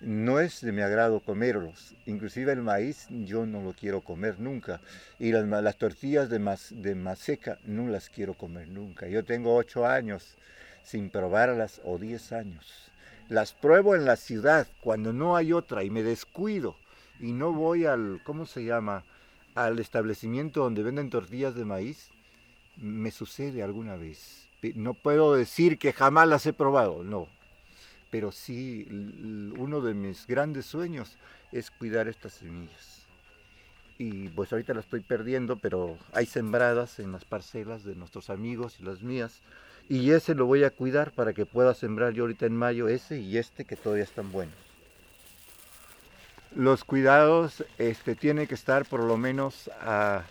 No 0.00 0.40
es 0.40 0.60
de 0.60 0.72
mi 0.72 0.82
agrado 0.82 1.20
comerlos. 1.20 1.94
Inclusive 2.06 2.52
el 2.52 2.62
maíz 2.62 3.06
yo 3.10 3.46
no 3.46 3.62
lo 3.62 3.72
quiero 3.72 4.02
comer 4.02 4.38
nunca. 4.38 4.80
Y 5.18 5.32
las, 5.32 5.46
las 5.46 5.76
tortillas 5.76 6.28
de, 6.28 6.38
mas, 6.38 6.68
de 6.70 6.94
maseca 6.94 7.58
no 7.64 7.88
las 7.88 8.10
quiero 8.10 8.34
comer 8.34 8.68
nunca. 8.68 9.08
Yo 9.08 9.24
tengo 9.24 9.54
ocho 9.54 9.86
años 9.86 10.36
sin 10.82 11.10
probarlas 11.10 11.80
o 11.84 11.98
diez 11.98 12.32
años. 12.32 12.90
Las 13.28 13.54
pruebo 13.54 13.94
en 13.94 14.04
la 14.04 14.16
ciudad 14.16 14.66
cuando 14.80 15.12
no 15.12 15.36
hay 15.36 15.52
otra 15.52 15.82
y 15.82 15.90
me 15.90 16.02
descuido 16.02 16.76
y 17.20 17.32
no 17.32 17.52
voy 17.52 17.86
al, 17.86 18.20
¿cómo 18.24 18.44
se 18.44 18.64
llama? 18.64 19.04
Al 19.54 19.78
establecimiento 19.78 20.60
donde 20.60 20.82
venden 20.82 21.10
tortillas 21.10 21.54
de 21.54 21.64
maíz. 21.64 22.10
Me 22.76 23.10
sucede 23.10 23.62
alguna 23.62 23.96
vez. 23.96 24.48
No 24.74 24.94
puedo 24.94 25.34
decir 25.34 25.78
que 25.78 25.92
jamás 25.92 26.26
las 26.26 26.46
he 26.46 26.52
probado, 26.52 27.04
no 27.04 27.28
pero 28.14 28.30
sí 28.30 28.86
uno 29.58 29.80
de 29.80 29.92
mis 29.92 30.28
grandes 30.28 30.66
sueños 30.66 31.16
es 31.50 31.72
cuidar 31.72 32.06
estas 32.06 32.34
semillas. 32.34 33.06
Y 33.98 34.28
pues 34.28 34.52
ahorita 34.52 34.72
las 34.72 34.84
estoy 34.84 35.00
perdiendo, 35.00 35.56
pero 35.56 35.98
hay 36.12 36.24
sembradas 36.24 37.00
en 37.00 37.10
las 37.10 37.24
parcelas 37.24 37.82
de 37.82 37.96
nuestros 37.96 38.30
amigos 38.30 38.76
y 38.78 38.84
las 38.84 39.02
mías. 39.02 39.40
Y 39.88 40.12
ese 40.12 40.36
lo 40.36 40.46
voy 40.46 40.62
a 40.62 40.70
cuidar 40.70 41.10
para 41.10 41.32
que 41.32 41.44
pueda 41.44 41.74
sembrar 41.74 42.12
yo 42.12 42.22
ahorita 42.22 42.46
en 42.46 42.54
mayo 42.54 42.86
ese 42.86 43.18
y 43.18 43.36
este 43.36 43.64
que 43.64 43.74
todavía 43.74 44.04
están 44.04 44.30
buenos. 44.30 44.63
Los 46.54 46.84
cuidados 46.84 47.64
este, 47.78 48.14
tienen 48.14 48.46
que 48.46 48.54
estar 48.54 48.84
por 48.84 49.02
lo 49.02 49.16
menos 49.16 49.70
a 49.80 50.22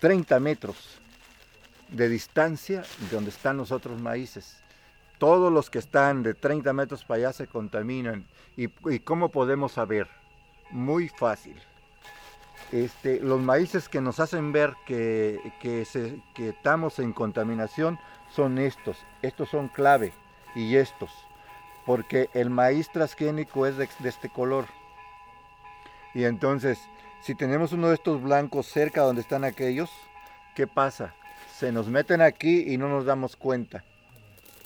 30 0.00 0.40
metros 0.40 0.98
de 1.88 2.08
distancia 2.08 2.82
de 3.00 3.08
donde 3.10 3.30
están 3.30 3.56
los 3.56 3.70
otros 3.70 4.00
maíces 4.00 4.64
todos 5.18 5.52
los 5.52 5.70
que 5.70 5.78
están 5.78 6.22
de 6.22 6.34
30 6.34 6.72
metros 6.72 7.04
para 7.04 7.16
allá 7.16 7.32
se 7.32 7.46
contaminan. 7.46 8.26
¿Y, 8.56 8.68
cómo 9.00 9.30
podemos 9.30 9.72
saber? 9.72 10.08
Muy 10.70 11.08
fácil. 11.08 11.56
Este, 12.72 13.20
los 13.20 13.40
maíces 13.40 13.88
que 13.88 14.00
nos 14.00 14.20
hacen 14.20 14.52
ver 14.52 14.74
que 14.86 15.40
estamos 16.36 16.98
en 16.98 17.12
contaminación 17.12 17.98
son 18.30 18.58
estos. 18.58 18.98
Estos 19.22 19.48
son 19.48 19.68
clave 19.68 20.12
y 20.54 20.76
estos. 20.76 21.10
Porque 21.86 22.30
el 22.34 22.50
maíz 22.50 22.90
transgénico 22.90 23.66
es 23.66 23.76
de, 23.76 23.88
este 24.04 24.28
color. 24.28 24.66
Y 26.14 26.24
entonces, 26.24 26.78
si 27.22 27.34
tenemos 27.34 27.72
uno 27.72 27.88
de 27.88 27.94
estos 27.94 28.22
blancos 28.22 28.66
cerca 28.66 29.02
donde 29.02 29.22
están 29.22 29.44
aquellos, 29.44 29.90
¿qué 30.54 30.66
pasa? 30.66 31.14
Se 31.56 31.72
nos 31.72 31.88
meten 31.88 32.22
aquí 32.22 32.72
y 32.72 32.78
no 32.78 32.88
nos 32.88 33.04
damos 33.04 33.36
cuenta. 33.36 33.84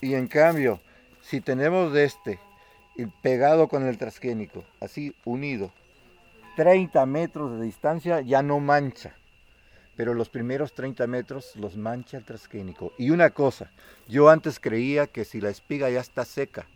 Y 0.01 0.14
en 0.14 0.29
cambio, 0.29 0.81
si 1.23 1.41
tenemos 1.41 1.93
de 1.93 2.05
este 2.05 2.39
pegado 3.23 3.69
con 3.69 3.87
el 3.87 3.99
transgénico, 3.99 4.64
así 4.81 5.14
unido, 5.25 5.73
30 6.57 7.07
metros 7.07 7.59
de 7.59 7.64
distancia 7.64 8.21
ya 8.21 8.43
no 8.43 8.59
mancha. 8.59 9.14
Pero 9.97 10.14
los 10.14 10.29
primeros 10.29 10.75
30 10.75 11.07
metros 11.07 11.57
los 11.57 11.77
mancha 11.77 12.16
el 12.16 12.25
transgénico. 12.25 12.93
Y 12.99 13.11
una 13.11 13.31
cosa, 13.31 13.71
yo 14.07 14.29
antes 14.29 14.59
creía 14.61 15.07
que 15.07 15.25
si 15.25 15.41
la 15.41 15.51
espiga 15.51 15.91
ya 15.91 16.01
está 16.01 16.25
seca, 16.25 16.66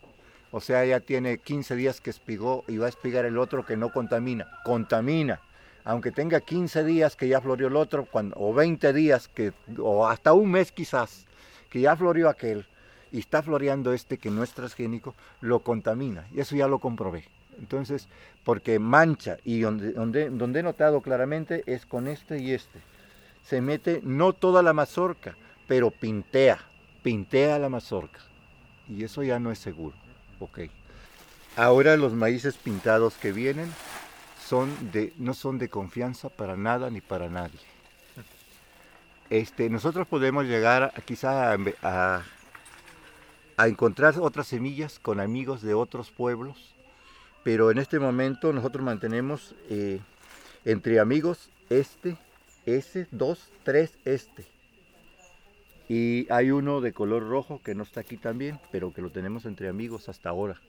o 0.52 0.60
sea, 0.60 0.84
ya 0.84 1.00
tiene 1.00 1.38
15 1.38 1.74
días 1.76 2.02
que 2.02 2.10
espigó 2.10 2.62
y 2.68 2.76
va 2.76 2.84
a 2.86 2.90
espigar 2.90 3.24
el 3.24 3.38
otro 3.38 3.64
que 3.64 3.76
no 3.76 3.90
contamina, 3.90 4.46
contamina. 4.64 5.40
Aunque 5.82 6.12
tenga 6.12 6.40
15 6.40 6.84
días 6.84 7.16
que 7.16 7.26
ya 7.26 7.40
floreó 7.40 7.68
el 7.68 7.76
otro, 7.76 8.06
o 8.34 8.54
20 8.54 8.92
días, 8.92 9.28
que, 9.28 9.52
o 9.78 10.06
hasta 10.06 10.34
un 10.34 10.50
mes 10.50 10.70
quizás, 10.70 11.26
que 11.70 11.80
ya 11.80 11.96
floreó 11.96 12.28
aquel, 12.28 12.66
y 13.10 13.18
está 13.18 13.42
floreando 13.42 13.94
este 13.94 14.18
que 14.18 14.30
no 14.30 14.42
es 14.42 14.52
transgénico, 14.52 15.14
lo 15.40 15.60
contamina. 15.60 16.26
Y 16.32 16.40
eso 16.40 16.54
ya 16.54 16.68
lo 16.68 16.78
comprobé. 16.78 17.24
Entonces, 17.58 18.06
porque 18.44 18.78
mancha, 18.78 19.38
y 19.44 19.60
donde, 19.60 19.92
donde, 19.92 20.28
donde 20.28 20.60
he 20.60 20.62
notado 20.62 21.00
claramente 21.00 21.64
es 21.66 21.86
con 21.86 22.06
este 22.06 22.38
y 22.38 22.52
este. 22.52 22.80
Se 23.42 23.62
mete 23.62 24.00
no 24.04 24.34
toda 24.34 24.62
la 24.62 24.74
mazorca, 24.74 25.34
pero 25.66 25.90
pintea, 25.90 26.58
pintea 27.02 27.58
la 27.58 27.70
mazorca. 27.70 28.20
Y 28.86 29.02
eso 29.02 29.22
ya 29.22 29.38
no 29.38 29.50
es 29.50 29.58
seguro. 29.58 30.01
Ok. 30.42 30.58
Ahora 31.56 31.96
los 31.96 32.14
maíces 32.14 32.56
pintados 32.56 33.14
que 33.14 33.30
vienen 33.30 33.72
son 34.44 34.90
de, 34.90 35.12
no 35.18 35.34
son 35.34 35.58
de 35.58 35.68
confianza 35.68 36.30
para 36.30 36.56
nada 36.56 36.90
ni 36.90 37.00
para 37.00 37.28
nadie. 37.28 37.60
Este, 39.30 39.70
nosotros 39.70 40.06
podemos 40.08 40.44
llegar 40.44 40.82
a, 40.82 40.90
quizá 41.02 41.52
a, 41.52 42.22
a- 43.56 43.68
encontrar 43.68 44.14
otras 44.18 44.48
semillas 44.48 44.98
con 44.98 45.20
amigos 45.20 45.62
de 45.62 45.74
otros 45.74 46.10
pueblos, 46.10 46.74
pero 47.44 47.70
en 47.70 47.78
este 47.78 48.00
momento 48.00 48.52
nosotros 48.52 48.84
mantenemos 48.84 49.54
eh, 49.70 50.00
entre 50.64 50.98
amigos 50.98 51.48
este, 51.70 52.16
ese, 52.66 53.06
dos, 53.12 53.48
tres, 53.62 53.92
este. 54.04 54.44
Y 55.88 56.26
hay 56.30 56.50
uno 56.50 56.80
de 56.80 56.92
color 56.92 57.28
rojo 57.28 57.60
que 57.62 57.74
no 57.74 57.82
está 57.82 58.00
aquí 58.00 58.16
también, 58.16 58.60
pero 58.70 58.92
que 58.92 59.02
lo 59.02 59.10
tenemos 59.10 59.44
entre 59.44 59.68
amigos 59.68 60.08
hasta 60.08 60.28
ahora. 60.30 60.60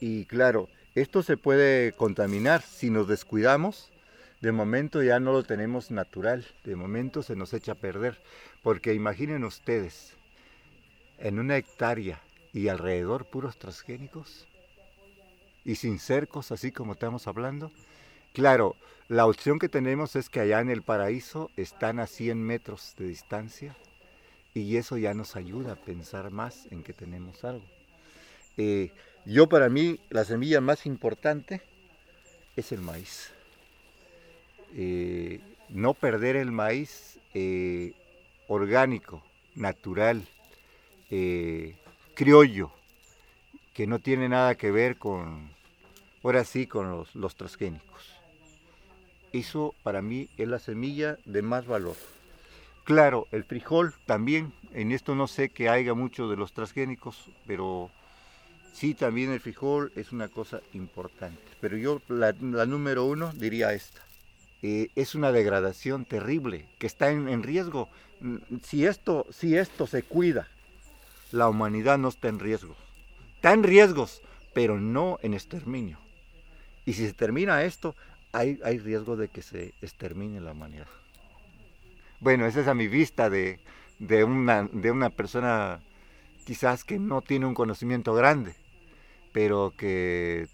Y 0.00 0.26
claro, 0.26 0.68
esto 0.94 1.22
se 1.22 1.36
puede 1.36 1.92
contaminar 1.92 2.62
si 2.62 2.90
nos 2.90 3.08
descuidamos. 3.08 3.90
De 4.40 4.52
momento 4.52 5.02
ya 5.02 5.20
no 5.20 5.32
lo 5.32 5.44
tenemos 5.44 5.90
natural, 5.90 6.44
de 6.64 6.74
momento 6.74 7.22
se 7.22 7.36
nos 7.36 7.54
echa 7.54 7.72
a 7.72 7.76
perder, 7.76 8.20
porque 8.62 8.92
imaginen 8.92 9.44
ustedes, 9.44 10.14
en 11.18 11.38
una 11.38 11.56
hectárea 11.56 12.20
y 12.52 12.66
alrededor 12.66 13.24
puros 13.26 13.56
transgénicos 13.56 14.48
y 15.64 15.76
sin 15.76 16.00
cercos, 16.00 16.50
así 16.50 16.72
como 16.72 16.94
estamos 16.94 17.28
hablando. 17.28 17.70
Claro, 18.32 18.74
la 19.08 19.26
opción 19.26 19.60
que 19.60 19.68
tenemos 19.68 20.16
es 20.16 20.28
que 20.28 20.40
allá 20.40 20.60
en 20.60 20.70
el 20.70 20.82
paraíso 20.82 21.50
están 21.56 22.00
a 22.00 22.08
100 22.08 22.42
metros 22.42 22.94
de 22.98 23.06
distancia 23.06 23.76
y 24.54 24.76
eso 24.76 24.98
ya 24.98 25.14
nos 25.14 25.36
ayuda 25.36 25.72
a 25.72 25.76
pensar 25.76 26.30
más 26.30 26.66
en 26.70 26.82
que 26.82 26.92
tenemos 26.92 27.44
algo. 27.44 27.64
Eh, 28.56 28.92
yo 29.24 29.48
para 29.48 29.68
mí 29.68 29.98
la 30.10 30.24
semilla 30.24 30.60
más 30.60 30.84
importante 30.86 31.62
es 32.56 32.72
el 32.72 32.80
maíz. 32.80 33.32
Eh, 34.74 35.40
no 35.68 35.94
perder 35.94 36.36
el 36.36 36.50
maíz 36.50 37.18
eh, 37.34 37.92
orgánico, 38.48 39.22
natural, 39.54 40.26
eh, 41.10 41.76
criollo, 42.14 42.72
que 43.74 43.86
no 43.86 43.98
tiene 43.98 44.28
nada 44.28 44.54
que 44.54 44.70
ver 44.70 44.98
con, 44.98 45.50
ahora 46.22 46.44
sí, 46.44 46.66
con 46.66 46.90
los, 46.90 47.14
los 47.14 47.36
transgénicos. 47.36 48.12
Eso 49.32 49.74
para 49.82 50.02
mí 50.02 50.28
es 50.36 50.48
la 50.48 50.58
semilla 50.58 51.18
de 51.24 51.40
más 51.40 51.66
valor. 51.66 51.96
Claro, 52.84 53.28
el 53.30 53.44
frijol 53.44 53.94
también, 54.06 54.52
en 54.72 54.90
esto 54.92 55.14
no 55.14 55.28
sé 55.28 55.50
que 55.50 55.68
haya 55.68 55.94
mucho 55.94 56.28
de 56.28 56.36
los 56.36 56.52
transgénicos, 56.52 57.30
pero 57.46 57.90
sí 58.72 58.94
también 58.94 59.30
el 59.32 59.40
frijol 59.40 59.92
es 59.96 60.12
una 60.12 60.28
cosa 60.28 60.62
importante. 60.72 61.42
Pero 61.60 61.76
yo 61.76 62.02
la, 62.08 62.32
número 62.32 63.04
uno 63.06 63.32
diría 63.34 63.72
esta. 63.74 64.00
Eh, 64.62 64.90
es 64.96 65.14
una 65.14 65.32
degradación 65.32 66.06
terrible 66.06 66.68
que 66.78 66.86
está 66.86 67.10
en, 67.10 67.28
en 67.28 67.42
riesgo. 67.42 67.90
Mm, 68.20 68.38
Si 68.62 68.86
esto, 68.86 69.26
si 69.30 69.56
esto 69.56 69.86
se 69.86 70.04
cuida, 70.04 70.48
la 71.32 71.48
humanidad 71.48 71.98
no 71.98 72.08
está 72.08 72.28
en 72.28 72.40
riesgo. 72.40 72.76
Está 73.36 73.52
en 73.52 73.62
riesgos, 73.64 74.22
pero 74.54 74.80
no 74.80 75.18
en 75.22 75.34
exterminio. 75.34 75.98
Y 76.86 76.94
si 76.94 77.06
se 77.06 77.14
termina 77.14 77.64
esto, 77.64 77.96
hay, 78.32 78.60
hay 78.64 78.78
riesgo 78.78 79.16
de 79.16 79.28
que 79.30 79.42
se 79.42 79.74
extermine 79.82 80.40
la 80.40 80.52
humanidad. 80.52 80.88
Bueno, 82.22 82.46
esa 82.46 82.60
es 82.60 82.68
a 82.68 82.74
mi 82.74 82.86
vista 82.86 83.28
de, 83.30 83.58
de, 83.98 84.22
una, 84.22 84.68
de 84.72 84.92
una 84.92 85.10
persona 85.10 85.80
quizás 86.46 86.84
que 86.84 87.00
no 87.00 87.20
tiene 87.20 87.46
un 87.46 87.54
conocimiento 87.54 88.14
grande, 88.14 88.54
pero 89.32 89.74
que 89.76 90.46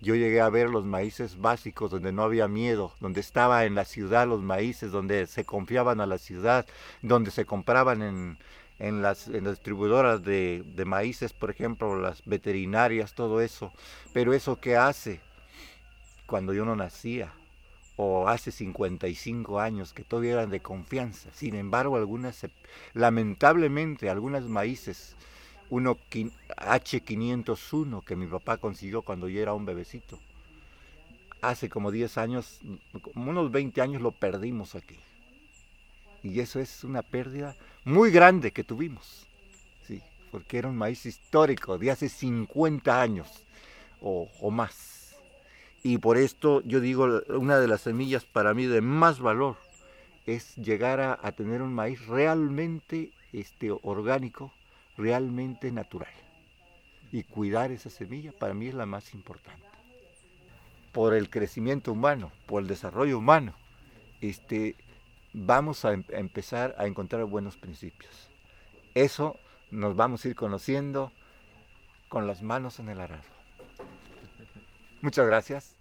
yo 0.00 0.16
llegué 0.16 0.40
a 0.40 0.48
ver 0.48 0.68
los 0.68 0.84
maíces 0.84 1.40
básicos 1.40 1.92
donde 1.92 2.10
no 2.10 2.24
había 2.24 2.48
miedo, 2.48 2.92
donde 2.98 3.20
estaba 3.20 3.66
en 3.66 3.76
la 3.76 3.84
ciudad 3.84 4.26
los 4.26 4.42
maíces, 4.42 4.90
donde 4.90 5.28
se 5.28 5.44
confiaban 5.44 6.00
a 6.00 6.06
la 6.06 6.18
ciudad, 6.18 6.66
donde 7.02 7.30
se 7.30 7.46
compraban 7.46 8.02
en, 8.02 8.38
en, 8.80 9.00
las, 9.00 9.30
distribuidoras 9.30 10.24
de, 10.24 10.64
de 10.74 10.84
maíces, 10.84 11.32
por 11.32 11.50
ejemplo, 11.50 12.00
las 12.00 12.24
veterinarias, 12.24 13.14
todo 13.14 13.40
eso. 13.40 13.72
Pero 14.12 14.34
eso 14.34 14.58
que 14.58 14.76
hace 14.76 15.20
cuando 16.26 16.52
yo 16.52 16.64
no 16.64 16.74
nacía, 16.74 17.32
o 17.96 18.28
hace 18.28 18.50
55 18.52 19.60
años, 19.60 19.92
que 19.92 20.04
todavía 20.04 20.32
eran 20.32 20.50
de 20.50 20.60
confianza. 20.60 21.30
Sin 21.34 21.54
embargo, 21.54 21.96
algunas, 21.96 22.46
lamentablemente, 22.94 24.08
algunas 24.10 24.44
maíces, 24.44 25.14
uno 25.70 25.96
quin- 26.10 26.32
H501 26.56 28.02
que 28.04 28.16
mi 28.16 28.26
papá 28.26 28.56
consiguió 28.58 29.02
cuando 29.02 29.28
yo 29.28 29.40
era 29.40 29.54
un 29.54 29.64
bebecito, 29.66 30.18
hace 31.40 31.68
como 31.68 31.90
10 31.90 32.18
años, 32.18 32.60
como 33.02 33.30
unos 33.30 33.50
20 33.50 33.80
años 33.82 34.00
lo 34.02 34.12
perdimos 34.12 34.74
aquí. 34.74 34.96
Y 36.22 36.38
eso 36.40 36.60
es 36.60 36.84
una 36.84 37.02
pérdida 37.02 37.56
muy 37.84 38.10
grande 38.12 38.52
que 38.52 38.62
tuvimos, 38.62 39.26
sí, 39.86 40.00
porque 40.30 40.58
era 40.58 40.68
un 40.68 40.76
maíz 40.76 41.04
histórico 41.04 41.78
de 41.78 41.90
hace 41.90 42.08
50 42.08 43.02
años 43.02 43.28
o 44.00 44.50
más. 44.50 45.01
Y 45.82 45.98
por 45.98 46.16
esto 46.16 46.62
yo 46.62 46.80
digo, 46.80 47.22
una 47.28 47.58
de 47.58 47.66
las 47.66 47.82
semillas 47.82 48.24
para 48.24 48.54
mí 48.54 48.66
de 48.66 48.80
más 48.80 49.18
valor 49.18 49.56
es 50.26 50.54
llegar 50.56 51.00
a, 51.00 51.32
tener 51.32 51.62
un 51.62 51.74
maíz 51.74 52.06
realmente 52.06 53.12
este, 53.32 53.72
orgánico, 53.82 54.52
realmente 54.96 55.72
natural. 55.72 56.12
Y 57.10 57.24
cuidar 57.24 57.72
esa 57.72 57.90
semilla 57.90 58.32
para 58.32 58.54
mí 58.54 58.68
es 58.68 58.74
la 58.74 58.86
más 58.86 59.12
importante. 59.14 59.66
Por 60.92 61.14
el 61.14 61.30
crecimiento 61.30 61.92
humano, 61.92 62.30
por 62.46 62.62
el 62.62 62.68
desarrollo 62.68 63.18
humano, 63.18 63.54
este, 64.20 64.76
vamos 65.32 65.84
a, 65.84 65.92
em- 65.92 66.04
a 66.14 66.18
empezar 66.18 66.76
a 66.78 66.86
encontrar 66.86 67.24
buenos 67.24 67.56
principios. 67.56 68.30
Eso 68.94 69.36
nos 69.70 69.96
vamos 69.96 70.24
a 70.24 70.28
ir 70.28 70.36
conociendo 70.36 71.12
con 72.08 72.26
las 72.26 72.42
manos 72.42 72.78
en 72.78 72.90
el 72.90 73.00
arado. 73.00 73.41
Muchas 75.02 75.26
gracias. 75.26 75.74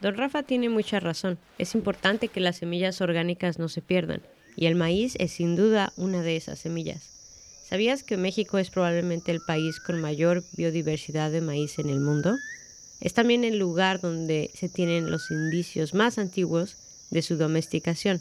Don 0.00 0.16
Rafa 0.16 0.42
tiene 0.42 0.68
mucha 0.68 1.00
razón. 1.00 1.38
Es 1.58 1.74
importante 1.74 2.28
que 2.28 2.40
las 2.40 2.58
semillas 2.58 3.00
orgánicas 3.00 3.58
no 3.58 3.68
se 3.68 3.82
pierdan, 3.82 4.22
y 4.56 4.66
el 4.66 4.74
maíz 4.74 5.14
es 5.18 5.32
sin 5.32 5.56
duda 5.56 5.92
una 5.96 6.22
de 6.22 6.36
esas 6.36 6.58
semillas. 6.58 7.10
¿Sabías 7.68 8.02
que 8.02 8.16
México 8.16 8.58
es 8.58 8.70
probablemente 8.70 9.30
el 9.30 9.40
país 9.46 9.78
con 9.78 10.00
mayor 10.00 10.42
biodiversidad 10.56 11.30
de 11.30 11.40
maíz 11.40 11.78
en 11.78 11.88
el 11.88 12.00
mundo? 12.00 12.34
Es 13.00 13.14
también 13.14 13.44
el 13.44 13.58
lugar 13.58 14.00
donde 14.00 14.50
se 14.54 14.68
tienen 14.68 15.10
los 15.10 15.30
indicios 15.30 15.94
más 15.94 16.18
antiguos 16.18 16.76
de 17.10 17.22
su 17.22 17.36
domesticación, 17.36 18.20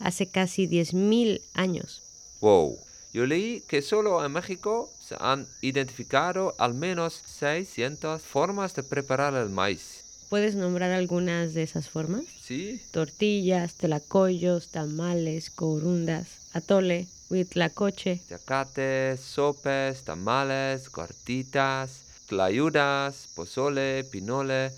hace 0.00 0.26
casi 0.26 0.66
10.000 0.66 1.40
años. 1.54 2.02
Wow. 2.40 2.78
Yo 3.12 3.26
leí 3.26 3.62
que 3.68 3.82
solo 3.82 4.24
en 4.24 4.32
México 4.32 4.90
se 5.08 5.16
han 5.20 5.46
identificado 5.62 6.54
al 6.58 6.74
menos 6.74 7.14
600 7.14 8.20
formas 8.20 8.74
de 8.74 8.82
preparar 8.82 9.34
el 9.34 9.48
maíz. 9.48 10.04
¿Puedes 10.28 10.54
nombrar 10.54 10.90
algunas 10.90 11.54
de 11.54 11.62
esas 11.62 11.88
formas? 11.88 12.24
Sí. 12.42 12.82
Tortillas, 12.90 13.74
telacoyos, 13.74 14.68
tamales, 14.68 15.48
corundas, 15.48 16.28
atole, 16.52 17.06
huitlacoche. 17.30 18.20
Yacates, 18.28 19.20
sopes, 19.20 20.04
tamales, 20.04 20.90
gorditas, 20.92 22.02
tlayudas, 22.26 23.28
pozole, 23.34 24.04
pinole, 24.04 24.72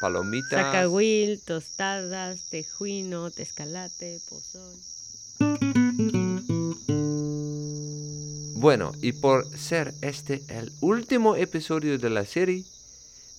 palomitas. 0.00 0.64
Zacahuil, 0.64 1.40
tostadas, 1.42 2.40
tejuino, 2.50 3.30
tezcalate, 3.30 4.18
pozol. 4.28 4.74
Bueno, 8.56 8.92
y 9.02 9.12
por 9.12 9.46
ser 9.46 9.92
este 10.02 10.42
el 10.48 10.72
último 10.80 11.36
episodio 11.36 11.98
de 11.98 12.10
la 12.10 12.24
serie, 12.24 12.64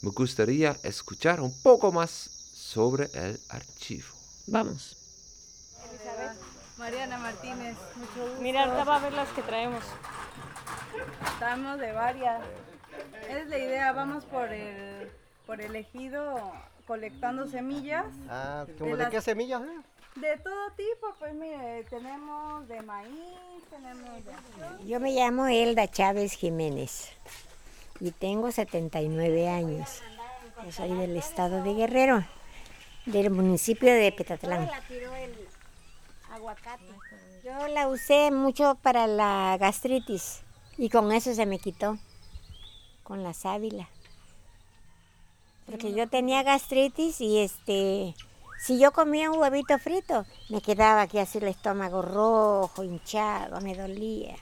me 0.02 0.12
gustaría 0.12 0.76
escuchar 0.84 1.42
un 1.42 1.52
poco 1.64 1.92
más 1.92 2.12
sobre 2.12 3.06
el 3.14 3.40
archivo. 3.50 4.08
Vamos. 4.48 4.96
Mariana 6.78 7.18
Martínez, 7.18 7.76
mucho 7.96 8.28
gusto. 8.30 8.42
Mira, 8.42 8.66
ahorita 8.66 8.84
va 8.84 8.96
a 8.98 9.00
ver 9.00 9.14
las 9.14 9.30
que 9.30 9.42
traemos. 9.42 9.84
Estamos 11.34 11.80
de 11.80 11.92
varias. 11.92 12.42
Es 13.30 13.48
la 13.48 13.58
idea, 13.58 13.92
vamos 13.94 14.24
por 14.26 14.52
el, 14.54 15.10
por 15.48 15.60
el 15.62 15.76
ejido 15.76 16.54
colectando 16.86 17.48
semillas. 17.48 18.06
Ah, 18.30 18.66
De 18.68 18.76
¿como 18.76 18.96
de, 18.96 19.04
las- 19.04 19.12
qué 19.12 19.22
semillas? 19.22 19.64
eh? 19.64 19.82
De 20.22 20.36
todo 20.38 20.72
tipo, 20.76 21.14
pues 21.20 21.34
mire, 21.36 21.84
tenemos 21.92 22.68
de 22.68 22.82
maíz, 22.82 23.64
tenemos 23.70 24.26
de... 24.26 24.88
Yo 24.88 25.00
me 25.00 25.12
llamo 25.12 25.46
Elda 25.46 25.88
Chávez 25.88 26.34
Jiménez 26.34 27.12
y 28.00 28.10
tengo 28.10 28.52
79 28.52 29.48
años. 29.48 30.02
Yo 30.66 30.72
soy 30.72 30.92
del 30.94 31.16
estado 31.18 31.62
de 31.62 31.76
Guerrero, 31.76 32.26
del 33.06 33.30
municipio 33.30 33.94
de 33.94 34.12
Petatlán. 34.12 34.68
Yo 37.44 37.68
la 37.68 37.88
usé 37.88 38.32
mucho 38.32 38.76
para 38.82 39.06
la 39.06 39.56
gastritis 39.60 40.42
y 40.80 40.90
con 40.90 41.12
eso 41.12 41.36
se 41.36 41.46
me 41.46 41.60
quitó, 41.60 42.00
con 43.04 43.22
la 43.22 43.36
sábila. 43.36 43.88
Porque 45.68 45.94
yo 45.94 46.08
tenía 46.08 46.42
gastritis 46.42 47.22
y 47.22 47.40
este, 47.40 48.16
si 48.60 48.80
yo 48.80 48.92
comía 48.92 49.32
un 49.32 49.40
huevito 49.40 49.78
frito, 49.78 50.26
me 50.50 50.62
quedaba 50.62 51.02
aquí 51.02 51.20
así 51.20 51.38
el 51.38 51.48
estómago 51.48 52.02
rojo, 52.02 52.84
hinchado, 52.84 53.62
me 53.62 53.76
dolía. 53.76 54.36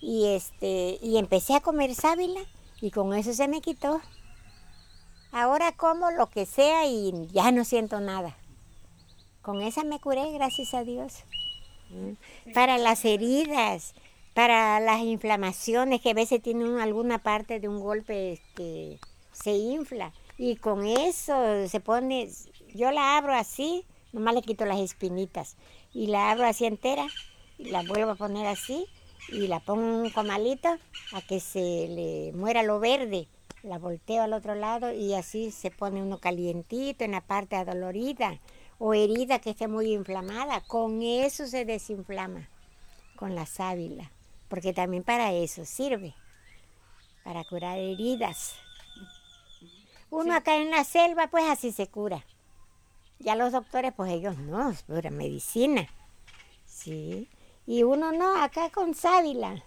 Y 0.00 0.26
este, 0.26 0.98
y 1.00 1.16
empecé 1.18 1.54
a 1.54 1.60
comer 1.60 1.94
sábila 1.94 2.40
y 2.80 2.90
con 2.90 3.14
eso 3.14 3.32
se 3.32 3.48
me 3.48 3.60
quitó. 3.60 4.00
Ahora 5.32 5.72
como 5.72 6.10
lo 6.10 6.28
que 6.28 6.46
sea 6.46 6.86
y 6.86 7.28
ya 7.32 7.50
no 7.52 7.64
siento 7.64 8.00
nada. 8.00 8.36
Con 9.42 9.62
esa 9.62 9.84
me 9.84 10.00
curé, 10.00 10.32
gracias 10.32 10.74
a 10.74 10.84
Dios. 10.84 11.24
Mm. 11.90 12.52
Para 12.52 12.78
las 12.78 13.04
heridas, 13.04 13.94
para 14.34 14.80
las 14.80 15.00
inflamaciones, 15.00 16.00
que 16.00 16.10
a 16.10 16.14
veces 16.14 16.42
tiene 16.42 16.80
alguna 16.82 17.22
parte 17.22 17.60
de 17.60 17.68
un 17.68 17.80
golpe 17.80 18.40
que 18.54 18.98
se 19.32 19.52
infla. 19.52 20.12
Y 20.36 20.56
con 20.56 20.86
eso 20.86 21.68
se 21.68 21.80
pone, 21.80 22.28
yo 22.74 22.90
la 22.90 23.16
abro 23.16 23.32
así, 23.34 23.86
nomás 24.12 24.34
le 24.34 24.42
quito 24.42 24.64
las 24.66 24.80
espinitas. 24.80 25.56
Y 25.92 26.08
la 26.08 26.30
abro 26.30 26.46
así 26.46 26.66
entera, 26.66 27.06
y 27.56 27.70
la 27.70 27.82
vuelvo 27.82 28.10
a 28.10 28.16
poner 28.16 28.46
así, 28.46 28.86
y 29.28 29.46
la 29.46 29.60
pongo 29.60 29.82
en 29.82 29.94
un 30.06 30.10
comalito 30.10 30.68
a 31.12 31.22
que 31.22 31.40
se 31.40 31.88
le 31.88 32.32
muera 32.34 32.62
lo 32.62 32.80
verde. 32.80 33.28
La 33.62 33.78
volteo 33.78 34.22
al 34.22 34.34
otro 34.34 34.54
lado 34.54 34.92
y 34.92 35.14
así 35.14 35.50
se 35.50 35.70
pone 35.70 36.02
uno 36.02 36.18
calientito 36.18 37.02
en 37.04 37.12
la 37.12 37.22
parte 37.22 37.56
adolorida 37.56 38.38
o 38.78 38.92
herida 38.92 39.38
que 39.38 39.50
esté 39.50 39.68
muy 39.68 39.92
inflamada. 39.94 40.60
Con 40.60 41.00
eso 41.00 41.46
se 41.46 41.64
desinflama, 41.64 42.50
con 43.16 43.34
la 43.34 43.46
sábila, 43.46 44.12
porque 44.48 44.74
también 44.74 45.02
para 45.02 45.32
eso 45.32 45.64
sirve, 45.64 46.14
para 47.22 47.44
curar 47.44 47.78
heridas. 47.78 48.54
Uno 50.10 50.34
acá 50.34 50.56
en 50.56 50.70
la 50.70 50.84
selva, 50.84 51.28
pues 51.28 51.44
así 51.44 51.72
se 51.72 51.88
cura. 51.88 52.24
Ya 53.18 53.34
los 53.36 53.52
doctores, 53.52 53.92
pues 53.94 54.12
ellos 54.12 54.36
no, 54.38 54.70
es 54.70 54.82
pura 54.82 55.10
medicina. 55.10 55.88
Sí. 56.66 57.28
Y 57.66 57.82
uno 57.82 58.12
no, 58.12 58.42
acá 58.42 58.70
con 58.70 58.94
sábila. 58.94 59.62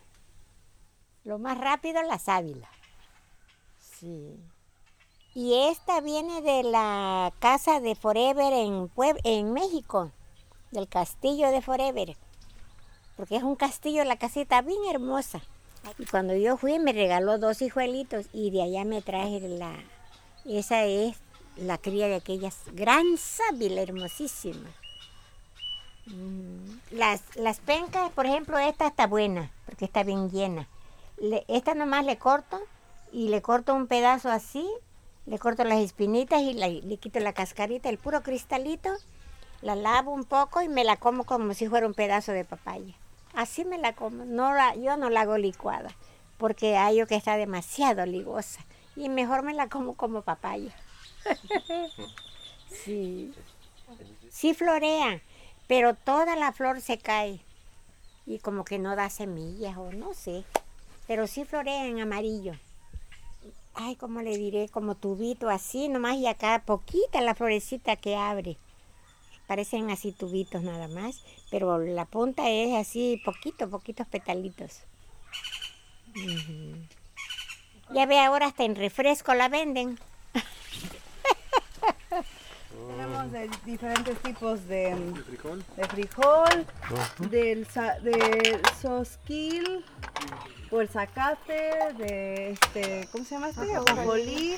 Lo 1.24 1.40
más 1.40 1.58
rápido 1.58 2.02
la 2.04 2.20
sábila. 2.20 2.70
Sí. 3.80 4.40
Y 5.34 5.54
esta 5.70 6.02
viene 6.02 6.42
de 6.42 6.64
la 6.64 7.34
casa 7.40 7.80
de 7.80 7.96
Forever 7.96 8.54
en, 8.54 8.90
Pueb- 8.94 9.20
en 9.24 9.54
México, 9.54 10.12
del 10.72 10.88
castillo 10.88 11.50
de 11.52 11.62
Forever. 11.62 12.16
Porque 13.16 13.36
es 13.38 13.44
un 13.44 13.56
castillo, 13.56 14.04
la 14.04 14.18
casita 14.18 14.62
bien 14.62 14.80
hermosa. 14.90 15.42
Y 15.98 16.06
cuando 16.06 16.36
yo 16.36 16.58
fui 16.58 16.80
me 16.80 16.92
regaló 16.92 17.40
dos 17.40 17.62
hijuelitos 17.62 18.28
y 18.34 18.52
de 18.52 18.64
allá 18.64 18.84
me 18.84 19.02
traje 19.02 19.40
la... 19.40 19.74
Esa 20.46 20.84
es 20.86 21.18
la 21.58 21.78
cría 21.78 22.08
de 22.08 22.16
aquellas 22.16 22.56
gran 22.74 23.18
sábila 23.18 23.82
hermosísima. 23.82 24.70
Mm, 26.08 26.78
Las, 26.92 27.22
las 27.36 27.60
pencas, 27.60 28.12
por 28.12 28.26
ejemplo, 28.26 28.58
esta 28.58 28.88
está 28.88 29.08
buena, 29.08 29.52
porque 29.66 29.86
está 29.86 30.04
bien 30.04 30.30
llena. 30.30 30.68
Le- 31.18 31.44
esta 31.48 31.74
nomás 31.74 32.06
le 32.06 32.18
corto 32.18 32.60
y 33.12 33.30
le 33.30 33.42
corto 33.42 33.74
un 33.74 33.88
pedazo 33.88 34.30
así, 34.30 34.66
le 35.26 35.40
corto 35.40 35.64
las 35.64 35.80
espinitas 35.80 36.42
y 36.42 36.54
le 36.54 36.98
quito 36.98 37.20
la 37.20 37.34
cascarita, 37.34 37.90
el 37.90 37.98
puro 37.98 38.22
cristalito, 38.24 38.90
la 39.62 39.76
lavo 39.76 40.12
un 40.12 40.24
poco 40.24 40.62
y 40.62 40.70
me 40.70 40.84
la 40.84 40.96
como 40.98 41.26
como 41.26 41.54
si 41.54 41.68
fuera 41.68 41.88
un 41.88 41.94
pedazo 41.94 42.32
de 42.32 42.46
papaya. 42.46 42.94
Así 43.34 43.66
me 43.66 43.78
la 43.78 43.94
como, 43.94 44.24
no 44.24 44.52
yo 44.76 44.96
no 44.98 45.10
la 45.10 45.22
hago 45.22 45.38
licuada, 45.38 45.90
porque 46.38 46.78
hallo 46.78 47.08
que 47.08 47.16
está 47.16 47.36
demasiado 47.36 48.06
ligosa 48.06 48.62
y 48.96 49.10
mejor 49.10 49.44
me 49.44 49.54
la 49.54 49.68
como 49.68 49.96
como 49.96 50.22
papaya. 50.22 50.74
sí. 52.70 53.34
Sí 54.30 54.54
florea, 54.54 55.22
pero 55.68 55.96
toda 55.96 56.36
la 56.36 56.52
flor 56.52 56.82
se 56.82 56.98
cae 56.98 57.40
y 58.26 58.40
como 58.40 58.66
que 58.66 58.78
no 58.78 58.96
da 58.96 59.10
semillas 59.10 59.78
o 59.78 59.92
no 59.94 60.14
sé, 60.14 60.44
pero 61.08 61.28
sí 61.28 61.46
florea 61.46 61.86
en 61.86 62.02
amarillo. 62.02 62.54
Ay, 63.74 63.96
¿cómo 63.96 64.22
le 64.22 64.38
diré? 64.38 64.70
Como 64.70 64.96
tubito 64.96 65.50
así 65.50 65.88
nomás 65.88 66.18
y 66.18 66.28
acá 66.28 66.64
poquita 66.66 67.22
la 67.22 67.36
florecita 67.36 67.96
que 67.96 68.16
abre. 68.16 68.58
Parecen 69.48 69.90
así 69.92 70.12
tubitos 70.12 70.62
nada 70.62 70.88
más, 70.90 71.24
pero 71.50 71.78
la 71.78 72.06
punta 72.06 72.50
es 72.50 72.76
así 72.76 73.22
poquito, 73.24 73.70
poquitos 73.70 74.06
petalitos. 74.08 74.82
Ya 77.94 78.06
ve 78.06 78.20
ahora 78.20 78.48
hasta 78.48 78.66
en 78.66 78.76
refresco 78.76 79.34
la 79.34 79.48
venden. 79.48 79.98
Tenemos 82.98 83.32
de 83.32 83.50
diferentes 83.64 84.18
tipos 84.24 84.68
de, 84.68 84.96
de 85.76 85.88
frijol, 85.88 86.66
del, 87.30 87.68
sa- 87.68 88.00
del 88.00 88.60
sosquil, 88.82 89.86
o 90.72 90.82
el 90.82 90.90
zacate, 90.90 91.94
de 92.00 92.52
este, 92.52 93.08
¿cómo 93.12 93.24
se 93.24 93.36
llama 93.36 93.50
este? 93.50 93.72
Ajonjolí. 93.76 94.56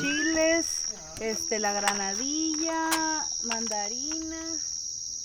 chiles, 0.00 0.94
este, 1.20 1.58
la 1.58 1.72
granadilla, 1.72 2.88
mandarina. 3.46 4.40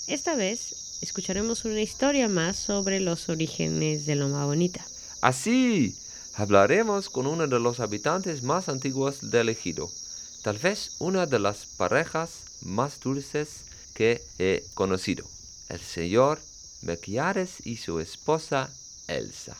Esta 0.08 0.34
vez 0.34 0.98
escucharemos 1.00 1.64
una 1.64 1.80
historia 1.80 2.28
más 2.28 2.56
sobre 2.56 2.98
los 2.98 3.28
orígenes 3.28 4.04
de 4.04 4.16
Loma 4.16 4.44
Bonita. 4.46 4.84
Así, 5.20 5.96
hablaremos 6.34 7.08
con 7.08 7.28
uno 7.28 7.46
de 7.46 7.60
los 7.60 7.78
habitantes 7.78 8.42
más 8.42 8.68
antiguos 8.68 9.30
del 9.30 9.48
ejido, 9.48 9.88
tal 10.42 10.58
vez 10.58 10.96
una 10.98 11.26
de 11.26 11.38
las 11.38 11.64
parejas 11.76 12.30
más 12.62 13.00
dulces 13.00 13.64
que 13.94 14.22
he 14.38 14.64
conocido, 14.74 15.24
el 15.68 15.80
señor 15.80 16.38
Melquiades 16.82 17.66
y 17.66 17.76
su 17.76 18.00
esposa 18.00 18.70
Elsa. 19.08 19.56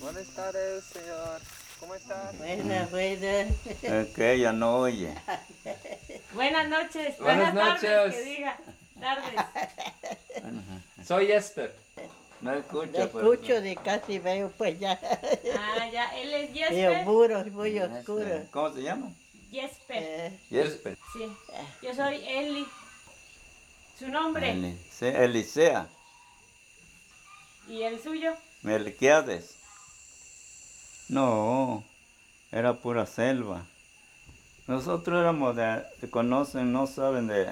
Buenas 0.00 0.26
tardes, 0.34 0.84
señor. 0.84 1.40
¿Cómo 1.80 1.94
está? 1.94 2.32
Buenas, 2.38 2.90
buenas. 2.90 3.46
Es 3.82 4.08
que 4.14 4.32
ella 4.34 4.52
no 4.52 4.78
oye. 4.80 5.14
Buenas 6.34 6.68
noches. 6.68 7.18
Buenas 7.18 7.54
tardes, 7.54 7.82
noches. 7.82 8.14
que 8.14 8.22
diga. 8.30 8.58
Tardes. 9.00 9.40
Soy 11.06 11.26
Jesper. 11.26 11.74
No 12.42 12.54
escucha, 12.54 13.04
Lo 13.04 13.10
pero- 13.12 13.32
escucho 13.32 13.60
de 13.60 13.76
casi 13.76 14.18
veo 14.18 14.50
pues 14.56 14.78
ya. 14.78 14.98
Ah, 15.58 15.88
ya, 15.92 16.18
él 16.20 16.32
es 16.32 16.54
Veo 16.54 16.68
Jesper. 16.70 17.04
muros 17.06 17.46
muy 17.52 17.78
oscuros. 17.80 18.42
¿Cómo 18.50 18.72
se 18.74 18.82
llama? 18.82 19.12
Jesper. 19.50 20.32
Jesper. 20.48 20.98
Sí. 21.12 21.26
Yo 21.82 21.94
soy 21.94 22.16
Eli. 22.26 22.66
¿Su 23.98 24.08
nombre? 24.08 24.52
Elise- 24.52 25.24
Elisea. 25.24 25.88
¿Y 27.68 27.82
el 27.82 28.00
suyo? 28.00 28.32
Melquiades. 28.62 29.56
No, 31.08 31.84
era 32.52 32.74
pura 32.74 33.06
selva. 33.06 33.66
Nosotros 34.66 35.18
éramos 35.20 35.56
de, 35.56 35.82
de 36.00 36.10
conocen, 36.10 36.72
no 36.72 36.86
saben 36.86 37.26
de, 37.26 37.50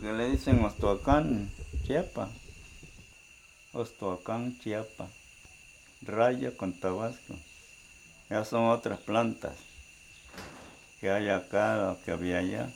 que 0.00 0.12
le 0.12 0.30
dicen 0.30 0.64
Ostoacán, 0.64 1.50
Chiapa. 1.86 2.28
Ostoacán, 3.72 4.58
Chiapa. 4.60 5.06
Raya 6.02 6.56
con 6.56 6.78
Tabasco. 6.78 7.34
Ya 8.28 8.44
son 8.44 8.64
otras 8.66 8.98
plantas 9.00 9.52
que 11.00 11.10
hay 11.10 11.28
acá, 11.28 11.92
o 11.92 12.04
que 12.04 12.10
había 12.10 12.38
allá. 12.38 12.70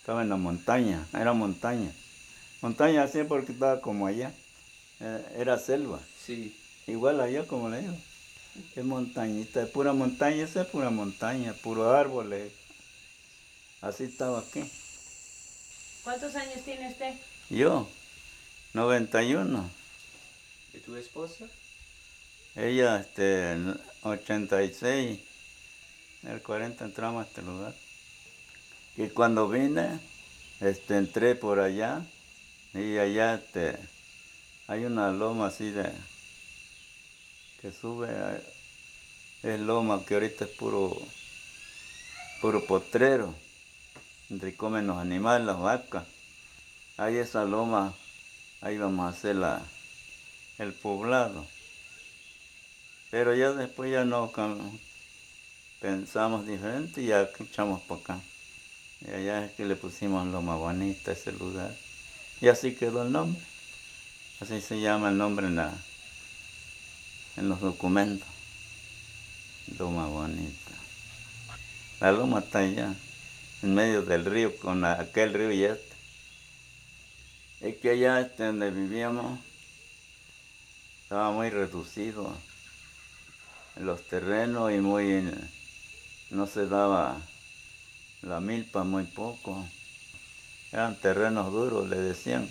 Estaba 0.00 0.22
en 0.22 0.28
la 0.28 0.36
montaña, 0.36 1.06
era 1.12 1.32
montaña. 1.32 1.92
Montaña 2.62 3.02
así 3.02 3.22
porque 3.24 3.52
estaba 3.52 3.80
como 3.80 4.06
allá. 4.06 4.32
Eh, 5.00 5.36
Era 5.38 5.58
selva. 5.58 6.00
Sí. 6.24 6.56
Igual 6.86 7.20
allá 7.20 7.46
como 7.46 7.68
le 7.68 7.80
digo. 7.82 7.96
Es 8.74 8.84
montañita, 8.84 9.62
es 9.62 9.68
pura 9.68 9.92
montaña, 9.92 10.44
esa 10.44 10.62
es 10.62 10.68
pura 10.68 10.90
montaña, 10.90 11.52
puro 11.54 11.90
árboles. 11.90 12.52
Así 13.82 14.04
estaba 14.04 14.38
aquí. 14.38 14.62
¿Cuántos 16.02 16.34
años 16.36 16.62
tiene 16.64 16.88
usted? 16.88 17.14
Yo, 17.50 17.88
91. 18.72 19.70
¿Y 20.72 20.78
tu 20.78 20.96
esposa? 20.96 21.44
Ella, 22.54 23.00
este, 23.00 23.52
en 23.52 23.78
86. 24.02 25.20
En 26.22 26.30
el 26.32 26.42
40 26.42 26.84
entramos 26.84 27.24
a 27.24 27.28
este 27.28 27.42
lugar. 27.42 27.74
Y 28.96 29.08
cuando 29.08 29.48
vine, 29.48 30.00
este, 30.60 30.96
entré 30.96 31.34
por 31.34 31.60
allá. 31.60 32.02
Y 32.74 32.98
allá, 32.98 33.34
este, 33.34 33.76
hay 34.66 34.84
una 34.84 35.10
loma 35.10 35.46
así 35.46 35.70
de, 35.70 35.90
que 37.60 37.72
sube, 37.72 38.08
a- 38.10 38.40
es 39.42 39.60
loma 39.60 40.04
que 40.04 40.14
ahorita 40.14 40.44
es 40.44 40.50
puro, 40.50 40.96
puro 42.40 42.64
potrero, 42.66 43.34
donde 44.28 44.54
comen 44.56 44.86
los 44.86 44.98
animales, 44.98 45.46
las 45.46 45.58
vacas. 45.58 46.04
Ahí 46.96 47.16
esa 47.16 47.44
loma, 47.44 47.94
ahí 48.60 48.76
vamos 48.78 49.06
a 49.06 49.16
hacer 49.16 49.36
la, 49.36 49.62
el 50.58 50.72
poblado. 50.72 51.46
Pero 53.10 53.34
ya 53.34 53.52
después 53.52 53.90
ya 53.92 54.04
no 54.04 54.32
pensamos 55.86 56.44
diferente 56.44 57.00
y 57.00 57.06
ya 57.06 57.30
echamos 57.38 57.80
para 57.82 58.00
acá. 58.00 58.20
Y 59.02 59.10
allá 59.12 59.44
es 59.44 59.52
que 59.52 59.64
le 59.64 59.76
pusimos 59.76 60.26
Loma 60.26 60.56
Bonita 60.56 61.12
ese 61.12 61.30
lugar. 61.30 61.72
Y 62.40 62.48
así 62.48 62.74
quedó 62.74 63.04
el 63.04 63.12
nombre. 63.12 63.40
Así 64.40 64.60
se 64.60 64.80
llama 64.80 65.10
el 65.10 65.16
nombre 65.16 65.46
en, 65.46 65.54
la, 65.54 65.72
en 67.36 67.48
los 67.48 67.60
documentos. 67.60 68.26
Loma 69.78 70.08
Bonita. 70.08 70.72
La 72.00 72.10
loma 72.10 72.40
está 72.40 72.58
allá, 72.58 72.92
en 73.62 73.74
medio 73.74 74.02
del 74.02 74.24
río, 74.24 74.56
con 74.56 74.84
aquel 74.84 75.34
río 75.34 75.52
y 75.52 75.62
este. 75.66 75.94
Es 77.60 77.76
que 77.76 77.90
allá 77.90 78.22
este, 78.22 78.42
donde 78.42 78.72
vivíamos 78.72 79.38
estaba 81.04 81.30
muy 81.30 81.48
reducido 81.48 82.36
los 83.76 84.02
terrenos 84.08 84.72
y 84.72 84.78
muy 84.78 85.22
no 86.30 86.46
se 86.46 86.66
daba 86.66 87.22
la 88.22 88.40
milpa 88.40 88.84
muy 88.84 89.04
poco. 89.04 89.64
Eran 90.72 90.96
terrenos 91.00 91.52
duros, 91.52 91.88
le 91.88 91.96
decían. 91.96 92.48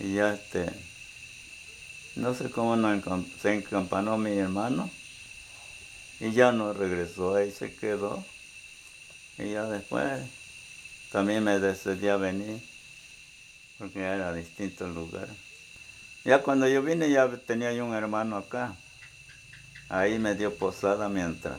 Y 0.00 0.14
ya 0.14 0.34
este, 0.34 0.66
no 2.16 2.34
sé 2.34 2.50
cómo 2.50 2.76
encam- 2.76 3.24
se 3.38 3.54
encampanó 3.54 4.18
mi 4.18 4.32
hermano 4.32 4.90
y 6.20 6.32
ya 6.32 6.52
no 6.52 6.72
regresó, 6.72 7.34
ahí 7.34 7.50
se 7.50 7.74
quedó. 7.74 8.24
Y 9.38 9.52
ya 9.52 9.64
después 9.64 10.22
también 11.12 11.44
me 11.44 11.58
decidí 11.58 12.08
a 12.08 12.16
venir 12.16 12.60
porque 13.78 14.00
era 14.00 14.32
distinto 14.32 14.86
el 14.86 14.94
lugar. 14.94 15.28
Ya 16.24 16.42
cuando 16.42 16.68
yo 16.68 16.82
vine 16.82 17.10
ya 17.10 17.28
tenía 17.46 17.72
yo 17.72 17.84
un 17.84 17.94
hermano 17.94 18.36
acá 18.36 18.76
Ahí 19.88 20.18
me 20.18 20.34
dio 20.34 20.56
posada 20.58 21.08
mientras 21.08 21.58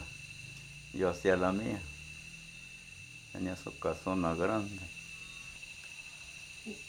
yo 0.93 1.09
hacía 1.09 1.35
la 1.35 1.51
mía. 1.51 1.81
Tenía 3.31 3.55
su 3.55 3.77
casona 3.79 4.35
grande. 4.35 4.79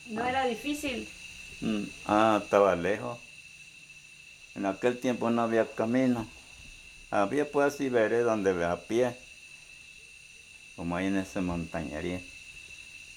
No 0.07 0.25
era 0.25 0.47
difícil. 0.47 1.09
Mm, 1.61 1.85
Ah, 2.07 2.41
estaba 2.43 2.77
lejos. 2.77 3.19
En 4.55 4.67
aquel 4.67 5.01
tiempo 5.01 5.31
no 5.31 5.43
había 5.43 5.67
camino. 5.75 6.29
Había 7.11 7.51
pues 7.51 7.75
así 7.75 7.89
veré 7.89 8.21
donde 8.21 8.53
ve 8.53 8.65
a 8.65 8.77
pie. 8.77 9.17
Como 10.77 10.97
ahí 10.97 11.07
en 11.07 11.17
ese 11.17 11.41
montañería. 11.41 12.21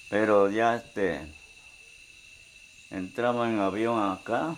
Pero 0.10 0.50
ya 0.50 0.76
este. 0.76 1.28
Entraba 2.90 3.50
en 3.50 3.60
avión 3.60 4.12
acá. 4.12 4.56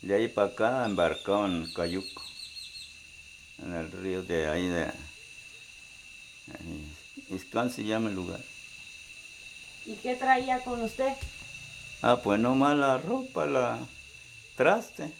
De 0.00 0.14
ahí 0.14 0.28
para 0.28 0.48
acá 0.48 0.86
embarcado 0.86 1.46
en 1.46 1.70
Cayuco. 1.72 2.22
En 3.62 3.74
el 3.74 3.90
río 3.92 4.22
de 4.22 4.48
ahí 4.48 4.68
de. 4.68 4.92
Iscán 7.30 7.70
se 7.70 7.84
llama 7.84 8.10
el 8.10 8.16
lugar. 8.16 8.40
¿Y 9.86 9.96
qué 9.96 10.14
traía 10.16 10.60
con 10.60 10.82
usted? 10.82 11.12
Ah, 12.02 12.20
pues 12.22 12.40
nomás 12.40 12.76
la 12.76 12.98
ropa, 12.98 13.46
la 13.46 13.78
traste. 14.56 15.12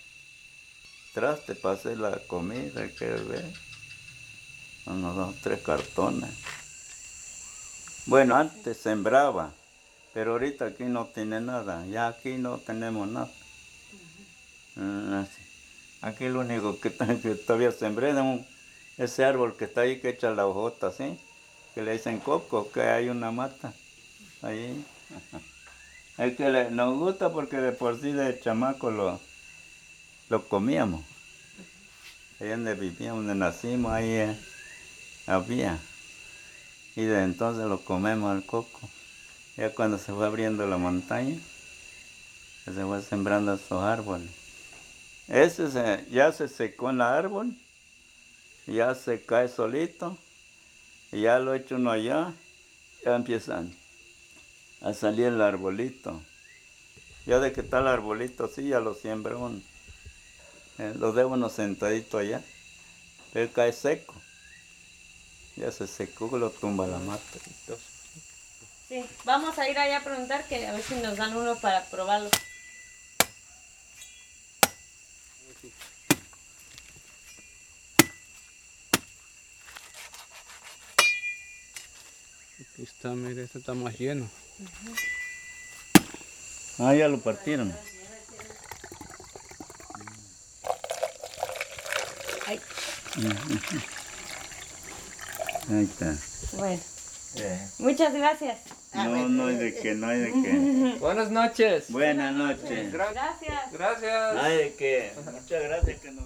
Traste 1.13 1.55
para 1.55 1.75
hacer 1.75 1.99
la 1.99 2.19
comida, 2.27 2.89
que 2.99 3.07
ver. 3.07 3.45
Unos 4.87 5.17
dos, 5.17 5.35
tres 5.43 5.61
cartones. 5.63 6.31
Bueno, 8.07 8.37
antes 8.37 8.77
sembraba, 8.77 9.55
pero 10.13 10.33
ahorita 10.33 10.67
aquí 10.67 10.85
no 10.85 11.07
tiene 11.07 11.41
nada. 11.41 11.87
Ya 11.87 12.09
aquí 12.09 12.37
no 12.37 12.59
tenemos 12.59 13.09
nada. 13.09 13.31
Mm, 14.77 15.15
así. 15.15 15.44
Aquí 16.05 16.29
lo 16.29 16.41
único 16.41 16.79
que, 16.81 16.91
todavía 16.91 17.73
sembré 17.73 18.11
es 18.11 18.19
ese 18.99 19.25
árbol 19.25 19.57
que 19.57 19.65
está 19.65 19.81
ahí 19.81 20.01
que 20.01 20.11
echa 20.11 20.33
la 20.33 20.47
hojota, 20.47 20.93
¿sí? 20.93 21.19
Que 21.75 21.81
le 21.81 21.93
dicen 21.93 22.21
coco, 22.21 22.71
que 22.71 22.83
hay 22.83 23.09
una 23.09 23.31
mata. 23.31 23.73
Ahí. 24.43 24.85
Es 26.17 26.37
que 26.37 26.69
nos 26.71 26.97
gusta 26.97 27.33
porque 27.33 27.57
de 27.57 27.73
por 27.73 28.01
sí 28.01 28.13
de 28.13 28.39
chamaco 28.39 28.93
lo, 28.93 29.19
lo 30.29 30.47
comíamos. 30.47 31.05
Ahí 32.39 32.51
donde 32.51 32.75
vivíamos, 32.75 33.25
donde 33.25 33.35
nacimos, 33.35 33.91
ahí 33.91 34.11
eh, 34.11 34.37
había. 35.27 35.77
Y 36.95 37.03
de 37.03 37.25
entonces 37.25 37.65
lo 37.65 37.81
comemos 37.81 38.31
al 38.31 38.45
coco. 38.45 38.89
Ya 39.57 39.75
cuando 39.75 39.99
se 39.99 40.13
fue 40.13 40.25
abriendo 40.25 40.69
la 40.69 40.77
montaña, 40.77 41.37
se 42.65 42.85
fue 42.85 43.03
sembrando 43.03 43.55
esos 43.55 43.83
árboles. 43.83 44.44
Ese 45.29 45.71
se- 45.71 46.05
ya 46.11 46.33
se 46.33 46.49
secó 46.49 46.91
en 46.91 46.97
el 46.97 47.03
árbol, 47.03 47.57
ya 48.67 48.95
se 48.95 49.23
cae 49.25 49.49
solito, 49.49 50.19
ya 51.13 51.39
lo 51.39 51.55
echa 51.55 51.77
uno 51.77 51.91
allá, 51.91 52.33
ya 53.05 53.17
empiezan 53.17 53.75
a 54.83 54.93
salir 54.93 55.27
el 55.27 55.41
arbolito. 55.41 56.23
Ya 57.27 57.41
de 57.41 57.53
que 57.53 57.63
está 57.63 57.79
el 57.81 57.89
arbolito 57.89 58.45
así, 58.45 58.69
ya 58.69 58.81
lo 58.81 58.95
siembra 58.95 59.37
uno. 59.37 59.61
Eh, 60.79 60.93
lo 60.99 61.13
dejo 61.13 61.29
uno 61.31 61.49
sentadito 61.49 62.19
allá. 62.19 62.43
Él 63.33 63.51
cae 63.51 63.73
seco. 63.73 64.15
Ya 65.57 65.71
se 65.73 65.87
secó, 65.87 66.37
lo 66.37 66.51
tumba 66.51 66.87
la 66.87 66.99
mata. 66.99 67.23
Sí, 68.89 69.03
vamos 69.25 69.57
a 69.59 69.69
ir 69.69 69.79
allá 69.79 69.99
a 69.99 70.05
preguntar 70.05 70.47
que 70.49 70.67
a 70.67 70.73
ver 70.73 70.83
si 70.83 70.97
nos 70.97 71.17
dan 71.17 71.35
uno 71.35 71.57
para 71.57 71.85
probarlo. 71.87 72.29
Aquí 82.61 82.87
está, 83.05 83.15
mire, 83.15 83.43
este 83.43 83.59
está 83.59 83.75
más 83.75 83.99
lleno. 83.99 84.27
Ah, 86.79 86.95
ya 86.95 87.07
lo 87.09 87.19
partieron. 87.21 87.71
Ay, 92.47 92.61
Ahí 95.71 95.85
está. 95.85 96.17
bueno. 96.57 96.81
Muchas 97.79 98.15
gracias. 98.15 98.59
No, 98.95 99.29
no 99.29 99.47
hay 99.49 99.57
de 99.57 99.75
qué, 99.75 99.95
no 99.95 100.07
hay 100.07 100.21
de 100.21 100.33
qué. 100.33 100.97
Buenas 101.01 101.31
noches. 101.31 101.91
Buenas 101.91 102.35
noches. 102.35 102.91
Gracias. 102.91 103.73
Gracias. 103.73 104.35
No 104.35 104.41
hay 104.41 104.57
de 104.57 104.75
qué. 104.79 105.13
Muchas 105.17 105.63
gracias 105.63 106.01
que 106.01 106.11
nos 106.11 106.25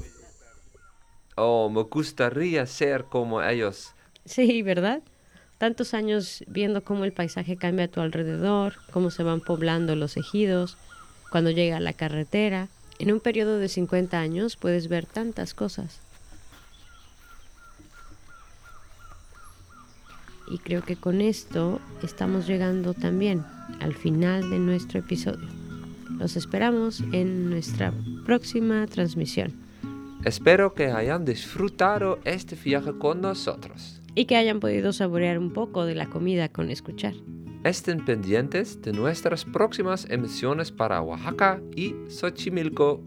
Oh, 1.41 1.71
me 1.71 1.83
gustaría 1.83 2.67
ser 2.67 3.05
como 3.05 3.43
ellos. 3.43 3.95
Sí, 4.25 4.63
¿verdad? 4.63 5.03
Tantos 5.59 5.93
años 5.93 6.45
viendo 6.47 6.85
cómo 6.85 7.05
el 7.05 7.13
paisaje 7.13 7.57
cambia 7.57 7.87
a 7.87 7.89
tu 7.89 8.01
alrededor, 8.01 8.75
cómo 8.93 9.11
se 9.11 9.23
van 9.23 9.41
poblando 9.41 9.97
los 9.97 10.17
ejidos, 10.17 10.77
cuando 11.31 11.51
llega 11.51 11.81
la 11.81 11.93
carretera. 11.93 12.69
En 12.99 13.13
un 13.13 13.21
periodo 13.21 13.59
de 13.59 13.69
50 13.69 14.19
años 14.19 14.57
puedes 14.57 14.89
ver 14.89 15.07
tantas 15.07 15.55
cosas. 15.55 16.01
Y 20.51 20.59
creo 20.59 20.83
que 20.83 20.97
con 20.97 21.21
esto 21.21 21.81
estamos 22.03 22.47
llegando 22.47 22.95
también 22.95 23.45
al 23.81 23.95
final 23.95 24.49
de 24.49 24.59
nuestro 24.59 25.01
episodio. 25.01 25.47
Los 26.19 26.37
esperamos 26.37 27.03
en 27.13 27.51
nuestra 27.51 27.93
próxima 28.25 28.87
transmisión 28.87 29.69
Espero 30.25 30.75
que 30.75 30.91
hayan 30.91 31.25
disfrutado 31.25 32.19
este 32.25 32.57
viaje 32.57 32.93
con 32.99 33.21
nosotros. 33.21 34.01
Y 34.19 34.25
que 34.25 34.37
hayan 34.37 34.59
podido 34.59 34.93
saborear 34.93 35.39
un 35.39 35.53
poco 35.53 35.87
de 35.87 35.95
la 35.95 36.11
comida 36.11 36.49
con 36.49 36.71
escuchar. 36.71 37.15
Estén 37.63 38.05
pendientes 38.05 38.83
de 38.83 38.93
nuestras 38.93 39.45
próximas 39.45 40.11
emisiones 40.11 40.73
para 40.73 41.01
Oaxaca 41.01 41.63
y 41.77 41.95
Xochimilco. 42.09 43.01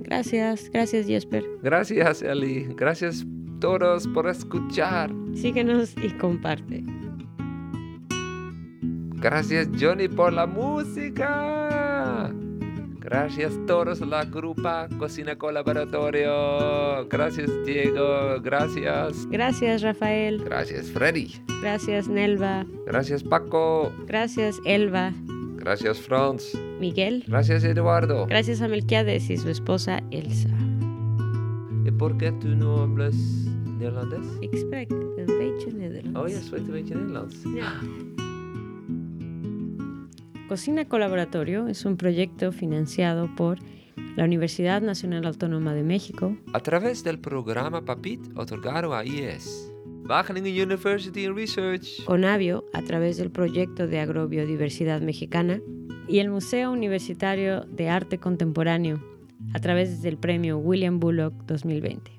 Gracias, 0.00 0.70
gracias 0.70 1.06
Jesper. 1.06 1.44
Gracias, 1.62 2.22
Eli. 2.22 2.66
Gracias 2.76 3.26
todos 3.60 4.08
por 4.08 4.26
escuchar. 4.26 5.10
Síguenos 5.34 5.94
y 6.02 6.08
comparte. 6.16 6.82
Gracias, 9.20 9.68
Johnny, 9.78 10.08
por 10.08 10.32
la 10.32 10.46
música. 10.46 12.32
Gracias 13.04 13.52
todos 13.66 14.00
la 14.00 14.24
grupa 14.24 14.88
Cocina 14.98 15.36
Colaboratorio. 15.36 17.06
Gracias, 17.10 17.50
Diego. 17.66 18.40
Gracias. 18.40 19.28
Gracias 19.28 19.82
Rafael. 19.82 20.42
Gracias, 20.42 20.90
Freddy. 20.90 21.34
Gracias 21.60 22.08
Nelva. 22.08 22.64
Gracias, 22.86 23.22
Paco. 23.22 23.92
Gracias 24.06 24.58
Elva. 24.64 25.12
Gracias, 25.56 25.98
Franz. 25.98 26.54
Miguel. 26.80 27.24
Gracias, 27.28 27.62
Eduardo. 27.64 28.26
Gracias 28.26 28.62
a 28.62 28.68
Melquiades 28.68 29.28
y 29.28 29.36
su 29.36 29.50
esposa 29.50 30.00
Elsa. 30.10 30.48
¿Y 31.84 31.90
por 31.90 32.16
qué 32.16 32.32
tú 32.32 32.48
no 32.48 32.78
hablas 32.78 33.14
neerlandés? 33.78 34.26
Ik 34.40 34.56
spreek 34.56 34.90
een 34.90 35.26
beetje 35.26 35.72
Nederlands. 35.72 36.18
Oh, 36.18 36.28
je 36.28 36.40
spreekt 36.42 36.66
een 36.66 36.72
beetje 36.72 36.94
Nederlands. 36.94 37.36
Cocina 40.48 40.86
Colaboratorio 40.86 41.68
es 41.68 41.86
un 41.86 41.96
proyecto 41.96 42.52
financiado 42.52 43.34
por 43.34 43.58
la 44.14 44.24
Universidad 44.24 44.82
Nacional 44.82 45.26
Autónoma 45.26 45.72
de 45.72 45.82
México, 45.82 46.36
A 46.52 46.60
través 46.60 47.02
del 47.02 47.18
programa 47.18 47.82
PAPIT 47.82 48.36
otorgado 48.36 48.94
a 48.94 49.06
IES. 49.06 49.72
Wageningen 50.06 50.68
University 50.68 51.24
and 51.24 51.34
Research. 51.34 52.04
Conavio 52.04 52.62
a 52.74 52.82
través 52.82 53.16
del 53.16 53.30
proyecto 53.30 53.86
de 53.86 54.00
agrobiodiversidad 54.00 55.00
mexicana 55.00 55.60
y 56.06 56.18
el 56.18 56.28
Museo 56.28 56.72
Universitario 56.72 57.62
de 57.62 57.88
Arte 57.88 58.18
Contemporáneo 58.18 59.02
a 59.54 59.60
través 59.60 60.02
del 60.02 60.18
premio 60.18 60.58
William 60.58 61.00
Bullock 61.00 61.32
2020. 61.46 62.12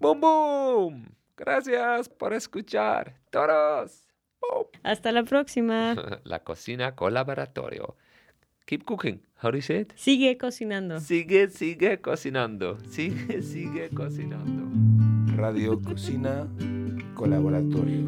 ¡Boom, 0.00 0.20
boom! 0.20 1.04
Gracias 1.36 2.08
por 2.08 2.34
escuchar. 2.34 3.14
Todos. 3.30 4.09
Hasta 4.82 5.12
la 5.12 5.24
próxima. 5.24 5.94
La 6.24 6.40
cocina 6.40 6.94
colaboratorio. 6.94 7.96
Keep 8.66 8.84
cooking. 8.84 9.20
How 9.42 9.50
do 9.50 9.56
you 9.56 9.62
say 9.62 9.80
it? 9.80 9.92
Sigue 9.96 10.36
cocinando. 10.38 11.00
Sigue, 11.00 11.48
sigue 11.48 12.00
cocinando. 12.00 12.78
Sigue, 12.88 13.42
sigue 13.42 13.90
cocinando. 13.90 14.68
Radio 15.36 15.80
Cocina 15.80 16.46
Colaboratorio. 17.14 18.04